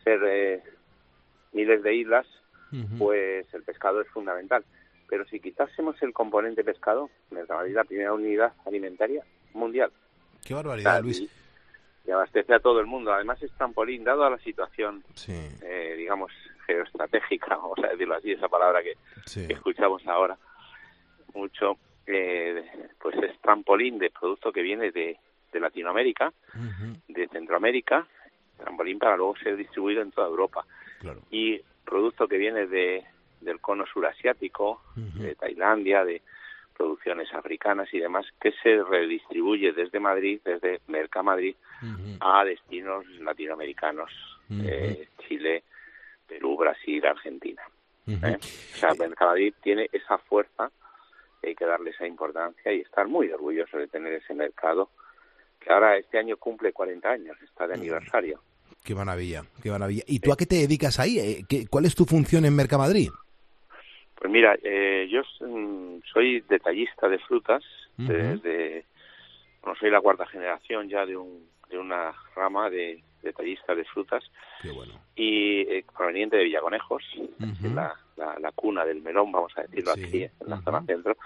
ser 0.03 0.21
eh, 0.27 0.63
miles 1.53 1.83
de 1.83 1.95
islas, 1.95 2.27
pues 2.99 3.47
el 3.55 3.63
pescado 3.63 4.01
es 4.01 4.09
fundamental. 4.09 4.65
Pero 5.15 5.27
si 5.27 5.39
quitásemos 5.39 5.95
el 6.03 6.13
componente 6.13 6.65
pescado, 6.65 7.09
Mercamadrid 7.31 7.71
es 7.71 7.77
la 7.77 7.85
primera 7.85 8.13
unidad 8.13 8.53
alimentaria 8.67 9.23
mundial. 9.53 9.93
Qué 10.45 10.55
barbaridad, 10.55 11.01
Luis. 11.03 11.21
Y, 11.21 11.31
y 12.09 12.11
abastece 12.11 12.53
a 12.53 12.59
todo 12.59 12.81
el 12.81 12.87
mundo. 12.87 13.13
Además 13.13 13.41
es 13.41 13.53
trampolín, 13.53 14.03
dado 14.03 14.25
a 14.25 14.31
la 14.31 14.39
situación, 14.39 15.05
Sí, 15.15 15.33
eh, 15.63 15.95
digamos, 15.97 16.33
geoestratégica, 16.67 17.47
vamos 17.57 17.79
a 17.85 17.91
decirlo 17.91 18.17
así, 18.17 18.33
esa 18.33 18.49
palabra 18.49 18.83
que, 18.83 18.95
sí. 19.25 19.47
que 19.47 19.53
escuchamos 19.53 20.05
ahora 20.09 20.37
mucho, 21.33 21.79
eh, 22.09 22.65
pues 23.01 23.15
es 23.19 23.41
trampolín 23.41 23.99
de 23.99 24.11
producto 24.11 24.51
que 24.51 24.63
viene 24.63 24.91
de, 24.91 25.17
de 25.53 25.61
Latinoamérica, 25.61 26.33
de 27.07 27.29
Centroamérica, 27.29 28.05
trampolín 28.57 28.99
para 28.99 29.17
luego 29.17 29.37
ser 29.37 29.57
distribuido 29.57 30.03
en 30.03 30.11
toda 30.11 30.27
Europa. 30.27 30.67
Claro. 30.99 31.21
Y 31.31 31.61
producto 31.85 32.27
que 32.27 32.37
viene 32.37 32.67
de, 32.67 33.05
del 33.45 33.61
cono 33.61 33.85
surasiático, 33.87 34.83
Ujú. 34.97 35.23
de 35.23 35.35
Tailandia, 35.35 36.05
de 36.05 36.23
producciones 36.77 37.33
africanas 37.33 37.89
y 37.93 38.01
demás, 38.01 38.27
que 38.41 38.53
se 38.63 38.83
redistribuye 38.83 39.73
desde 39.73 40.01
Madrid, 40.01 40.41
desde 40.45 40.81
Mercamadrid, 40.89 41.55
Ujú. 41.83 42.17
a 42.21 42.45
destinos 42.45 43.07
latinoamericanos, 43.21 44.11
eh, 44.51 45.09
Chile, 45.29 45.63
Perú, 46.27 46.57
Brasil, 46.57 47.05
Argentina. 47.07 47.63
¿eh? 48.07 48.37
O 48.39 48.77
sea, 48.77 48.95
Mercamadrid 48.95 49.55
tiene 49.63 49.89
esa 49.93 50.19
fuerza 50.19 50.71
hay 51.47 51.55
que 51.55 51.67
darle 51.67 51.91
esa 51.91 52.07
importancia 52.07 52.73
y 52.73 52.81
estar 52.81 53.07
muy 53.07 53.31
orgulloso 53.31 53.77
de 53.77 53.87
tener 53.87 54.15
ese 54.15 54.33
mercado 54.33 54.89
que 55.61 55.71
ahora 55.71 55.99
este 55.99 56.17
año 56.19 56.39
cumple 56.39 56.73
40 56.73 57.07
años, 57.07 57.37
está 57.43 57.67
de 57.67 57.75
aniversario. 57.75 58.41
Qué 58.83 58.95
maravilla, 58.95 59.45
qué 59.63 59.71
maravilla. 59.71 60.03
¿Y 60.07 60.21
tú 60.21 60.33
a 60.33 60.39
qué 60.39 60.47
te 60.47 60.57
dedicas 60.57 60.99
ahí? 60.99 61.19
Eh, 61.19 61.45
¿qué- 61.47 61.67
¿Cuál 61.69 61.85
es 61.85 61.95
tu 61.95 62.07
función 62.07 62.47
en 62.47 62.57
Mercamadrid? 62.57 63.11
Pues 64.25 64.33
mira, 64.33 64.57
eh, 64.63 65.07
yo 65.11 65.21
mm, 65.47 65.99
soy 66.11 66.41
detallista 66.49 67.11
de 67.11 67.19
frutas, 67.19 67.63
desde, 67.99 68.87
bueno, 69.61 69.79
soy 69.79 69.91
la 69.91 70.01
cuarta 70.01 70.25
generación 70.25 70.89
ya 70.89 71.05
de, 71.05 71.15
un, 71.15 71.47
de 71.69 71.77
una 71.77 72.11
rama 72.35 72.71
de, 72.71 73.03
detallistas 73.23 73.77
de 73.77 73.85
frutas 73.85 74.25
Qué 74.63 74.71
bueno. 74.71 74.95
y 75.15 75.61
eh, 75.71 75.85
proveniente 75.95 76.39
de 76.39 76.45
Villaconejos, 76.45 77.03
Ujú. 77.19 77.75
la, 77.75 77.95
la, 78.17 78.39
la 78.41 78.53
cuna 78.53 78.87
del 78.87 79.03
melón, 79.03 79.31
vamos 79.31 79.53
a 79.59 79.63
decirlo 79.65 79.93
Sí, 79.93 80.05
aquí, 80.05 80.23
en 80.23 80.31
la 80.49 80.63
zona 80.63 80.83
centro. 80.87 81.19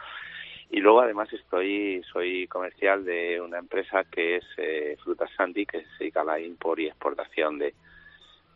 Y 0.69 0.81
luego 0.81 1.01
además 1.01 1.33
estoy 1.33 2.03
soy 2.13 2.49
comercial 2.49 3.05
de 3.05 3.41
una 3.41 3.59
empresa 3.59 4.03
que 4.11 4.39
es 4.39 4.45
eh, 4.57 4.97
Frutas 5.05 5.31
Sandy, 5.37 5.67
que 5.67 5.83
se 5.83 5.99
dedica 6.01 6.23
a 6.23 6.25
la 6.25 6.41
import 6.41 6.81
y 6.81 6.89
exportación 6.89 7.59
de, 7.59 7.75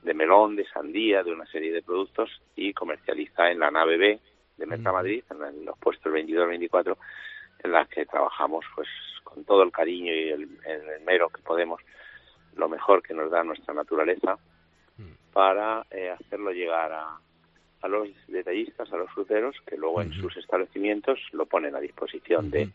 de 0.03 0.15
melón, 0.15 0.57
de 0.57 0.67
sandía, 0.67 1.23
de 1.23 1.31
una 1.31 1.47
serie 1.47 1.73
de 1.73 1.83
productos 1.83 2.29
y 2.57 2.73
comercializa 2.73 3.49
en 3.49 3.61
la 3.61 3.71
nave 3.71 3.97
B 3.99 4.19
de 4.63 4.67
Mercamadrid, 4.67 5.25
en, 5.31 5.43
en 5.43 5.65
los 5.65 5.77
puestos 5.79 6.13
22-24, 6.13 6.97
en 7.65 7.73
las 7.73 7.89
que 7.89 8.07
trabajamos 8.07 8.65
pues 8.75 8.89
con 9.25 9.45
todo 9.45 9.63
el 9.63 9.73
cariño 9.73 10.13
y 10.13 10.29
el, 10.31 10.43
el 10.65 10.89
esmero 10.99 11.29
que 11.31 11.43
podemos, 11.43 11.81
lo 12.57 12.69
mejor 12.69 13.03
que 13.03 13.15
nos 13.15 13.31
da 13.31 13.43
nuestra 13.43 13.75
naturaleza, 13.75 14.39
para 15.33 15.87
eh, 15.91 16.11
hacerlo 16.11 16.53
llegar 16.53 16.93
a, 16.93 17.19
a 17.81 17.89
los 17.89 18.09
detallistas, 18.29 18.93
a 18.93 18.97
los 18.99 19.11
fruteros, 19.11 19.57
que 19.67 19.79
luego 19.79 20.03
en 20.03 20.13
sus 20.13 20.37
establecimientos 20.37 21.19
lo 21.33 21.47
ponen 21.47 21.75
a 21.75 21.81
disposición 21.81 22.51
de, 22.51 22.69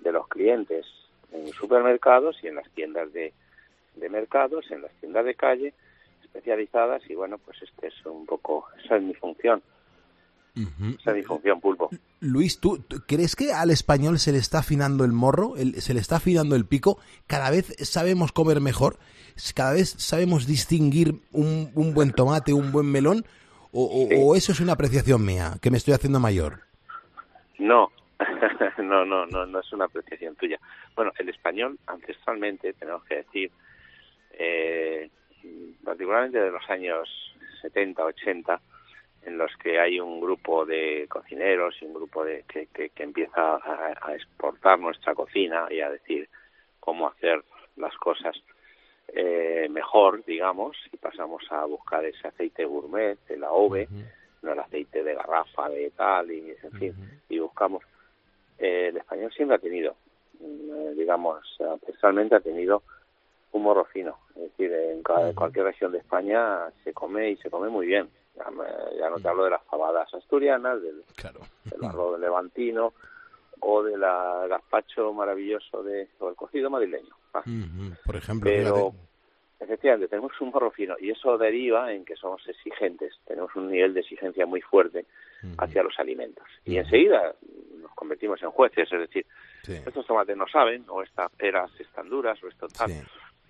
de 0.00 0.12
los 0.12 0.28
clientes 0.28 0.86
en 1.32 1.48
supermercados 1.52 2.36
y 2.42 2.48
en 2.48 2.56
las 2.56 2.68
tiendas 2.70 3.10
de, 3.14 3.32
de 3.96 4.08
mercados, 4.10 4.70
en 4.70 4.82
las 4.82 4.92
tiendas 5.00 5.24
de 5.24 5.34
calle 5.34 5.72
especializadas 6.22 7.02
y 7.08 7.14
bueno, 7.14 7.38
pues 7.38 7.62
este 7.62 7.86
es 7.88 8.06
un 8.06 8.26
poco, 8.26 8.68
esa 8.84 8.96
es 8.96 9.02
mi 9.02 9.14
función, 9.14 9.62
Esa 10.56 11.12
pulpo. 11.60 11.90
Luis, 12.20 12.60
¿tú, 12.60 12.78
tú 12.78 13.02
crees 13.06 13.36
que 13.36 13.52
al 13.52 13.70
español 13.70 14.18
se 14.18 14.32
le 14.32 14.38
está 14.38 14.60
afinando 14.60 15.04
el 15.04 15.12
morro, 15.12 15.56
el- 15.56 15.80
se 15.82 15.92
le 15.94 16.00
está 16.00 16.16
afinando 16.16 16.56
el 16.56 16.64
pico? 16.64 16.98
¿Cada 17.26 17.50
vez 17.50 17.74
sabemos 17.88 18.32
comer 18.32 18.60
mejor? 18.60 18.98
¿Cada 19.54 19.74
vez 19.74 19.90
sabemos 19.98 20.46
distinguir 20.46 21.20
un, 21.32 21.70
un 21.74 21.92
buen 21.92 22.12
tomate, 22.12 22.52
un 22.54 22.72
buen 22.72 22.86
melón? 22.90 23.24
O, 23.72 23.84
o- 23.84 24.28
o 24.30 24.36
eso 24.36 24.52
es 24.52 24.60
una 24.60 24.72
apreciación 24.72 25.24
mía, 25.24 25.56
que 25.60 25.70
me 25.70 25.76
estoy 25.76 25.92
haciendo 25.92 26.18
mayor? 26.20 26.60
No, 27.58 27.90
no, 28.78 29.04
no, 29.04 29.26
no, 29.26 29.44
no 29.44 29.60
es 29.60 29.72
una 29.74 29.84
apreciación 29.84 30.34
tuya. 30.36 30.58
Bueno, 30.94 31.12
el 31.18 31.28
español, 31.28 31.78
ancestralmente, 31.86 32.72
tenemos 32.72 33.04
que 33.04 33.16
decir, 33.16 33.50
eh, 34.38 35.10
particularmente 35.84 36.38
de 36.38 36.50
los 36.50 36.62
años 36.70 37.06
70, 37.60 38.02
80, 38.04 38.60
en 39.26 39.36
los 39.38 39.50
que 39.56 39.78
hay 39.78 40.00
un 40.00 40.20
grupo 40.20 40.64
de 40.64 41.06
cocineros 41.08 41.74
y 41.80 41.84
un 41.84 41.94
grupo 41.94 42.24
de 42.24 42.44
que, 42.48 42.68
que, 42.68 42.90
que 42.90 43.02
empieza 43.02 43.56
a, 43.56 43.92
a 44.00 44.14
exportar 44.14 44.78
nuestra 44.78 45.14
cocina 45.14 45.66
y 45.70 45.80
a 45.80 45.90
decir 45.90 46.28
cómo 46.80 47.08
hacer 47.08 47.42
las 47.76 47.94
cosas 47.96 48.36
eh, 49.08 49.68
mejor, 49.70 50.24
digamos, 50.24 50.76
y 50.92 50.96
pasamos 50.96 51.42
a 51.50 51.64
buscar 51.64 52.04
ese 52.04 52.28
aceite 52.28 52.64
gourmet, 52.64 53.18
el 53.28 53.44
AOVE, 53.44 53.88
no 54.42 54.52
el 54.52 54.58
aceite 54.58 55.02
de 55.02 55.14
garrafa, 55.14 55.68
de 55.68 55.90
tal, 55.90 56.30
y 56.30 56.54
en 56.62 56.72
fin, 56.72 56.94
y 57.28 57.38
buscamos. 57.38 57.82
Eh, 58.58 58.88
el 58.88 58.96
español 58.96 59.32
siempre 59.32 59.56
ha 59.56 59.60
tenido, 59.60 59.94
eh, 60.40 60.94
digamos, 60.96 61.44
ancestralmente 61.60 62.34
ha 62.36 62.40
tenido 62.40 62.82
un 63.52 63.62
morro 63.62 63.84
fino. 63.84 64.18
Es 64.34 64.42
decir, 64.42 64.72
en 64.72 65.02
cualquier 65.02 65.66
región 65.66 65.92
de 65.92 65.98
España 65.98 66.70
se 66.84 66.92
come 66.92 67.30
y 67.30 67.36
se 67.36 67.50
come 67.50 67.68
muy 67.68 67.86
bien. 67.86 68.08
Ya, 68.36 68.50
me- 68.50 68.98
ya 68.98 69.08
no 69.10 69.18
te 69.18 69.28
hablo 69.28 69.44
de 69.44 69.50
las 69.50 69.62
fabadas 69.64 70.12
asturianas, 70.12 70.82
del, 70.82 71.02
del 71.70 71.80
arroz 71.88 72.20
levantino 72.20 72.92
o 73.60 73.82
del 73.82 74.00
gazpacho 74.00 75.12
maravilloso 75.14 75.82
de, 75.82 76.08
o 76.18 76.28
el 76.28 76.36
cocido 76.36 76.68
madrileño. 76.70 77.14
Ah, 77.32 77.40
Ujú, 77.40 77.94
Por 78.04 78.16
ejemplo, 78.16 78.50
pero 78.50 78.92
efectivamente 79.58 80.08
tenemos 80.08 80.32
un 80.42 80.50
morro 80.50 80.70
fino 80.70 80.96
y 81.00 81.10
eso 81.10 81.38
deriva 81.38 81.92
en 81.92 82.04
que 82.04 82.14
somos 82.16 82.46
exigentes, 82.46 83.14
tenemos 83.26 83.54
un 83.56 83.70
nivel 83.70 83.94
de 83.94 84.00
exigencia 84.00 84.44
muy 84.46 84.60
fuerte 84.60 85.06
hacia 85.58 85.82
los 85.82 85.98
alimentos. 85.98 86.46
Y 86.64 86.76
enseguida 86.76 87.34
nos 87.80 87.92
convertimos 87.94 88.42
en 88.42 88.50
jueces, 88.50 88.92
es 88.92 89.00
decir, 89.00 89.26
estos 89.86 90.06
tomates 90.06 90.36
no 90.36 90.46
saben 90.48 90.84
o 90.88 91.02
estas 91.02 91.30
peras 91.32 91.70
están 91.80 92.08
duras 92.10 92.42
o 92.44 92.48
esto 92.48 92.68
tal. 92.68 92.90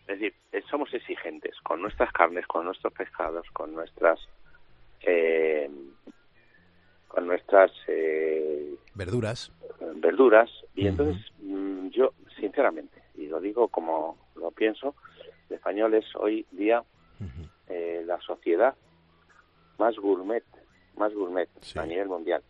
Es 0.03 0.07
decir, 0.20 0.34
eh, 0.53 0.62
somos 0.70 0.93
exigentes 0.95 1.57
con 1.62 1.82
nuestras 1.82 2.12
carnes, 2.12 2.47
con 2.47 2.64
nuestros 2.64 2.93
pescados, 2.93 3.45
con 3.53 3.74
nuestras 3.74 4.20
eh, 5.03 5.70
con 7.09 7.26
nuestras 7.26 7.70
eh, 7.88 8.74
Verduras. 8.94 9.53
verduras. 9.97 10.51
Y 10.74 10.86
entonces 10.86 11.24
mm, 11.40 11.88
yo 11.88 12.12
sinceramente 12.38 13.03
y 13.14 13.26
lo 13.26 13.40
digo 13.40 13.68
como 13.68 14.16
lo 14.34 14.51
pienso 14.51 14.94
el 15.49 15.57
español 15.57 15.94
es 15.94 16.05
hoy 16.16 16.44
día 16.51 16.84
eh, 17.68 18.03
la 18.07 18.20
sociedad 18.20 18.74
más 19.78 19.97
gourmet 19.97 20.44
más 20.97 21.12
gourmet 21.14 21.49
a 21.76 21.86
nivel 21.86 22.09
mundial. 22.09 22.42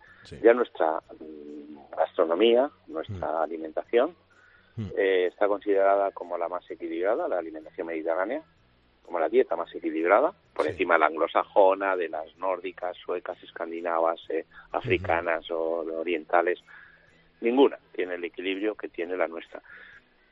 Ya 0.43 0.53
nuestra 0.55 1.01
mm, 1.21 1.97
gastronomía 1.97 2.71
nuestra 2.89 3.43
alimentación 3.43 4.15
eh, 4.97 5.29
está 5.29 5.49
considerada 5.49 6.11
como 6.11 6.37
la 6.37 6.49
más 6.49 6.69
equilibrada 6.71 7.29
la 7.29 7.39
alimentación 7.39 7.87
mediterránea 7.87 8.43
como 9.07 9.21
la 9.21 9.29
dieta 9.29 9.57
más 9.57 9.75
equilibrada 9.75 10.35
por 10.53 10.67
encima 10.67 10.95
de 10.95 11.01
la 11.01 11.07
anglosajona 11.07 11.97
de 11.97 12.09
las 12.09 12.37
nórdicas 12.37 12.97
suecas 12.99 13.43
escandinavas 13.43 14.21
eh, 14.29 14.45
africanas 14.73 15.51
o 15.51 15.87
orientales 15.99 16.59
ninguna 17.41 17.79
tiene 17.93 18.15
el 18.15 18.25
equilibrio 18.25 18.75
que 18.75 18.89
tiene 18.89 19.17
la 19.17 19.29
nuestra 19.29 19.63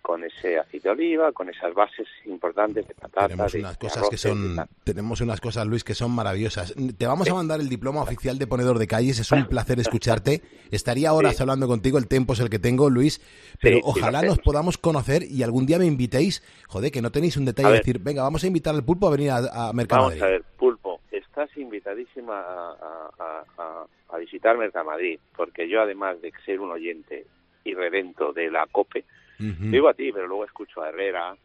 con 0.04 0.22
ese 0.22 0.58
aceite 0.58 0.86
de 0.88 0.92
oliva, 0.92 1.32
con 1.32 1.48
esas 1.48 1.72
bases 1.72 2.06
importantes 2.26 2.86
de 2.86 2.94
patata, 2.94 3.26
Tenemos 3.28 3.54
unas 3.54 3.72
de 3.72 3.78
cosas 3.78 4.08
que 4.10 4.18
son, 4.18 4.56
tenemos 4.84 5.20
unas 5.22 5.40
cosas, 5.40 5.66
Luis, 5.66 5.82
que 5.82 5.94
son 5.94 6.10
maravillosas. 6.10 6.74
Te 6.98 7.06
vamos 7.06 7.26
a 7.30 7.32
mandar 7.34 7.58
el 7.58 7.70
diploma 7.70 8.02
oficial 8.02 8.38
de 8.38 8.46
ponedor 8.46 8.78
de 8.78 8.86
calles. 8.86 9.18
Es 9.18 9.32
un 9.32 9.46
placer 9.48 9.80
escucharte. 9.80 10.42
Estaría 10.70 11.14
horas 11.14 11.40
hablando 11.40 11.66
contigo. 11.66 11.96
El 11.96 12.06
tiempo 12.06 12.34
es 12.34 12.40
el 12.40 12.50
que 12.50 12.58
tengo, 12.58 12.90
Luis. 12.90 13.18
Pero 13.62 13.76
Sí, 13.78 13.82
ojalá 13.82 14.20
nos 14.20 14.38
podamos 14.40 14.76
conocer 14.76 15.22
y 15.22 15.42
algún 15.42 15.64
día 15.64 15.78
me 15.78 15.86
invitéis. 15.86 16.42
Joder, 16.68 16.92
que 16.92 17.00
no 17.00 17.10
tenéis 17.10 17.38
un 17.38 17.46
detalle 17.46 17.68
A 17.68 17.72
de 17.72 17.78
decir, 17.78 17.98
venga, 17.98 18.22
vamos 18.22 18.44
a 18.44 18.46
invitar 18.46 18.74
al 18.74 18.84
pulpo 18.84 19.08
a 19.08 19.10
venir 19.12 19.30
a, 19.30 19.38
a 19.68 19.72
Mercamadrid. 19.72 20.20
Vamos 20.20 20.22
a 20.22 20.32
ver, 20.32 20.44
Pulpo, 20.58 21.00
estás 21.10 21.48
invitadísima 21.56 22.38
a, 22.40 23.08
a- 23.18 23.86
a- 24.12 24.18
visitar 24.18 24.56
Mercamadrid, 24.58 25.18
porque 25.34 25.66
yo 25.68 25.80
además 25.80 26.20
de 26.20 26.30
ser 26.44 26.60
un 26.60 26.70
oyente 26.70 27.26
irredento 27.64 28.32
de 28.34 28.50
la 28.50 28.66
COPE, 28.70 29.04
Ujú. 29.38 29.70
digo 29.70 29.88
a 29.88 29.94
ti, 29.94 30.12
pero 30.12 30.26
luego 30.26 30.44
escucho 30.44 30.82
a 30.82 30.88
Herrera, 30.88 31.36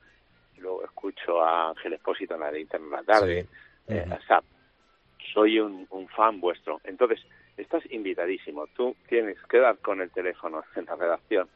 luego 0.58 0.84
escucho 0.84 1.42
a 1.42 1.70
Ángel 1.70 1.94
Espósito 1.94 2.36
en 2.36 2.40
la 2.42 2.52
de 2.52 2.62
Internet 2.62 2.92
la 2.92 3.04
tarde, 3.04 3.48
eh, 3.88 4.06
o 4.06 4.22
sea, 4.26 4.42
soy 5.34 5.60
un, 5.60 5.88
un 5.90 6.08
fan 6.10 6.40
vuestro. 6.40 6.82
Entonces, 6.84 7.20
estás 7.58 7.84
invitadísimo. 7.92 8.68
Tú 8.68 8.96
tienes 9.08 9.38
que 9.50 9.60
dar 9.60 9.78
con 9.80 10.02
el 10.02 10.12
teléfono 10.12 10.64
en 10.76 10.86
la 10.86 10.96
redacción 10.96 11.50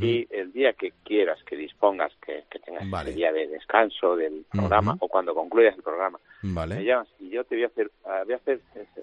y 0.00 0.28
el 0.30 0.52
día 0.52 0.74
que 0.74 0.92
quieras, 1.02 1.42
que 1.42 1.56
dispongas, 1.56 2.12
que, 2.24 2.44
que 2.48 2.60
tengas 2.60 2.84
el 3.04 3.14
día 3.16 3.32
de 3.32 3.48
descanso 3.48 4.14
del 4.14 4.44
programa 4.48 4.96
o 5.00 5.08
cuando 5.08 5.34
concluyas 5.34 5.74
el 5.74 5.82
programa, 5.82 6.20
me 6.42 6.52
Vale. 6.54 6.84
llamas 6.84 7.08
y 7.18 7.30
yo 7.30 7.42
te 7.42 7.56
voy 7.56 7.64
a 7.64 7.66
hacer, 7.66 7.90
ah, 8.04 8.22
voy 8.24 8.34
a 8.34 8.36
hacer 8.36 8.60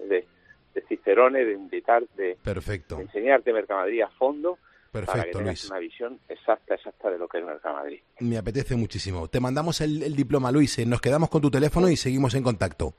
de, 0.08 0.26
de 0.74 0.80
cicerone, 0.88 1.44
de 1.44 1.52
invitar, 1.52 2.02
de, 2.16 2.38
Perfecto. 2.42 2.96
de 2.96 3.02
enseñarte 3.02 3.52
Mercamadrid 3.52 4.00
a 4.00 4.08
fondo 4.08 4.58
para 4.90 5.06
que 5.06 5.12
Perfecto, 5.12 5.38
tengas 5.38 5.62
Luis. 5.62 5.70
una 5.70 5.78
visión 5.78 6.20
exacta, 6.28 6.74
exacta 6.74 7.10
de 7.10 7.18
lo 7.18 7.28
que 7.28 7.38
es 7.38 7.44
Mercamadrid. 7.44 8.00
Me 8.20 8.36
apetece 8.38 8.76
muchísimo. 8.76 9.28
Te 9.28 9.40
mandamos 9.40 9.80
el, 9.80 10.02
el 10.02 10.16
diploma, 10.16 10.50
Luis. 10.52 10.78
eh, 10.78 10.86
Nos 10.86 11.00
quedamos 11.00 11.28
con 11.30 11.40
tu 11.42 11.50
teléfono 11.50 11.88
y 11.88 11.96
seguimos 11.96 12.34
en 12.34 12.42
contacto. 12.42 12.94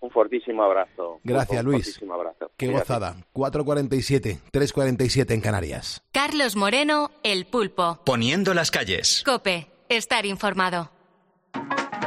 Un 0.00 0.10
fortísimo 0.10 0.64
abrazo. 0.64 1.20
Gracias, 1.22 1.64
Un 1.64 1.70
Luis. 1.70 1.84
fortísimo 1.86 2.14
abrazo. 2.14 2.50
Qué 2.56 2.66
Cuídate. 2.66 2.80
gozada. 2.80 3.16
4.47, 3.32 4.40
3.47 4.52 5.30
en 5.32 5.40
Canarias. 5.40 6.02
Carlos 6.12 6.56
Moreno, 6.56 7.10
El 7.22 7.46
Pulpo. 7.46 8.00
Poniendo 8.04 8.52
las 8.52 8.70
calles. 8.72 9.22
Cope, 9.24 9.68
estar 9.88 10.26
informado. 10.26 10.90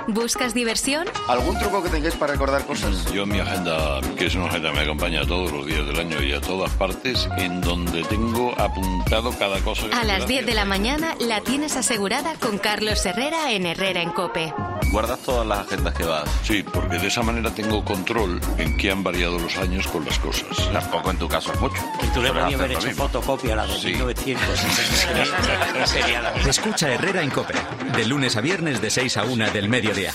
¿Buscas 0.07 0.53
diversión? 0.53 1.07
¿Algún 1.27 1.57
truco 1.57 1.81
que 1.83 1.89
tengáis 1.89 2.15
para 2.15 2.33
recordar 2.33 2.65
cosas? 2.65 3.11
Yo 3.11 3.25
mi 3.25 3.39
agenda, 3.39 3.99
que 4.17 4.27
es 4.27 4.35
una 4.35 4.45
agenda 4.45 4.69
que 4.71 4.77
me 4.77 4.83
acompaña 4.83 5.25
todos 5.25 5.51
los 5.51 5.65
días 5.65 5.85
del 5.87 5.99
año 5.99 6.21
y 6.21 6.31
a 6.33 6.41
todas 6.41 6.69
partes, 6.71 7.27
en 7.37 7.59
donde 7.61 8.03
tengo 8.03 8.53
apuntado 8.59 9.31
cada 9.37 9.59
cosa. 9.61 9.89
que 9.89 9.95
A 9.95 10.03
las 10.03 10.21
que 10.25 10.33
10 10.33 10.45
de 10.45 10.53
la 10.53 10.65
mañana 10.65 11.15
la 11.19 11.41
tienes 11.41 11.75
asegurada 11.75 12.35
con 12.39 12.59
Carlos 12.59 13.03
Herrera 13.05 13.51
en 13.51 13.65
Herrera 13.65 14.01
en 14.03 14.11
Cope. 14.11 14.53
¿Guardas 14.91 15.19
todas 15.19 15.45
las 15.47 15.59
agendas 15.59 15.93
que 15.95 16.05
vas? 16.05 16.29
Sí, 16.43 16.63
porque 16.63 16.99
de 16.99 17.07
esa 17.07 17.23
manera 17.23 17.49
tengo 17.53 17.83
control 17.83 18.39
en 18.59 18.77
qué 18.77 18.91
han 18.91 19.03
variado 19.03 19.39
los 19.39 19.57
años 19.57 19.87
con 19.87 20.05
las 20.05 20.19
cosas. 20.19 20.47
Tampoco 20.71 21.09
en 21.11 21.17
tu 21.17 21.27
caso 21.27 21.51
es 21.51 21.59
mucho. 21.59 21.81
Que 21.99 22.07
tú 22.07 22.21
le 22.21 22.29
podías 22.31 22.53
haber 22.59 22.71
hecho 22.73 22.87
mismo. 22.87 23.03
fotocopia 23.07 23.55
la 23.55 23.65
de 23.65 23.73
Sí. 23.79 23.87
1960. 23.87 25.85
Sería 25.87 26.21
la 26.21 26.31
Escucha 26.47 26.89
Herrera 26.93 27.23
en 27.23 27.31
Cope. 27.31 27.55
De 27.97 28.05
lunes 28.05 28.37
a 28.37 28.41
viernes 28.41 28.79
de 28.81 28.89
6 28.89 29.17
a 29.17 29.23
1 29.23 29.51
del 29.51 29.67
mediodía. 29.95 30.13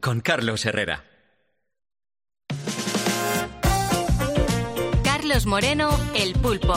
Con 0.00 0.20
Carlos 0.20 0.64
Herrera. 0.66 1.04
Carlos 5.04 5.46
Moreno, 5.46 5.90
El 6.14 6.32
Pulpo. 6.34 6.74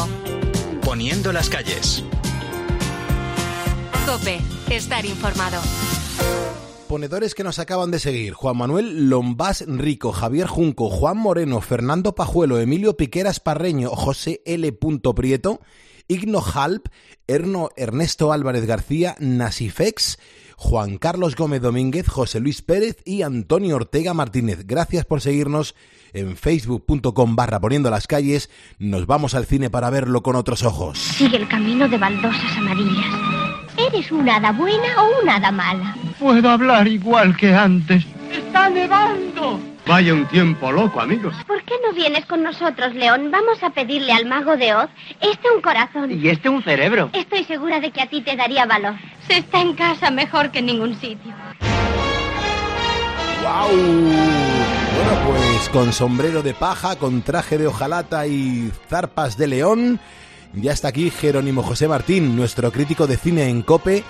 Poniendo 0.84 1.32
las 1.34 1.50
calles. 1.50 2.04
Cope, 4.06 4.40
estar 4.70 5.06
informado. 5.06 5.62
ponedores 6.88 7.34
que 7.34 7.44
nos 7.44 7.58
acaban 7.58 7.90
de 7.90 8.00
seguir. 8.00 8.34
Juan 8.34 8.58
Manuel 8.58 9.10
Lombás 9.10 9.64
Rico, 9.68 10.12
Javier 10.12 10.48
Junco, 10.48 10.90
Juan 10.90 11.18
Moreno, 11.18 11.62
Fernando 11.62 12.14
Pajuelo, 12.14 12.60
Emilio 12.60 12.98
Piqueras 12.98 13.40
Parreño, 13.40 13.90
José 13.90 14.42
L. 14.46 14.72
Prieto, 15.16 15.62
Igno 16.08 16.44
Halp, 16.54 16.88
Erno 17.26 17.70
Ernesto 17.78 18.32
Álvarez 18.32 18.66
García, 18.68 19.16
Nasifex, 19.20 20.20
Juan 20.64 20.98
Carlos 20.98 21.36
Gómez 21.36 21.62
Domínguez, 21.62 22.08
José 22.08 22.40
Luis 22.40 22.62
Pérez 22.62 22.96
y 23.04 23.22
Antonio 23.22 23.76
Ortega 23.76 24.14
Martínez. 24.14 24.66
Gracias 24.66 25.04
por 25.04 25.20
seguirnos 25.20 25.76
en 26.14 26.38
facebook.com 26.38 27.36
barra 27.36 27.60
poniendo 27.60 27.90
las 27.90 28.08
calles. 28.08 28.50
Nos 28.80 29.06
vamos 29.06 29.36
al 29.36 29.46
cine 29.46 29.70
para 29.70 29.90
verlo 29.90 30.24
con 30.24 30.38
otros 30.38 30.64
ojos. 30.64 30.98
Sigue 30.98 31.36
el 31.36 31.50
camino 31.50 31.90
de 31.90 31.98
baldosas 31.98 32.58
amarillas. 32.58 33.14
¿Eres 33.78 34.10
una 34.12 34.38
hada 34.38 34.54
buena 34.54 35.04
o 35.04 35.22
una 35.22 35.36
hada 35.36 35.52
mala? 35.52 35.98
Puedo 36.18 36.50
hablar 36.50 36.88
igual 36.88 37.36
que 37.36 37.54
antes. 37.54 38.06
¡Está 38.32 38.70
nevando! 38.70 39.73
Vaya 39.86 40.14
un 40.14 40.26
tiempo 40.28 40.72
loco, 40.72 41.02
amigos. 41.02 41.36
¿Por 41.46 41.62
qué 41.64 41.74
no 41.86 41.94
vienes 41.94 42.26
con 42.26 42.42
nosotros, 42.42 42.94
León? 42.96 43.30
Vamos 43.32 43.62
a 43.64 43.72
pedirle 43.72 44.14
al 44.14 44.26
mago 44.26 44.56
de 44.56 44.74
Oz 44.74 44.90
este 45.20 45.52
un 45.54 45.62
corazón. 45.62 46.10
Y 46.10 46.30
este 46.30 46.48
un 46.48 46.64
cerebro. 46.64 47.10
Estoy 47.12 47.44
segura 47.44 47.82
de 47.82 47.92
que 47.92 48.02
a 48.02 48.10
ti 48.10 48.22
te 48.22 48.36
daría 48.36 48.66
valor. 48.66 48.96
Se 49.28 49.38
está 49.38 49.62
en 49.62 49.74
casa 49.74 50.10
mejor 50.10 50.52
que 50.52 50.60
en 50.60 50.68
ningún 50.68 50.96
sitio. 50.96 51.34
¡Wow! 53.44 53.78
Bueno, 54.96 55.22
pues 55.28 55.70
con 55.70 55.92
sombrero 55.92 56.42
de 56.42 56.54
paja, 56.54 56.96
con 56.96 57.22
traje 57.22 57.58
de 57.58 57.68
hojalata 57.68 58.26
y 58.26 58.72
zarpas 58.88 59.38
de 59.38 59.48
león, 59.48 60.00
ya 60.54 60.72
está 60.72 60.88
aquí 60.88 61.10
Jerónimo 61.10 61.62
José 61.62 61.90
Martín, 61.90 62.38
nuestro 62.38 62.72
crítico 62.72 63.06
de 63.06 63.18
cine 63.18 63.50
en 63.50 63.64
Cope 63.64 64.04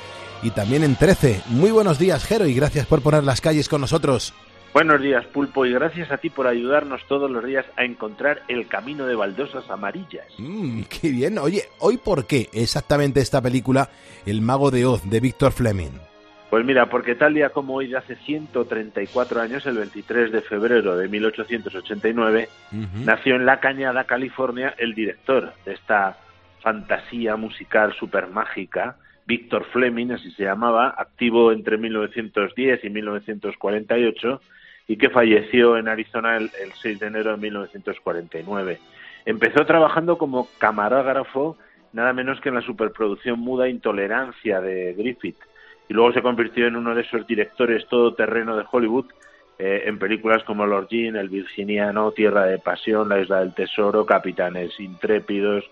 y 0.43 0.51
también 0.51 0.83
en 0.83 0.95
13. 0.95 1.41
Muy 1.47 1.71
buenos 1.71 1.97
días, 1.97 2.25
Jero, 2.25 2.45
y 2.45 2.53
gracias 2.53 2.85
por 2.85 3.01
poner 3.01 3.23
las 3.23 3.41
calles 3.41 3.67
con 3.67 3.81
nosotros. 3.81 4.33
Buenos 4.73 5.01
días, 5.01 5.23
Pulpo, 5.27 5.67
y 5.67 5.71
gracias 5.71 6.11
a 6.11 6.17
ti 6.17 6.31
por 6.31 6.47
ayudarnos 6.47 7.05
todos 7.07 7.29
los 7.29 7.45
días 7.45 7.63
a 7.77 7.83
encontrar 7.83 8.41
el 8.47 8.67
camino 8.67 9.05
de 9.05 9.13
baldosas 9.13 9.69
amarillas. 9.69 10.25
Mmm, 10.39 10.81
qué 10.89 11.09
bien. 11.11 11.37
Oye, 11.37 11.65
¿hoy 11.77 11.97
por 11.97 12.25
qué 12.25 12.49
exactamente 12.53 13.19
esta 13.19 13.39
película, 13.39 13.89
El 14.25 14.41
Mago 14.41 14.71
de 14.71 14.87
Oz, 14.87 15.07
de 15.07 15.19
Víctor 15.19 15.51
Fleming? 15.51 15.91
Pues 16.49 16.65
mira, 16.65 16.87
porque 16.87 17.13
tal 17.13 17.35
día 17.35 17.49
como 17.49 17.75
hoy 17.75 17.87
de 17.87 17.97
hace 17.97 18.15
134 18.15 19.41
años, 19.41 19.63
el 19.67 19.77
23 19.77 20.31
de 20.31 20.41
febrero 20.41 20.97
de 20.97 21.07
1889, 21.07 22.49
nació 23.05 23.35
en 23.35 23.45
La 23.45 23.59
Cañada, 23.59 24.05
California, 24.05 24.73
el 24.79 24.95
director 24.95 25.53
de 25.65 25.73
esta 25.73 26.17
fantasía 26.61 27.35
musical 27.35 27.93
super 27.99 28.27
mágica, 28.27 28.97
Víctor 29.27 29.65
Fleming, 29.71 30.11
así 30.11 30.31
se 30.31 30.43
llamaba, 30.43 30.95
activo 30.97 31.51
entre 31.51 31.77
1910 31.77 32.83
y 32.83 32.89
1948 32.89 34.41
y 34.87 34.97
que 34.97 35.09
falleció 35.09 35.77
en 35.77 35.87
Arizona 35.87 36.37
el, 36.37 36.49
6 36.81 36.99
de 36.99 37.07
enero 37.07 37.31
de 37.31 37.37
1949. 37.37 38.79
Empezó 39.25 39.65
trabajando 39.65 40.17
como 40.17 40.47
camarógrafo 40.57 41.57
nada 41.93 42.11
menos 42.11 42.41
que 42.41 42.49
en 42.49 42.55
la 42.55 42.61
superproducción 42.61 43.39
muda 43.39 43.69
Intolerancia 43.69 44.59
de 44.59 44.93
Griffith 44.93 45.37
y 45.87 45.93
luego 45.93 46.11
se 46.11 46.21
convirtió 46.21 46.67
en 46.67 46.75
uno 46.75 46.95
de 46.95 47.01
esos 47.01 47.25
directores 47.27 47.87
todoterreno 47.87 48.57
de 48.57 48.65
Hollywood 48.69 49.05
eh, 49.59 49.83
en 49.85 49.99
películas 49.99 50.43
como 50.43 50.65
Lord 50.65 50.87
Jean, 50.89 51.15
El 51.15 51.29
Virginiano, 51.29 52.11
Tierra 52.11 52.45
de 52.45 52.57
Pasión, 52.57 53.07
La 53.09 53.19
Isla 53.19 53.39
del 53.39 53.53
Tesoro, 53.53 54.05
Capitanes 54.05 54.79
Intrépidos, 54.79 55.63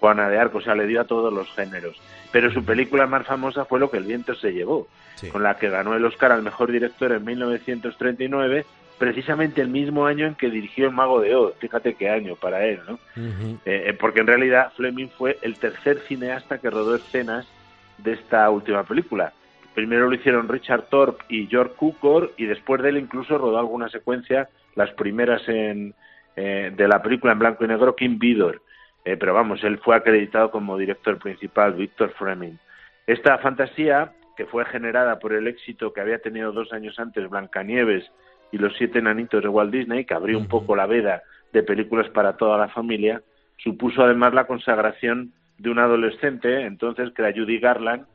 Juana 0.00 0.28
de 0.28 0.38
Arco, 0.38 0.58
o 0.58 0.60
sea, 0.60 0.74
le 0.74 0.86
dio 0.86 1.00
a 1.00 1.04
todos 1.04 1.32
los 1.32 1.50
géneros. 1.54 1.96
Pero 2.32 2.50
su 2.52 2.64
película 2.64 3.06
más 3.06 3.26
famosa 3.26 3.64
fue 3.64 3.80
Lo 3.80 3.90
que 3.90 3.98
el 3.98 4.04
viento 4.04 4.34
se 4.34 4.52
llevó, 4.52 4.88
con 5.32 5.42
la 5.42 5.56
que 5.56 5.70
ganó 5.70 5.94
el 5.94 6.04
Oscar 6.04 6.32
al 6.32 6.42
mejor 6.42 6.70
director 6.70 7.12
en 7.12 7.24
1939, 7.24 8.66
precisamente 8.98 9.60
el 9.60 9.68
mismo 9.68 10.06
año 10.06 10.26
en 10.26 10.34
que 10.34 10.50
dirigió 10.50 10.86
El 10.86 10.92
Mago 10.92 11.20
de 11.20 11.34
Oz. 11.34 11.54
Fíjate 11.58 11.94
qué 11.94 12.10
año 12.10 12.36
para 12.36 12.64
él, 12.64 12.80
¿no? 12.86 12.98
Eh, 13.64 13.84
eh, 13.88 13.96
porque 13.98 14.20
en 14.20 14.26
realidad 14.26 14.72
Fleming 14.76 15.08
fue 15.08 15.38
el 15.42 15.58
tercer 15.58 16.00
cineasta 16.00 16.58
que 16.58 16.70
rodó 16.70 16.94
escenas 16.94 17.46
de 17.98 18.12
esta 18.12 18.48
última 18.50 18.84
película. 18.84 19.32
Primero 19.74 20.08
lo 20.08 20.14
hicieron 20.14 20.48
Richard 20.48 20.84
Thorpe 20.88 21.24
y 21.28 21.46
George 21.46 21.74
Cukor 21.74 22.32
y 22.36 22.46
después 22.46 22.82
de 22.82 22.90
él 22.90 22.96
incluso 22.96 23.36
rodó 23.36 23.58
alguna 23.58 23.88
secuencia, 23.90 24.48
las 24.74 24.90
primeras 24.92 25.46
en, 25.48 25.94
eh, 26.34 26.72
de 26.74 26.88
la 26.88 27.02
película 27.02 27.32
en 27.32 27.38
blanco 27.38 27.64
y 27.64 27.68
negro, 27.68 27.94
Kim 27.94 28.18
Vidor. 28.18 28.62
Eh, 29.06 29.16
pero 29.16 29.32
vamos, 29.32 29.62
él 29.62 29.78
fue 29.78 29.94
acreditado 29.94 30.50
como 30.50 30.76
director 30.76 31.16
principal, 31.18 31.74
Victor 31.74 32.12
Fleming. 32.18 32.56
Esta 33.06 33.38
fantasía, 33.38 34.12
que 34.36 34.46
fue 34.46 34.64
generada 34.64 35.20
por 35.20 35.32
el 35.32 35.46
éxito 35.46 35.92
que 35.92 36.00
había 36.00 36.18
tenido 36.18 36.50
dos 36.50 36.72
años 36.72 36.98
antes 36.98 37.30
Blancanieves 37.30 38.10
y 38.50 38.58
los 38.58 38.76
siete 38.76 38.98
enanitos 38.98 39.44
de 39.44 39.48
Walt 39.48 39.72
Disney, 39.72 40.04
que 40.04 40.14
abrió 40.14 40.36
un 40.36 40.48
poco 40.48 40.74
la 40.74 40.86
veda 40.86 41.22
de 41.52 41.62
películas 41.62 42.10
para 42.10 42.36
toda 42.36 42.58
la 42.58 42.66
familia, 42.66 43.22
supuso 43.58 44.02
además 44.02 44.34
la 44.34 44.48
consagración 44.48 45.32
de 45.56 45.70
un 45.70 45.78
adolescente, 45.78 46.62
entonces 46.62 47.12
que 47.12 47.22
era 47.22 47.32
Judy 47.32 47.60
Garland, 47.60 48.06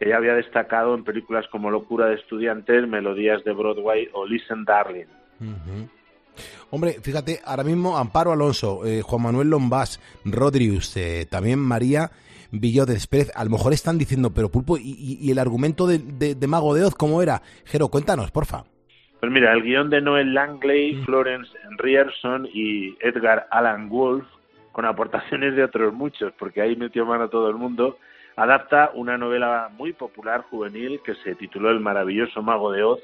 que 0.00 0.08
ya 0.08 0.16
había 0.16 0.34
destacado 0.34 0.96
en 0.96 1.04
películas 1.04 1.46
como 1.46 1.70
Locura 1.70 2.06
de 2.06 2.16
Estudiantes, 2.16 2.88
Melodías 2.88 3.44
de 3.44 3.52
Broadway 3.52 4.08
o 4.14 4.26
Listen 4.26 4.64
Darling. 4.64 5.06
Hombre, 6.70 6.98
fíjate, 7.02 7.40
ahora 7.44 7.64
mismo 7.64 7.96
Amparo 7.98 8.32
Alonso, 8.32 8.86
eh, 8.86 9.02
Juan 9.02 9.22
Manuel 9.22 9.50
Lombás, 9.50 10.00
Rodríguez, 10.24 10.96
eh, 10.96 11.26
también 11.28 11.58
María 11.58 12.10
Villó 12.52 12.84
de 12.84 12.98
Pérez, 13.08 13.30
a 13.36 13.44
lo 13.44 13.50
mejor 13.50 13.72
están 13.72 13.96
diciendo, 13.96 14.32
pero 14.34 14.48
Pulpo, 14.48 14.76
¿y, 14.76 15.30
el 15.30 15.38
argumento 15.38 15.86
de, 15.86 16.36
Mago 16.48 16.74
de 16.74 16.84
Oz 16.84 16.96
cómo 16.96 17.22
era? 17.22 17.42
Jero, 17.64 17.88
cuéntanos, 17.88 18.32
porfa. 18.32 18.64
Pues 19.20 19.30
mira, 19.30 19.52
el 19.52 19.62
guion 19.62 19.88
de 19.88 20.00
Noel 20.00 20.34
Langley, 20.34 20.94
mm. 20.94 21.04
Florence 21.04 21.50
Rierson 21.78 22.48
y 22.52 22.96
Edgar 23.00 23.46
Allan 23.50 23.88
Wolf, 23.88 24.24
con 24.72 24.84
aportaciones 24.84 25.54
de 25.54 25.62
otros 25.62 25.94
muchos, 25.94 26.32
porque 26.38 26.60
ahí 26.60 26.74
metió 26.74 27.06
mano 27.06 27.28
todo 27.28 27.48
el 27.48 27.56
mundo, 27.56 27.98
adapta 28.34 28.90
una 28.94 29.16
novela 29.16 29.70
muy 29.76 29.92
popular 29.92 30.42
juvenil 30.50 31.00
que 31.04 31.14
se 31.16 31.36
tituló 31.36 31.70
El 31.70 31.80
maravilloso 31.80 32.42
Mago 32.42 32.72
de 32.72 32.82
Oz, 32.82 33.00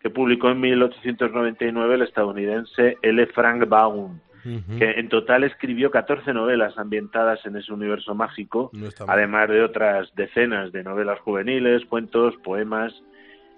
que 0.00 0.10
publicó 0.10 0.50
en 0.50 0.60
1899 0.60 1.94
el 1.94 2.02
estadounidense 2.02 2.98
L. 3.02 3.26
Frank 3.28 3.68
Baum, 3.68 4.20
que 4.78 4.92
en 4.92 5.08
total 5.08 5.44
escribió 5.44 5.90
14 5.90 6.32
novelas 6.32 6.78
ambientadas 6.78 7.44
en 7.44 7.56
ese 7.56 7.72
universo 7.72 8.14
mágico, 8.14 8.70
además 9.06 9.48
de 9.48 9.62
otras 9.62 10.14
decenas 10.14 10.72
de 10.72 10.84
novelas 10.84 11.18
juveniles, 11.20 11.84
cuentos, 11.86 12.34
poemas. 12.42 12.94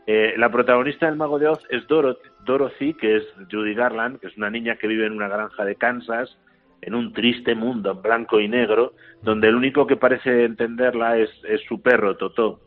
Eh, 0.07 0.35
la 0.37 0.51
protagonista 0.51 1.07
del 1.07 1.17
Mago 1.17 1.39
de 1.39 1.49
Oz 1.49 1.61
es 1.69 1.87
Dorothy, 1.87 2.95
que 2.95 3.19
es 3.19 3.25
Judy 3.51 3.75
Garland, 3.75 4.19
que 4.19 4.29
es 4.29 4.37
una 4.37 4.51
niña 4.51 4.77
que 4.77 4.89
vive 4.89 5.07
en 5.07 5.13
una 5.13 5.29
granja 5.29 5.65
de 5.65 5.77
Kansas, 5.77 6.37
en 6.81 6.95
un 6.95 7.13
triste 7.13 7.55
mundo 7.55 7.93
en 7.93 8.03
blanco 8.03 8.41
y 8.41 8.49
negro, 8.49 8.95
donde 9.23 9.49
el 9.49 9.55
único 9.55 9.87
que 9.87 9.97
parece 9.97 10.45
entenderla 10.45 11.19
es, 11.19 11.31
es 11.47 11.61
su 11.69 11.83
perro, 11.83 12.17
Totó. 12.17 12.61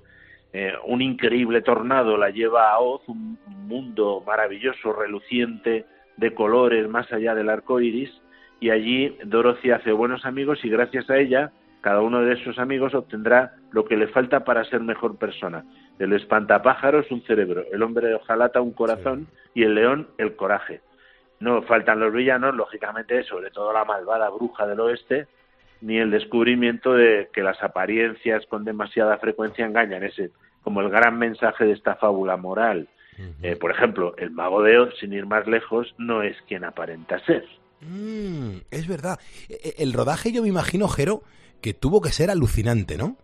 Eh, 0.53 0.73
un 0.85 1.01
increíble 1.01 1.61
tornado 1.61 2.15
la 2.15 2.29
lleva 2.29 2.71
a 2.71 2.79
Oz, 2.79 3.01
un 3.07 3.39
mundo 3.47 4.23
maravilloso, 4.25 4.93
reluciente, 4.93 5.85
de 6.17 6.33
colores 6.33 6.87
más 6.87 7.11
allá 7.11 7.33
del 7.33 7.49
arco 7.49 7.79
iris, 7.81 8.11
y 8.59 8.69
allí 8.69 9.17
Dorothy 9.25 9.71
hace 9.71 9.91
buenos 9.91 10.25
amigos 10.25 10.63
y 10.63 10.69
gracias 10.69 11.09
a 11.09 11.17
ella 11.17 11.51
cada 11.83 11.99
uno 11.99 12.21
de 12.21 12.35
esos 12.35 12.59
amigos 12.59 12.95
obtendrá 12.95 13.55
lo 13.71 13.83
que 13.83 13.97
le 13.97 14.07
falta 14.07 14.45
para 14.45 14.63
ser 14.63 14.79
mejor 14.79 15.17
persona. 15.17 15.65
El 15.99 16.13
espantapájaros 16.13 17.11
un 17.11 17.23
cerebro, 17.23 17.65
el 17.73 17.83
hombre 17.83 18.07
de 18.07 18.15
hojalata 18.15 18.61
un 18.61 18.71
corazón 18.71 19.27
y 19.53 19.63
el 19.63 19.75
león 19.75 20.07
el 20.17 20.37
coraje. 20.37 20.79
No 21.41 21.61
faltan 21.63 21.99
los 21.99 22.13
villanos, 22.13 22.55
lógicamente, 22.55 23.21
sobre 23.23 23.51
todo 23.51 23.73
la 23.73 23.83
malvada 23.83 24.29
bruja 24.29 24.65
del 24.65 24.79
oeste, 24.79 25.27
ni 25.81 25.97
el 25.97 26.09
descubrimiento 26.09 26.93
de 26.93 27.27
que 27.33 27.43
las 27.43 27.61
apariencias 27.61 28.45
con 28.45 28.63
demasiada 28.63 29.17
frecuencia 29.17 29.65
engañan, 29.65 30.03
ese 30.03 30.31
como 30.63 30.81
el 30.81 30.89
gran 30.89 31.17
mensaje 31.17 31.65
de 31.65 31.73
esta 31.73 31.95
fábula 31.95 32.37
moral. 32.37 32.87
Eh, 33.43 33.55
por 33.55 33.69
ejemplo, 33.69 34.15
el 34.17 34.31
mago 34.31 34.63
de 34.63 34.79
Oz, 34.79 34.97
sin 34.99 35.13
ir 35.13 35.27
más 35.27 35.45
lejos, 35.45 35.93
no 35.99 36.23
es 36.23 36.35
quien 36.47 36.63
aparenta 36.63 37.19
ser. 37.25 37.45
Mm, 37.81 38.61
es 38.71 38.87
verdad. 38.87 39.19
E, 39.49 39.75
e, 39.77 39.83
el 39.83 39.93
rodaje, 39.93 40.31
yo 40.31 40.41
me 40.41 40.47
imagino, 40.47 40.87
Jero, 40.87 41.21
que 41.61 41.73
tuvo 41.73 42.01
que 42.01 42.09
ser 42.09 42.31
alucinante, 42.31 42.97
¿no? 42.97 43.17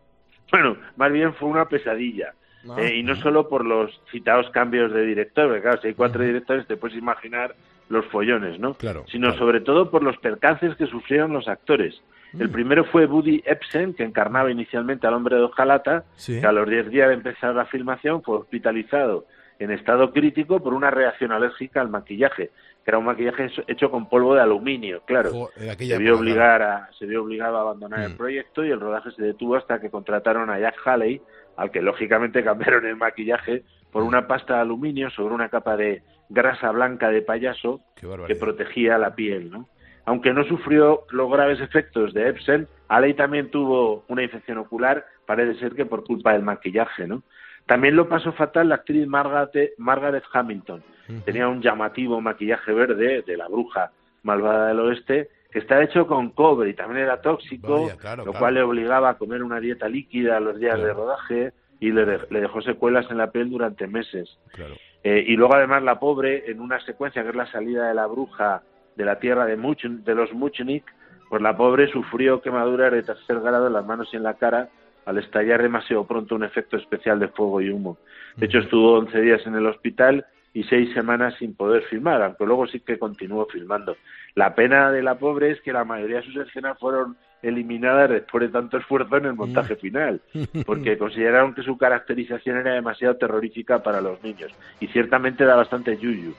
Bueno, 0.51 0.77
más 0.95 1.11
bien 1.11 1.33
fue 1.33 1.49
una 1.49 1.65
pesadilla. 1.65 2.33
Ah, 2.69 2.81
eh, 2.81 2.97
y 2.97 3.03
no 3.03 3.15
solo 3.15 3.47
por 3.47 3.65
los 3.65 4.01
citados 4.11 4.49
cambios 4.51 4.91
de 4.93 5.05
director, 5.05 5.47
porque 5.47 5.61
claro, 5.61 5.81
si 5.81 5.87
hay 5.87 5.93
cuatro 5.93 6.23
directores 6.23 6.67
te 6.67 6.77
puedes 6.77 6.97
imaginar 6.97 7.55
los 7.89 8.05
follones, 8.05 8.59
¿no? 8.59 8.75
Claro. 8.75 9.05
Sino 9.11 9.33
sobre 9.37 9.61
todo 9.61 9.89
por 9.89 10.03
los 10.03 10.17
percances 10.17 10.75
que 10.77 10.85
sufrieron 10.85 11.33
los 11.33 11.47
actores. 11.47 12.01
El 12.37 12.49
mm. 12.49 12.51
primero 12.51 12.85
fue 12.85 13.07
Buddy 13.07 13.43
Epson, 13.45 13.93
que 13.93 14.03
encarnaba 14.03 14.51
inicialmente 14.51 15.07
al 15.07 15.15
hombre 15.15 15.35
de 15.35 15.43
Ojalata, 15.43 16.05
que 16.25 16.45
a 16.45 16.51
los 16.51 16.69
10 16.69 16.89
días 16.89 17.09
de 17.09 17.15
empezar 17.15 17.55
la 17.55 17.65
filmación 17.65 18.21
fue 18.21 18.37
hospitalizado 18.37 19.25
en 19.57 19.71
estado 19.71 20.13
crítico 20.13 20.61
por 20.61 20.73
una 20.73 20.89
reacción 20.89 21.31
alérgica 21.31 21.81
al 21.81 21.89
maquillaje, 21.89 22.51
que 22.83 22.91
era 22.91 22.97
un 22.97 23.05
maquillaje 23.05 23.49
hecho 23.67 23.91
con 23.91 24.07
polvo 24.07 24.35
de 24.35 24.41
aluminio, 24.41 25.01
claro. 25.05 25.49
se, 25.55 25.97
vio 25.97 26.17
obligar 26.17 26.61
a, 26.61 26.89
se 26.97 27.05
vio 27.05 27.23
obligado 27.23 27.57
a 27.57 27.61
abandonar 27.61 28.01
el 28.01 28.13
mm. 28.13 28.17
proyecto 28.17 28.63
y 28.63 28.71
el 28.71 28.79
rodaje 28.79 29.11
se 29.11 29.23
detuvo 29.23 29.57
hasta 29.57 29.81
que 29.81 29.89
contrataron 29.89 30.49
a 30.49 30.59
Jack 30.59 30.75
Haley, 30.85 31.21
al 31.57 31.71
que 31.71 31.81
lógicamente 31.81 32.43
cambiaron 32.43 32.85
el 32.85 32.95
maquillaje 32.95 33.63
por 33.91 34.03
una 34.03 34.27
pasta 34.27 34.55
de 34.55 34.61
aluminio 34.61 35.09
sobre 35.09 35.33
una 35.33 35.49
capa 35.49 35.75
de 35.75 36.03
grasa 36.29 36.71
blanca 36.71 37.09
de 37.09 37.21
payaso 37.21 37.81
que 38.27 38.35
protegía 38.35 38.97
la 38.97 39.15
piel, 39.15 39.49
¿no? 39.49 39.67
Aunque 40.05 40.33
no 40.33 40.43
sufrió 40.43 41.03
los 41.11 41.29
graves 41.29 41.59
efectos 41.59 42.13
de 42.13 42.29
Epson, 42.29 42.67
Aley 42.87 43.13
también 43.13 43.51
tuvo 43.51 44.05
una 44.07 44.23
infección 44.23 44.57
ocular, 44.57 45.05
parece 45.25 45.59
ser 45.59 45.73
que 45.73 45.85
por 45.85 46.03
culpa 46.03 46.33
del 46.33 46.43
maquillaje, 46.43 47.07
¿no? 47.07 47.23
También 47.65 47.95
lo 47.95 48.09
pasó 48.09 48.31
fatal 48.31 48.69
la 48.69 48.75
actriz 48.75 49.05
Margaret, 49.07 49.73
Margaret 49.77 50.23
Hamilton. 50.31 50.83
Tenía 51.25 51.47
un 51.47 51.61
llamativo 51.61 52.21
maquillaje 52.21 52.71
verde 52.71 53.23
de 53.25 53.37
la 53.37 53.47
bruja 53.47 53.91
malvada 54.23 54.67
del 54.67 54.79
oeste 54.79 55.29
que 55.51 55.59
está 55.59 55.81
hecho 55.81 56.05
con 56.05 56.29
cobre 56.31 56.69
y 56.69 56.73
también 56.73 57.03
era 57.03 57.21
tóxico, 57.21 57.89
lo 58.25 58.33
cual 58.33 58.53
le 58.53 58.61
obligaba 58.61 59.09
a 59.09 59.17
comer 59.17 59.43
una 59.43 59.59
dieta 59.59 59.87
líquida 59.87 60.39
los 60.39 60.59
días 60.59 60.79
de 60.79 60.93
rodaje 60.93 61.53
y 61.79 61.91
le, 61.91 62.05
le, 62.05 62.41
dejó 62.41 62.61
secuelas 62.61 63.09
en 63.09 63.17
la 63.17 63.31
piel 63.31 63.49
durante 63.49 63.87
meses. 63.87 64.37
Eh, 65.03 65.23
y 65.27 65.35
luego 65.35 65.55
además 65.55 65.83
la 65.83 65.99
pobre, 65.99 66.49
en 66.51 66.59
una 66.59 66.79
secuencia 66.81 67.23
que 67.23 67.29
es 67.29 67.35
la 67.35 67.49
salida 67.51 67.87
de 67.87 67.93
la 67.93 68.05
bruja 68.05 68.63
de 68.95 69.05
la 69.05 69.19
tierra 69.19 69.45
de, 69.45 69.55
Much, 69.55 69.85
de 69.85 70.15
los 70.15 70.33
Muchnik, 70.33 70.83
pues 71.29 71.41
la 71.41 71.55
pobre 71.55 71.87
sufrió 71.87 72.41
quemaduras 72.41 72.91
de 72.91 73.03
tercer 73.03 73.39
grado 73.39 73.67
en 73.67 73.73
las 73.73 73.85
manos 73.85 74.09
y 74.11 74.17
en 74.17 74.23
la 74.23 74.33
cara 74.33 74.69
al 75.05 75.17
estallar 75.17 75.61
demasiado 75.61 76.05
pronto 76.05 76.35
un 76.35 76.43
efecto 76.43 76.75
especial 76.75 77.19
de 77.19 77.29
fuego 77.29 77.61
y 77.61 77.69
humo. 77.69 77.97
De 78.35 78.47
hecho, 78.47 78.59
estuvo 78.59 78.97
11 78.99 79.21
días 79.21 79.45
en 79.47 79.55
el 79.55 79.65
hospital 79.67 80.25
y 80.53 80.63
seis 80.63 80.93
semanas 80.93 81.35
sin 81.39 81.55
poder 81.55 81.83
filmar, 81.83 82.21
aunque 82.21 82.45
luego 82.45 82.67
sí 82.67 82.79
que 82.81 82.99
continuó 82.99 83.45
filmando. 83.45 83.95
La 84.35 84.55
pena 84.55 84.91
de 84.91 85.01
la 85.01 85.17
pobre 85.17 85.51
es 85.51 85.61
que 85.61 85.71
la 85.71 85.85
mayoría 85.85 86.17
de 86.17 86.23
sus 86.23 86.35
escenas 86.37 86.77
fueron 86.79 87.15
eliminadas 87.41 88.09
después 88.09 88.43
de 88.43 88.49
tanto 88.49 88.77
esfuerzo 88.77 89.17
en 89.17 89.25
el 89.25 89.33
montaje 89.33 89.75
final, 89.75 90.21
porque 90.65 90.97
consideraron 90.97 91.53
que 91.53 91.63
su 91.63 91.77
caracterización 91.77 92.57
era 92.57 92.73
demasiado 92.73 93.15
terrorífica 93.17 93.81
para 93.81 94.01
los 94.01 94.21
niños 94.23 94.51
y 94.79 94.87
ciertamente 94.87 95.45
da 95.45 95.55
bastante 95.55 95.97
yuyu. 95.97 96.33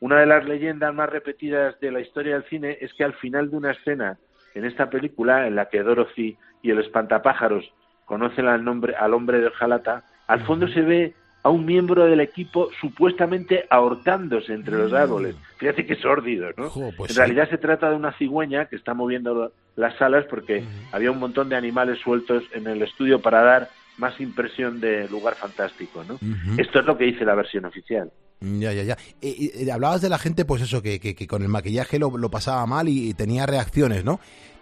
Una 0.00 0.20
de 0.20 0.26
las 0.26 0.44
leyendas 0.46 0.94
más 0.94 1.10
repetidas 1.10 1.78
de 1.80 1.90
la 1.90 2.00
historia 2.00 2.34
del 2.34 2.44
cine 2.44 2.78
es 2.80 2.92
que 2.94 3.04
al 3.04 3.14
final 3.14 3.50
de 3.50 3.56
una 3.56 3.72
escena 3.72 4.18
en 4.54 4.64
esta 4.64 4.90
película, 4.90 5.46
en 5.46 5.56
la 5.56 5.68
que 5.68 5.82
Dorothy 5.82 6.36
y 6.62 6.70
el 6.70 6.78
espantapájaros 6.78 7.72
conocen 8.04 8.46
al, 8.46 8.64
nombre, 8.64 8.94
al 8.96 9.14
hombre 9.14 9.40
del 9.40 9.52
Jalata, 9.52 10.04
al 10.26 10.44
fondo 10.46 10.68
se 10.68 10.82
ve 10.82 11.14
a 11.42 11.50
un 11.50 11.64
miembro 11.64 12.04
del 12.04 12.20
equipo 12.20 12.68
supuestamente 12.80 13.64
ahorcándose 13.70 14.52
entre 14.52 14.76
los 14.76 14.92
árboles. 14.92 15.36
Fíjate 15.58 15.86
qué 15.86 15.96
sórdido, 15.96 16.48
¿no? 16.56 16.70
pues 16.96 17.12
en 17.12 17.16
realidad 17.16 17.48
se 17.48 17.58
trata 17.58 17.90
de 17.90 17.96
una 17.96 18.12
cigüeña 18.12 18.66
que 18.66 18.76
está 18.76 18.94
moviendo 18.94 19.52
las 19.76 20.00
alas 20.02 20.24
porque 20.28 20.64
había 20.92 21.10
un 21.10 21.18
montón 21.18 21.48
de 21.48 21.56
animales 21.56 22.00
sueltos 22.00 22.42
en 22.52 22.66
el 22.66 22.82
estudio 22.82 23.20
para 23.20 23.42
dar 23.42 23.70
más 23.98 24.20
impresión 24.20 24.80
de 24.80 25.08
lugar 25.08 25.34
fantástico, 25.34 26.04
¿no? 26.04 26.18
Esto 26.56 26.80
es 26.80 26.86
lo 26.86 26.96
que 26.96 27.04
dice 27.04 27.24
la 27.24 27.34
versión 27.34 27.64
oficial. 27.64 28.10
Ya, 28.40 28.72
ya, 28.72 28.84
ya. 28.84 28.96
Eh, 29.20 29.50
eh, 29.54 29.72
hablabas 29.72 30.00
de 30.00 30.08
la 30.08 30.18
gente, 30.18 30.44
pues 30.44 30.62
eso, 30.62 30.80
que, 30.80 31.00
que, 31.00 31.26
con 31.26 31.42
el 31.42 31.48
maquillaje 31.48 31.98
lo, 31.98 32.30
pasaba 32.30 32.64
mal 32.66 32.88
y, 32.88 33.12
tenía 33.14 33.46
reacciones, 33.46 34.04
¿no? 34.04 34.20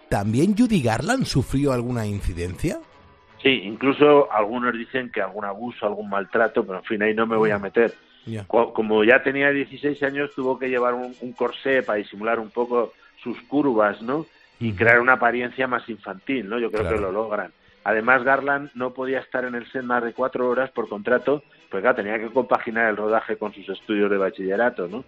¿También 0.09 0.57
Judy 0.57 0.81
Garland 0.81 1.25
sufrió 1.25 1.73
alguna 1.73 2.05
incidencia? 2.07 2.79
Sí, 3.41 3.61
incluso 3.63 4.31
algunos 4.31 4.73
dicen 4.73 5.11
que 5.11 5.21
algún 5.21 5.45
abuso, 5.45 5.85
algún 5.85 6.09
maltrato, 6.09 6.65
pero 6.65 6.79
en 6.79 6.85
fin, 6.85 7.03
ahí 7.03 7.13
no 7.13 7.27
me 7.27 7.37
voy 7.37 7.51
a 7.51 7.59
meter. 7.59 7.93
Como 8.47 9.03
ya 9.03 9.23
tenía 9.23 9.51
16 9.51 10.03
años, 10.03 10.31
tuvo 10.35 10.59
que 10.59 10.69
llevar 10.69 10.93
un, 10.93 11.13
corsé 11.33 11.83
para 11.83 11.97
disimular 11.97 12.39
un 12.39 12.49
poco 12.49 12.93
sus 13.23 13.39
curvas, 13.43 14.01
¿no? 14.01 14.25
Y 14.59 14.73
crear 14.73 14.99
una 14.99 15.13
apariencia 15.13 15.67
más 15.67 15.87
infantil, 15.87 16.49
¿no? 16.49 16.59
Yo 16.59 16.71
creo 16.71 16.89
que 16.89 16.97
lo 16.97 17.11
logran. 17.11 17.51
Además, 17.83 18.23
Garland 18.25 18.69
no 18.73 18.93
podía 18.93 19.19
estar 19.19 19.45
en 19.45 19.55
el 19.55 19.65
set 19.71 19.83
más 19.83 20.03
de 20.03 20.11
cuatro 20.11 20.49
horas 20.49 20.69
por 20.71 20.89
contrato, 20.89 21.41
pues 21.71 21.79
claro, 21.81 21.95
tenía 21.95 22.19
que 22.19 22.27
compaginar 22.27 22.89
el 22.89 22.97
rodaje 22.97 23.37
con 23.37 23.53
sus 23.53 23.69
estudios 23.69 24.11
de 24.11 24.17
bachillerato, 24.17 24.89
¿no? 24.89 25.05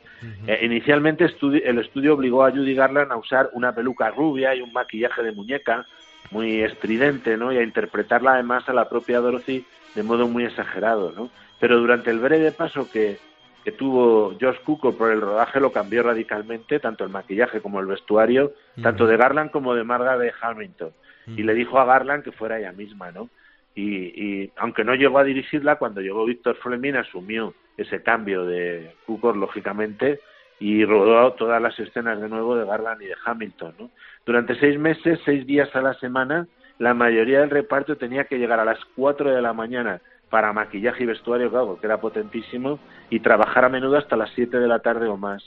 Eh, 0.48 0.60
inicialmente 0.62 1.26
el 1.26 1.80
estudio 1.80 2.14
obligó 2.14 2.46
a 2.46 2.52
Judy 2.52 2.74
Garland 2.74 3.12
a 3.12 3.18
usar 3.18 3.50
una 3.52 3.76
peluca 3.76 4.12
rubia 4.12 4.56
y 4.56 4.62
un 4.62 4.72
maquillaje 4.72 5.24
de 5.24 5.34
muñeca 5.34 5.86
muy 6.32 6.62
estridente, 6.62 7.38
¿no? 7.38 7.52
Y 7.52 7.58
a 7.58 7.64
interpretarla 7.64 8.34
además 8.34 8.68
a 8.68 8.74
la 8.74 8.90
propia 8.90 9.20
Dorothy 9.20 9.66
de 9.96 10.04
modo 10.04 10.28
muy 10.28 10.46
exagerado, 10.46 11.12
¿no? 11.16 11.30
Pero 11.60 11.80
durante 11.80 12.12
el 12.12 12.20
breve 12.20 12.52
paso 12.52 12.90
que, 12.92 13.18
que 13.64 13.72
tuvo 13.72 14.36
Josh 14.40 14.60
Cooker 14.64 14.94
por 14.94 15.12
el 15.12 15.22
rodaje 15.22 15.60
lo 15.60 15.72
cambió 15.72 16.04
radicalmente, 16.04 16.80
tanto 16.80 17.04
el 17.04 17.10
maquillaje 17.10 17.62
como 17.62 17.80
el 17.80 17.88
vestuario, 17.88 18.54
tanto 18.82 19.08
de 19.08 19.18
Garland 19.18 19.52
como 19.52 19.74
de 19.74 19.84
Marga 19.84 20.18
de 20.18 20.32
Hamilton 20.40 20.94
y 21.36 21.44
le 21.44 21.54
dijo 21.54 21.80
a 21.80 21.86
Garland 21.86 22.24
que 22.24 22.32
fuera 22.32 22.60
ella 22.60 22.72
misma, 22.72 23.12
¿no? 23.12 23.30
Y, 23.76 24.52
aunque 24.58 24.84
no 24.84 24.94
llegó 24.94 25.20
a 25.20 25.24
dirigirla, 25.24 25.78
cuando 25.78 26.02
llegó 26.02 26.26
Víctor 26.26 26.58
Fleming 26.58 26.96
asumió 26.96 27.54
ese 27.78 28.04
cambio 28.04 28.44
de 28.44 28.94
Cooper, 29.06 29.38
lógicamente, 29.38 30.20
y 30.60 30.84
rodó 30.86 31.34
todas 31.34 31.62
las 31.62 31.78
escenas 31.80 32.20
de 32.20 32.30
nuevo 32.30 32.56
de 32.56 32.66
Garland 32.66 33.02
y 33.02 33.06
de 33.06 33.16
Hamilton, 33.26 33.76
¿no? 33.80 33.90
Durante 34.26 34.60
seis 34.60 34.78
meses, 34.78 35.20
seis 35.26 35.46
días 35.48 35.74
a 35.76 35.82
la 35.82 35.94
semana, 35.96 36.48
la 36.78 36.94
mayoría 36.94 37.40
del 37.40 37.50
reparto 37.50 37.96
tenía 37.98 38.26
que 38.26 38.38
llegar 38.38 38.60
a 38.60 38.66
las 38.66 38.80
cuatro 38.96 39.32
de 39.34 39.42
la 39.42 39.54
mañana 39.54 40.02
para 40.30 40.54
maquillaje 40.54 41.04
y 41.04 41.08
vestuario, 41.08 41.50
claro, 41.50 41.80
que 41.80 41.88
era 41.88 42.00
potentísimo, 42.00 42.80
y 43.10 43.22
trabajar 43.22 43.66
a 43.66 43.70
menudo 43.70 43.98
hasta 43.98 44.16
las 44.16 44.30
siete 44.36 44.60
de 44.60 44.68
la 44.68 44.80
tarde 44.80 45.08
o 45.08 45.18
más. 45.18 45.44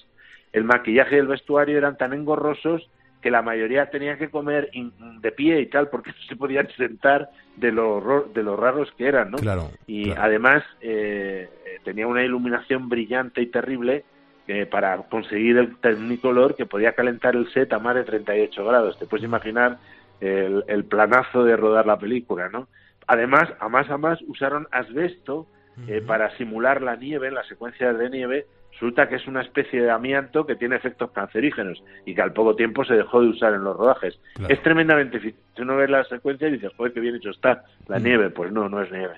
El 0.52 0.64
maquillaje 0.64 1.16
y 1.16 1.20
el 1.20 1.28
vestuario 1.28 1.78
eran 1.78 1.96
tan 1.96 2.12
engorrosos 2.12 2.88
que 3.22 3.30
la 3.30 3.40
mayoría 3.40 3.88
tenía 3.90 4.18
que 4.18 4.30
comer 4.30 4.70
de 4.72 5.32
pie 5.32 5.60
y 5.60 5.66
tal, 5.66 5.88
porque 5.88 6.10
no 6.18 6.26
se 6.28 6.36
podían 6.36 6.68
sentar 6.76 7.30
de 7.56 7.70
lo, 7.70 8.28
de 8.34 8.42
lo 8.42 8.56
raros 8.56 8.92
que 8.98 9.06
eran, 9.06 9.30
¿no? 9.30 9.38
Claro, 9.38 9.70
y 9.86 10.10
además 10.10 10.64
eh, 10.80 11.48
tenía 11.84 12.06
una 12.06 12.24
iluminación 12.24 12.88
brillante 12.88 13.40
y 13.40 13.46
terrible 13.46 14.04
eh, 14.48 14.66
para 14.66 14.96
conseguir 15.04 15.56
el 15.58 15.76
Technicolor 15.76 16.54
que 16.54 16.66
podía 16.66 16.92
calentar 16.92 17.36
el 17.36 17.50
set 17.52 17.72
a 17.72 17.78
más 17.78 17.94
de 17.94 18.04
38 18.04 18.64
grados. 18.64 18.98
Te 18.98 19.06
puedes 19.06 19.24
imaginar 19.24 19.78
el, 20.20 20.64
el 20.68 20.84
planazo 20.84 21.44
de 21.44 21.56
rodar 21.56 21.86
la 21.86 21.98
película, 21.98 22.48
¿no? 22.48 22.68
Además, 23.06 23.52
a 23.60 23.68
más 23.68 23.90
a 23.90 23.98
más 23.98 24.20
usaron 24.22 24.68
asbesto 24.70 25.46
eh, 25.88 26.02
para 26.06 26.36
simular 26.36 26.82
la 26.82 26.96
nieve, 26.96 27.30
las 27.30 27.46
secuencias 27.46 27.98
de 27.98 28.10
nieve, 28.10 28.46
resulta 28.72 29.08
que 29.08 29.16
es 29.16 29.26
una 29.26 29.40
especie 29.40 29.82
de 29.82 29.90
amianto 29.90 30.46
que 30.46 30.54
tiene 30.54 30.76
efectos 30.76 31.10
cancerígenos 31.12 31.82
y 32.04 32.14
que 32.14 32.22
al 32.22 32.32
poco 32.32 32.54
tiempo 32.54 32.84
se 32.84 32.94
dejó 32.94 33.22
de 33.22 33.28
usar 33.28 33.54
en 33.54 33.64
los 33.64 33.76
rodajes. 33.76 34.18
Es 34.48 34.62
tremendamente 34.62 35.18
difícil. 35.18 35.40
Si 35.56 35.62
uno 35.62 35.76
ve 35.76 35.88
la 35.88 36.04
secuencia 36.04 36.48
y 36.48 36.52
dices, 36.52 36.72
joder, 36.76 36.92
qué 36.92 37.00
bien 37.00 37.16
hecho 37.16 37.30
está 37.30 37.64
la 37.88 37.98
mm. 37.98 38.02
nieve. 38.02 38.30
Pues 38.30 38.52
no, 38.52 38.68
no 38.68 38.82
es 38.82 38.90
nieve. 38.92 39.14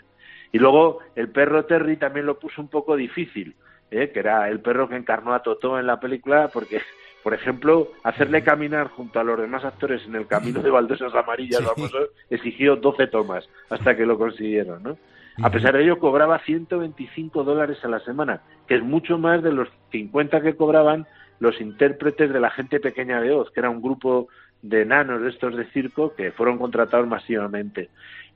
Y 0.54 0.58
luego 0.60 1.00
el 1.16 1.30
perro 1.30 1.64
Terry 1.64 1.96
también 1.96 2.26
lo 2.26 2.38
puso 2.38 2.62
un 2.62 2.68
poco 2.68 2.94
difícil, 2.94 3.56
¿eh? 3.90 4.10
que 4.14 4.20
era 4.20 4.48
el 4.48 4.60
perro 4.60 4.88
que 4.88 4.94
encarnó 4.94 5.34
a 5.34 5.42
Totó 5.42 5.80
en 5.80 5.86
la 5.88 5.98
película, 5.98 6.48
porque, 6.52 6.80
por 7.24 7.34
ejemplo, 7.34 7.88
hacerle 8.04 8.44
caminar 8.44 8.86
junto 8.90 9.18
a 9.18 9.24
los 9.24 9.40
demás 9.40 9.64
actores 9.64 10.06
en 10.06 10.14
el 10.14 10.28
camino 10.28 10.62
de 10.62 10.70
baldosas 10.70 11.12
amarillas 11.12 11.60
exigió 12.30 12.76
12 12.76 13.08
tomas 13.08 13.48
hasta 13.68 13.96
que 13.96 14.06
lo 14.06 14.16
consiguieron, 14.16 14.80
¿no? 14.84 14.96
A 15.42 15.50
pesar 15.50 15.76
de 15.76 15.82
ello, 15.82 15.98
cobraba 15.98 16.38
125 16.38 17.42
dólares 17.42 17.78
a 17.82 17.88
la 17.88 17.98
semana, 17.98 18.42
que 18.68 18.76
es 18.76 18.82
mucho 18.84 19.18
más 19.18 19.42
de 19.42 19.50
los 19.50 19.68
50 19.90 20.40
que 20.40 20.54
cobraban 20.54 21.08
los 21.40 21.60
intérpretes 21.60 22.32
de 22.32 22.38
la 22.38 22.50
gente 22.50 22.78
pequeña 22.78 23.20
de 23.20 23.32
Oz, 23.32 23.50
que 23.50 23.58
era 23.58 23.70
un 23.70 23.82
grupo 23.82 24.28
de 24.62 24.82
enanos 24.82 25.20
de 25.20 25.30
estos 25.30 25.56
de 25.56 25.66
circo 25.72 26.14
que 26.14 26.30
fueron 26.30 26.58
contratados 26.58 27.08
masivamente. 27.08 27.90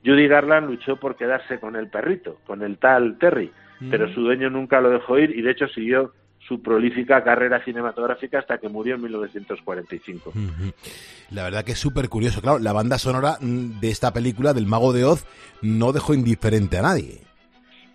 Judy 0.05 0.29
Garland 0.29 0.69
luchó 0.69 0.97
por 0.97 1.17
quedarse 1.17 1.59
con 1.59 1.77
el 1.77 1.89
perrito, 1.89 2.39
con 2.47 2.63
el 2.63 2.79
tal 2.79 3.19
Terry, 3.19 3.51
pero 3.91 4.13
su 4.13 4.23
dueño 4.23 4.51
nunca 4.51 4.81
lo 4.81 4.91
dejó 4.91 5.19
ir 5.19 5.37
y 5.37 5.43
de 5.43 5.53
hecho 5.53 5.69
siguió 5.69 6.13
su 6.49 6.63
prolífica 6.63 7.23
carrera 7.23 7.63
cinematográfica 7.63 8.39
hasta 8.39 8.59
que 8.59 8.69
murió 8.69 8.95
en 8.95 9.03
1945. 9.03 10.33
La 11.31 11.45
verdad 11.45 11.65
que 11.65 11.73
es 11.73 11.79
súper 11.79 12.09
curioso. 12.09 12.41
Claro, 12.41 12.59
la 12.59 12.73
banda 12.73 12.99
sonora 12.99 13.37
mm, 13.41 13.81
de 13.81 13.91
esta 13.91 14.13
película, 14.13 14.55
del 14.55 14.67
Mago 14.67 14.93
de 14.93 15.05
Oz, 15.05 15.27
no 15.61 15.93
dejó 15.93 16.15
indiferente 16.15 16.79
a 16.79 16.83
nadie. 16.83 17.21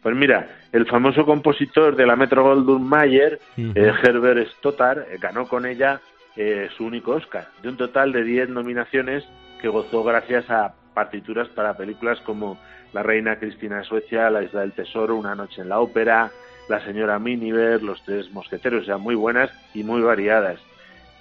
Pues 0.04 0.16
mira, 0.16 0.50
el 0.72 0.86
famoso 0.86 1.26
compositor 1.26 1.96
de 1.96 2.06
la 2.06 2.16
Metro 2.16 2.44
Goldwyn 2.44 2.84
Mayer, 2.84 3.40
eh, 3.58 3.92
Herbert 4.04 4.48
Stoddard, 4.58 5.00
eh, 5.00 5.18
ganó 5.20 5.48
con 5.48 5.66
ella 5.66 6.02
eh, 6.36 6.68
su 6.78 6.86
único 6.86 7.14
Oscar, 7.14 7.48
de 7.62 7.70
un 7.70 7.78
total 7.78 8.12
de 8.12 8.24
10 8.24 8.50
nominaciones 8.50 9.24
que 9.62 9.70
gozó 9.70 10.04
gracias 10.04 10.50
a 10.50 10.76
partituras 10.94 11.48
para 11.50 11.76
películas 11.76 12.20
como 12.22 12.58
La 12.94 13.04
Reina 13.04 13.38
Cristina 13.38 13.78
de 13.78 13.84
Suecia, 13.84 14.30
La 14.30 14.44
Isla 14.44 14.62
del 14.62 14.74
Tesoro, 14.74 15.16
Una 15.16 15.36
Noche 15.36 15.62
en 15.62 15.70
la 15.70 15.80
Ópera, 15.80 16.32
la 16.70 16.84
señora 16.86 17.20
Miniver, 17.20 17.82
Los 17.82 18.04
Tres 18.04 18.32
Mosqueteros, 18.32 18.84
o 18.84 18.86
sea, 18.86 18.98
muy 18.98 19.16
buenas 19.16 19.52
y 19.74 19.84
muy 19.84 20.02
variadas. 20.02 20.60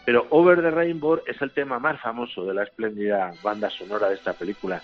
Pero 0.04 0.26
Over 0.30 0.60
the 0.60 0.70
Rainbow 0.70 1.20
es 1.26 1.40
el 1.42 1.52
tema 1.52 1.78
más 1.78 2.00
famoso 2.00 2.44
de 2.44 2.54
la 2.54 2.64
espléndida 2.64 3.32
banda 3.42 3.70
sonora 3.70 4.08
de 4.08 4.16
esta 4.16 4.32
película. 4.32 4.82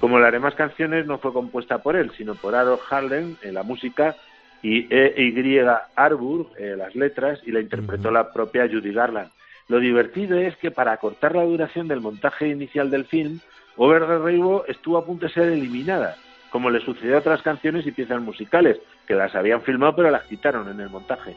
Como 0.00 0.18
la 0.18 0.32
demás 0.32 0.56
canciones 0.56 1.06
no 1.06 1.18
fue 1.18 1.32
compuesta 1.32 1.78
por 1.78 1.94
él, 1.94 2.10
sino 2.16 2.34
por 2.34 2.56
Aaron 2.56 2.78
Harlan 2.90 3.36
en 3.42 3.54
la 3.54 3.62
música 3.62 4.16
y 4.60 4.92
E.Y. 4.92 5.60
Arbour 5.94 6.48
en 6.58 6.78
las 6.78 6.96
letras 6.96 7.40
y 7.46 7.52
la 7.52 7.60
interpretó 7.60 8.10
la 8.10 8.32
propia 8.32 8.68
Judy 8.68 8.92
Garland. 8.92 9.30
Lo 9.68 9.78
divertido 9.78 10.38
es 10.38 10.56
que 10.56 10.72
para 10.72 10.92
acortar 10.92 11.34
la 11.34 11.44
duración 11.44 11.86
del 11.86 12.00
montaje 12.00 12.48
inicial 12.48 12.90
del 12.90 13.04
film, 13.04 13.40
Over 13.76 14.06
the 14.06 14.18
Rainbow 14.18 14.64
estuvo 14.66 14.98
a 14.98 15.04
punto 15.04 15.26
de 15.26 15.32
ser 15.32 15.44
eliminada 15.44 16.16
como 16.56 16.70
le 16.70 16.80
sucedió 16.80 17.16
a 17.16 17.18
otras 17.18 17.42
canciones 17.42 17.86
y 17.86 17.92
piezas 17.92 18.18
musicales, 18.20 18.78
que 19.06 19.14
las 19.14 19.34
habían 19.34 19.60
filmado 19.60 19.96
pero 19.96 20.10
las 20.10 20.24
quitaron 20.24 20.68
en 20.70 20.80
el 20.80 20.88
montaje. 20.88 21.36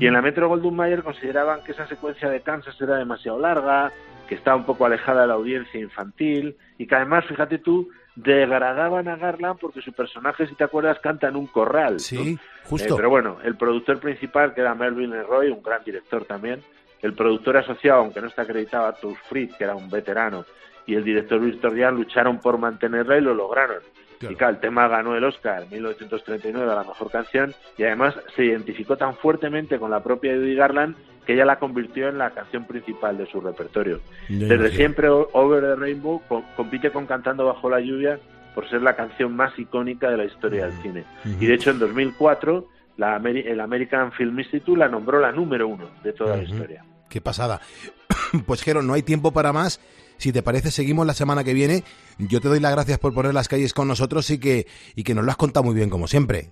Y 0.00 0.06
en 0.06 0.14
la 0.14 0.22
Metro 0.22 0.48
Goldwyn 0.48 0.76
Mayer 0.76 1.02
consideraban 1.02 1.62
que 1.62 1.72
esa 1.72 1.86
secuencia 1.88 2.30
de 2.30 2.40
Kansas 2.40 2.80
era 2.80 2.96
demasiado 2.96 3.38
larga, 3.38 3.92
que 4.26 4.36
estaba 4.36 4.56
un 4.56 4.64
poco 4.64 4.86
alejada 4.86 5.22
de 5.22 5.26
la 5.26 5.34
audiencia 5.34 5.78
infantil 5.78 6.56
y 6.78 6.86
que 6.86 6.94
además, 6.94 7.26
fíjate 7.26 7.58
tú, 7.58 7.90
degradaban 8.14 9.08
a 9.08 9.16
Garland 9.16 9.58
porque 9.58 9.82
su 9.82 9.92
personaje, 9.92 10.46
si 10.46 10.54
te 10.54 10.64
acuerdas, 10.64 11.00
canta 11.00 11.28
en 11.28 11.36
un 11.36 11.48
corral. 11.48 12.00
Sí, 12.00 12.34
¿no? 12.34 12.40
justo. 12.64 12.94
Eh, 12.94 12.96
pero 12.96 13.10
bueno, 13.10 13.38
el 13.44 13.56
productor 13.56 13.98
principal, 13.98 14.54
que 14.54 14.62
era 14.62 14.74
Melvin 14.74 15.10
Leroy, 15.10 15.50
un 15.50 15.62
gran 15.62 15.84
director 15.84 16.24
también, 16.24 16.62
el 17.02 17.12
productor 17.12 17.58
asociado, 17.58 18.00
aunque 18.00 18.20
no 18.20 18.28
está 18.28 18.42
acreditado, 18.42 18.86
Arthur 18.86 19.16
Fritz, 19.28 19.56
que 19.56 19.64
era 19.64 19.74
un 19.74 19.90
veterano, 19.90 20.46
y 20.86 20.94
el 20.94 21.04
director 21.04 21.40
Víctor 21.40 21.78
Jan 21.78 21.96
lucharon 21.96 22.38
por 22.40 22.58
mantenerla 22.58 23.18
y 23.18 23.20
lo 23.20 23.34
lograron. 23.34 23.78
Y 24.20 24.34
claro, 24.34 24.54
el 24.54 24.60
tema 24.60 24.88
ganó 24.88 25.14
el 25.14 25.24
Oscar 25.24 25.64
en 25.64 25.70
1939 25.70 26.72
a 26.72 26.74
la 26.74 26.84
mejor 26.84 27.10
canción 27.10 27.54
y 27.76 27.82
además 27.84 28.14
se 28.34 28.44
identificó 28.46 28.96
tan 28.96 29.14
fuertemente 29.16 29.78
con 29.78 29.90
la 29.90 30.02
propia 30.02 30.34
Judy 30.34 30.54
Garland 30.54 30.96
que 31.26 31.34
ella 31.34 31.44
la 31.44 31.58
convirtió 31.58 32.08
en 32.08 32.16
la 32.18 32.30
canción 32.30 32.64
principal 32.66 33.18
de 33.18 33.26
su 33.26 33.40
repertorio. 33.40 34.00
Desde 34.28 34.54
imagino. 34.54 34.68
siempre 34.76 35.08
Over 35.10 35.60
the 35.62 35.74
Rainbow 35.76 36.22
co- 36.28 36.44
compite 36.56 36.90
con 36.90 37.04
Cantando 37.06 37.44
bajo 37.44 37.68
la 37.68 37.80
lluvia 37.80 38.18
por 38.54 38.66
ser 38.70 38.80
la 38.80 38.96
canción 38.96 39.36
más 39.36 39.58
icónica 39.58 40.08
de 40.08 40.16
la 40.16 40.24
historia 40.24 40.66
del 40.66 40.80
cine. 40.82 41.04
Ujú. 41.26 41.36
Y 41.44 41.46
de 41.46 41.54
hecho 41.54 41.70
en 41.70 41.78
2004 41.80 42.68
la 42.96 43.18
Ameri- 43.20 43.44
el 43.46 43.60
American 43.60 44.12
Film 44.12 44.38
Institute 44.38 44.78
la 44.78 44.88
nombró 44.88 45.20
la 45.20 45.30
número 45.32 45.68
uno 45.68 45.90
de 46.02 46.12
toda 46.14 46.36
la 46.36 46.42
Ujú. 46.44 46.52
historia. 46.54 46.84
Qué 47.10 47.20
pasada. 47.20 47.60
Pues 48.46 48.62
Jero, 48.62 48.82
no 48.82 48.94
hay 48.94 49.02
tiempo 49.02 49.32
para 49.32 49.52
más. 49.52 49.80
Si 50.18 50.32
te 50.32 50.42
parece, 50.42 50.70
seguimos 50.70 51.06
la 51.06 51.14
semana 51.14 51.44
que 51.44 51.54
viene. 51.54 51.84
Yo 52.18 52.40
te 52.40 52.48
doy 52.48 52.60
las 52.60 52.72
gracias 52.72 52.98
por 52.98 53.14
poner 53.14 53.34
las 53.34 53.48
calles 53.48 53.74
con 53.74 53.88
nosotros 53.88 54.28
y 54.30 54.38
que, 54.38 54.66
y 54.94 55.04
que 55.04 55.14
nos 55.14 55.24
lo 55.24 55.30
has 55.30 55.36
contado 55.36 55.64
muy 55.64 55.74
bien, 55.74 55.90
como 55.90 56.08
siempre. 56.08 56.50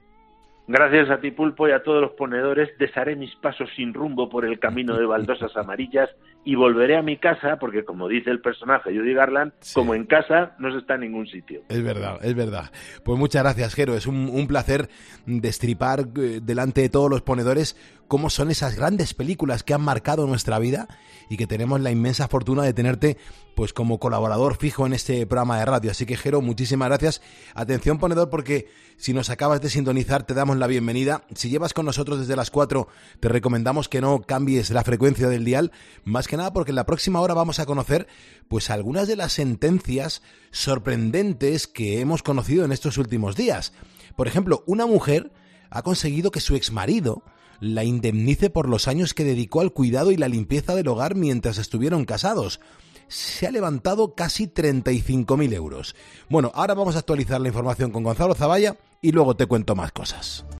Gracias 0.66 1.10
a 1.10 1.20
ti, 1.20 1.30
Pulpo, 1.30 1.68
y 1.68 1.72
a 1.72 1.82
todos 1.82 2.00
los 2.00 2.12
ponedores, 2.12 2.70
desharé 2.78 3.16
mis 3.16 3.34
pasos 3.36 3.68
sin 3.76 3.92
rumbo 3.92 4.30
por 4.30 4.46
el 4.46 4.58
camino 4.58 4.96
de 4.96 5.04
baldosas 5.04 5.54
amarillas 5.56 6.08
y 6.42 6.54
volveré 6.54 6.96
a 6.96 7.02
mi 7.02 7.18
casa, 7.18 7.58
porque 7.58 7.84
como 7.84 8.08
dice 8.08 8.30
el 8.30 8.40
personaje 8.40 8.96
Judy 8.96 9.12
Garland, 9.12 9.52
como 9.74 9.94
en 9.94 10.04
casa 10.06 10.54
no 10.58 10.72
se 10.72 10.78
está 10.78 10.94
en 10.94 11.02
ningún 11.02 11.26
sitio. 11.26 11.62
Es 11.68 11.82
verdad, 11.82 12.18
es 12.22 12.34
verdad. 12.34 12.70
Pues 13.04 13.18
muchas 13.18 13.42
gracias, 13.42 13.74
Jero. 13.74 13.94
Es 13.94 14.06
un, 14.06 14.30
un 14.32 14.46
placer 14.46 14.88
destripar 15.26 16.00
eh, 16.00 16.40
delante 16.42 16.80
de 16.80 16.88
todos 16.88 17.10
los 17.10 17.20
ponedores 17.20 17.76
cómo 18.08 18.30
son 18.30 18.50
esas 18.50 18.76
grandes 18.76 19.14
películas 19.14 19.62
que 19.62 19.74
han 19.74 19.82
marcado 19.82 20.26
nuestra 20.26 20.58
vida 20.58 20.88
y 21.28 21.36
que 21.36 21.46
tenemos 21.46 21.80
la 21.80 21.90
inmensa 21.90 22.28
fortuna 22.28 22.62
de 22.62 22.72
tenerte 22.74 23.16
pues 23.54 23.72
como 23.72 23.98
colaborador 23.98 24.56
fijo 24.56 24.86
en 24.86 24.92
este 24.92 25.26
programa 25.26 25.58
de 25.58 25.64
radio. 25.64 25.90
Así 25.90 26.06
que, 26.06 26.16
Jero, 26.16 26.40
muchísimas 26.40 26.88
gracias. 26.88 27.22
Atención, 27.54 27.98
ponedor, 27.98 28.30
porque 28.30 28.68
si 28.96 29.12
nos 29.12 29.30
acabas 29.30 29.60
de 29.60 29.70
sintonizar, 29.70 30.24
te 30.24 30.34
damos 30.34 30.56
la 30.56 30.66
bienvenida. 30.66 31.24
Si 31.34 31.50
llevas 31.50 31.74
con 31.74 31.86
nosotros 31.86 32.20
desde 32.20 32.36
las 32.36 32.50
4, 32.50 32.88
te 33.20 33.28
recomendamos 33.28 33.88
que 33.88 34.00
no 34.00 34.22
cambies 34.22 34.70
la 34.70 34.84
frecuencia 34.84 35.28
del 35.28 35.44
dial, 35.44 35.72
más 36.04 36.28
que 36.28 36.36
nada 36.36 36.52
porque 36.52 36.70
en 36.70 36.76
la 36.76 36.86
próxima 36.86 37.20
hora 37.20 37.34
vamos 37.34 37.58
a 37.58 37.66
conocer 37.66 38.06
pues 38.48 38.70
algunas 38.70 39.08
de 39.08 39.16
las 39.16 39.32
sentencias 39.32 40.22
sorprendentes 40.50 41.66
que 41.66 42.00
hemos 42.00 42.22
conocido 42.22 42.64
en 42.64 42.72
estos 42.72 42.98
últimos 42.98 43.36
días. 43.36 43.72
Por 44.16 44.28
ejemplo, 44.28 44.62
una 44.66 44.86
mujer 44.86 45.32
ha 45.70 45.82
conseguido 45.82 46.30
que 46.30 46.40
su 46.40 46.54
exmarido 46.54 47.24
la 47.60 47.84
indemnice 47.84 48.50
por 48.50 48.68
los 48.68 48.88
años 48.88 49.14
que 49.14 49.24
dedicó 49.24 49.60
al 49.60 49.72
cuidado 49.72 50.12
y 50.12 50.16
la 50.16 50.28
limpieza 50.28 50.74
del 50.74 50.88
hogar 50.88 51.14
mientras 51.14 51.58
estuvieron 51.58 52.04
casados. 52.04 52.60
Se 53.08 53.46
ha 53.46 53.50
levantado 53.50 54.14
casi 54.14 54.46
35.000 54.46 55.52
euros. 55.54 55.94
Bueno, 56.28 56.50
ahora 56.54 56.74
vamos 56.74 56.96
a 56.96 57.00
actualizar 57.00 57.40
la 57.40 57.48
información 57.48 57.90
con 57.90 58.02
Gonzalo 58.02 58.34
Zavalla 58.34 58.76
y 59.00 59.12
luego 59.12 59.36
te 59.36 59.46
cuento 59.46 59.74
más 59.74 59.92
cosas. 59.92 60.44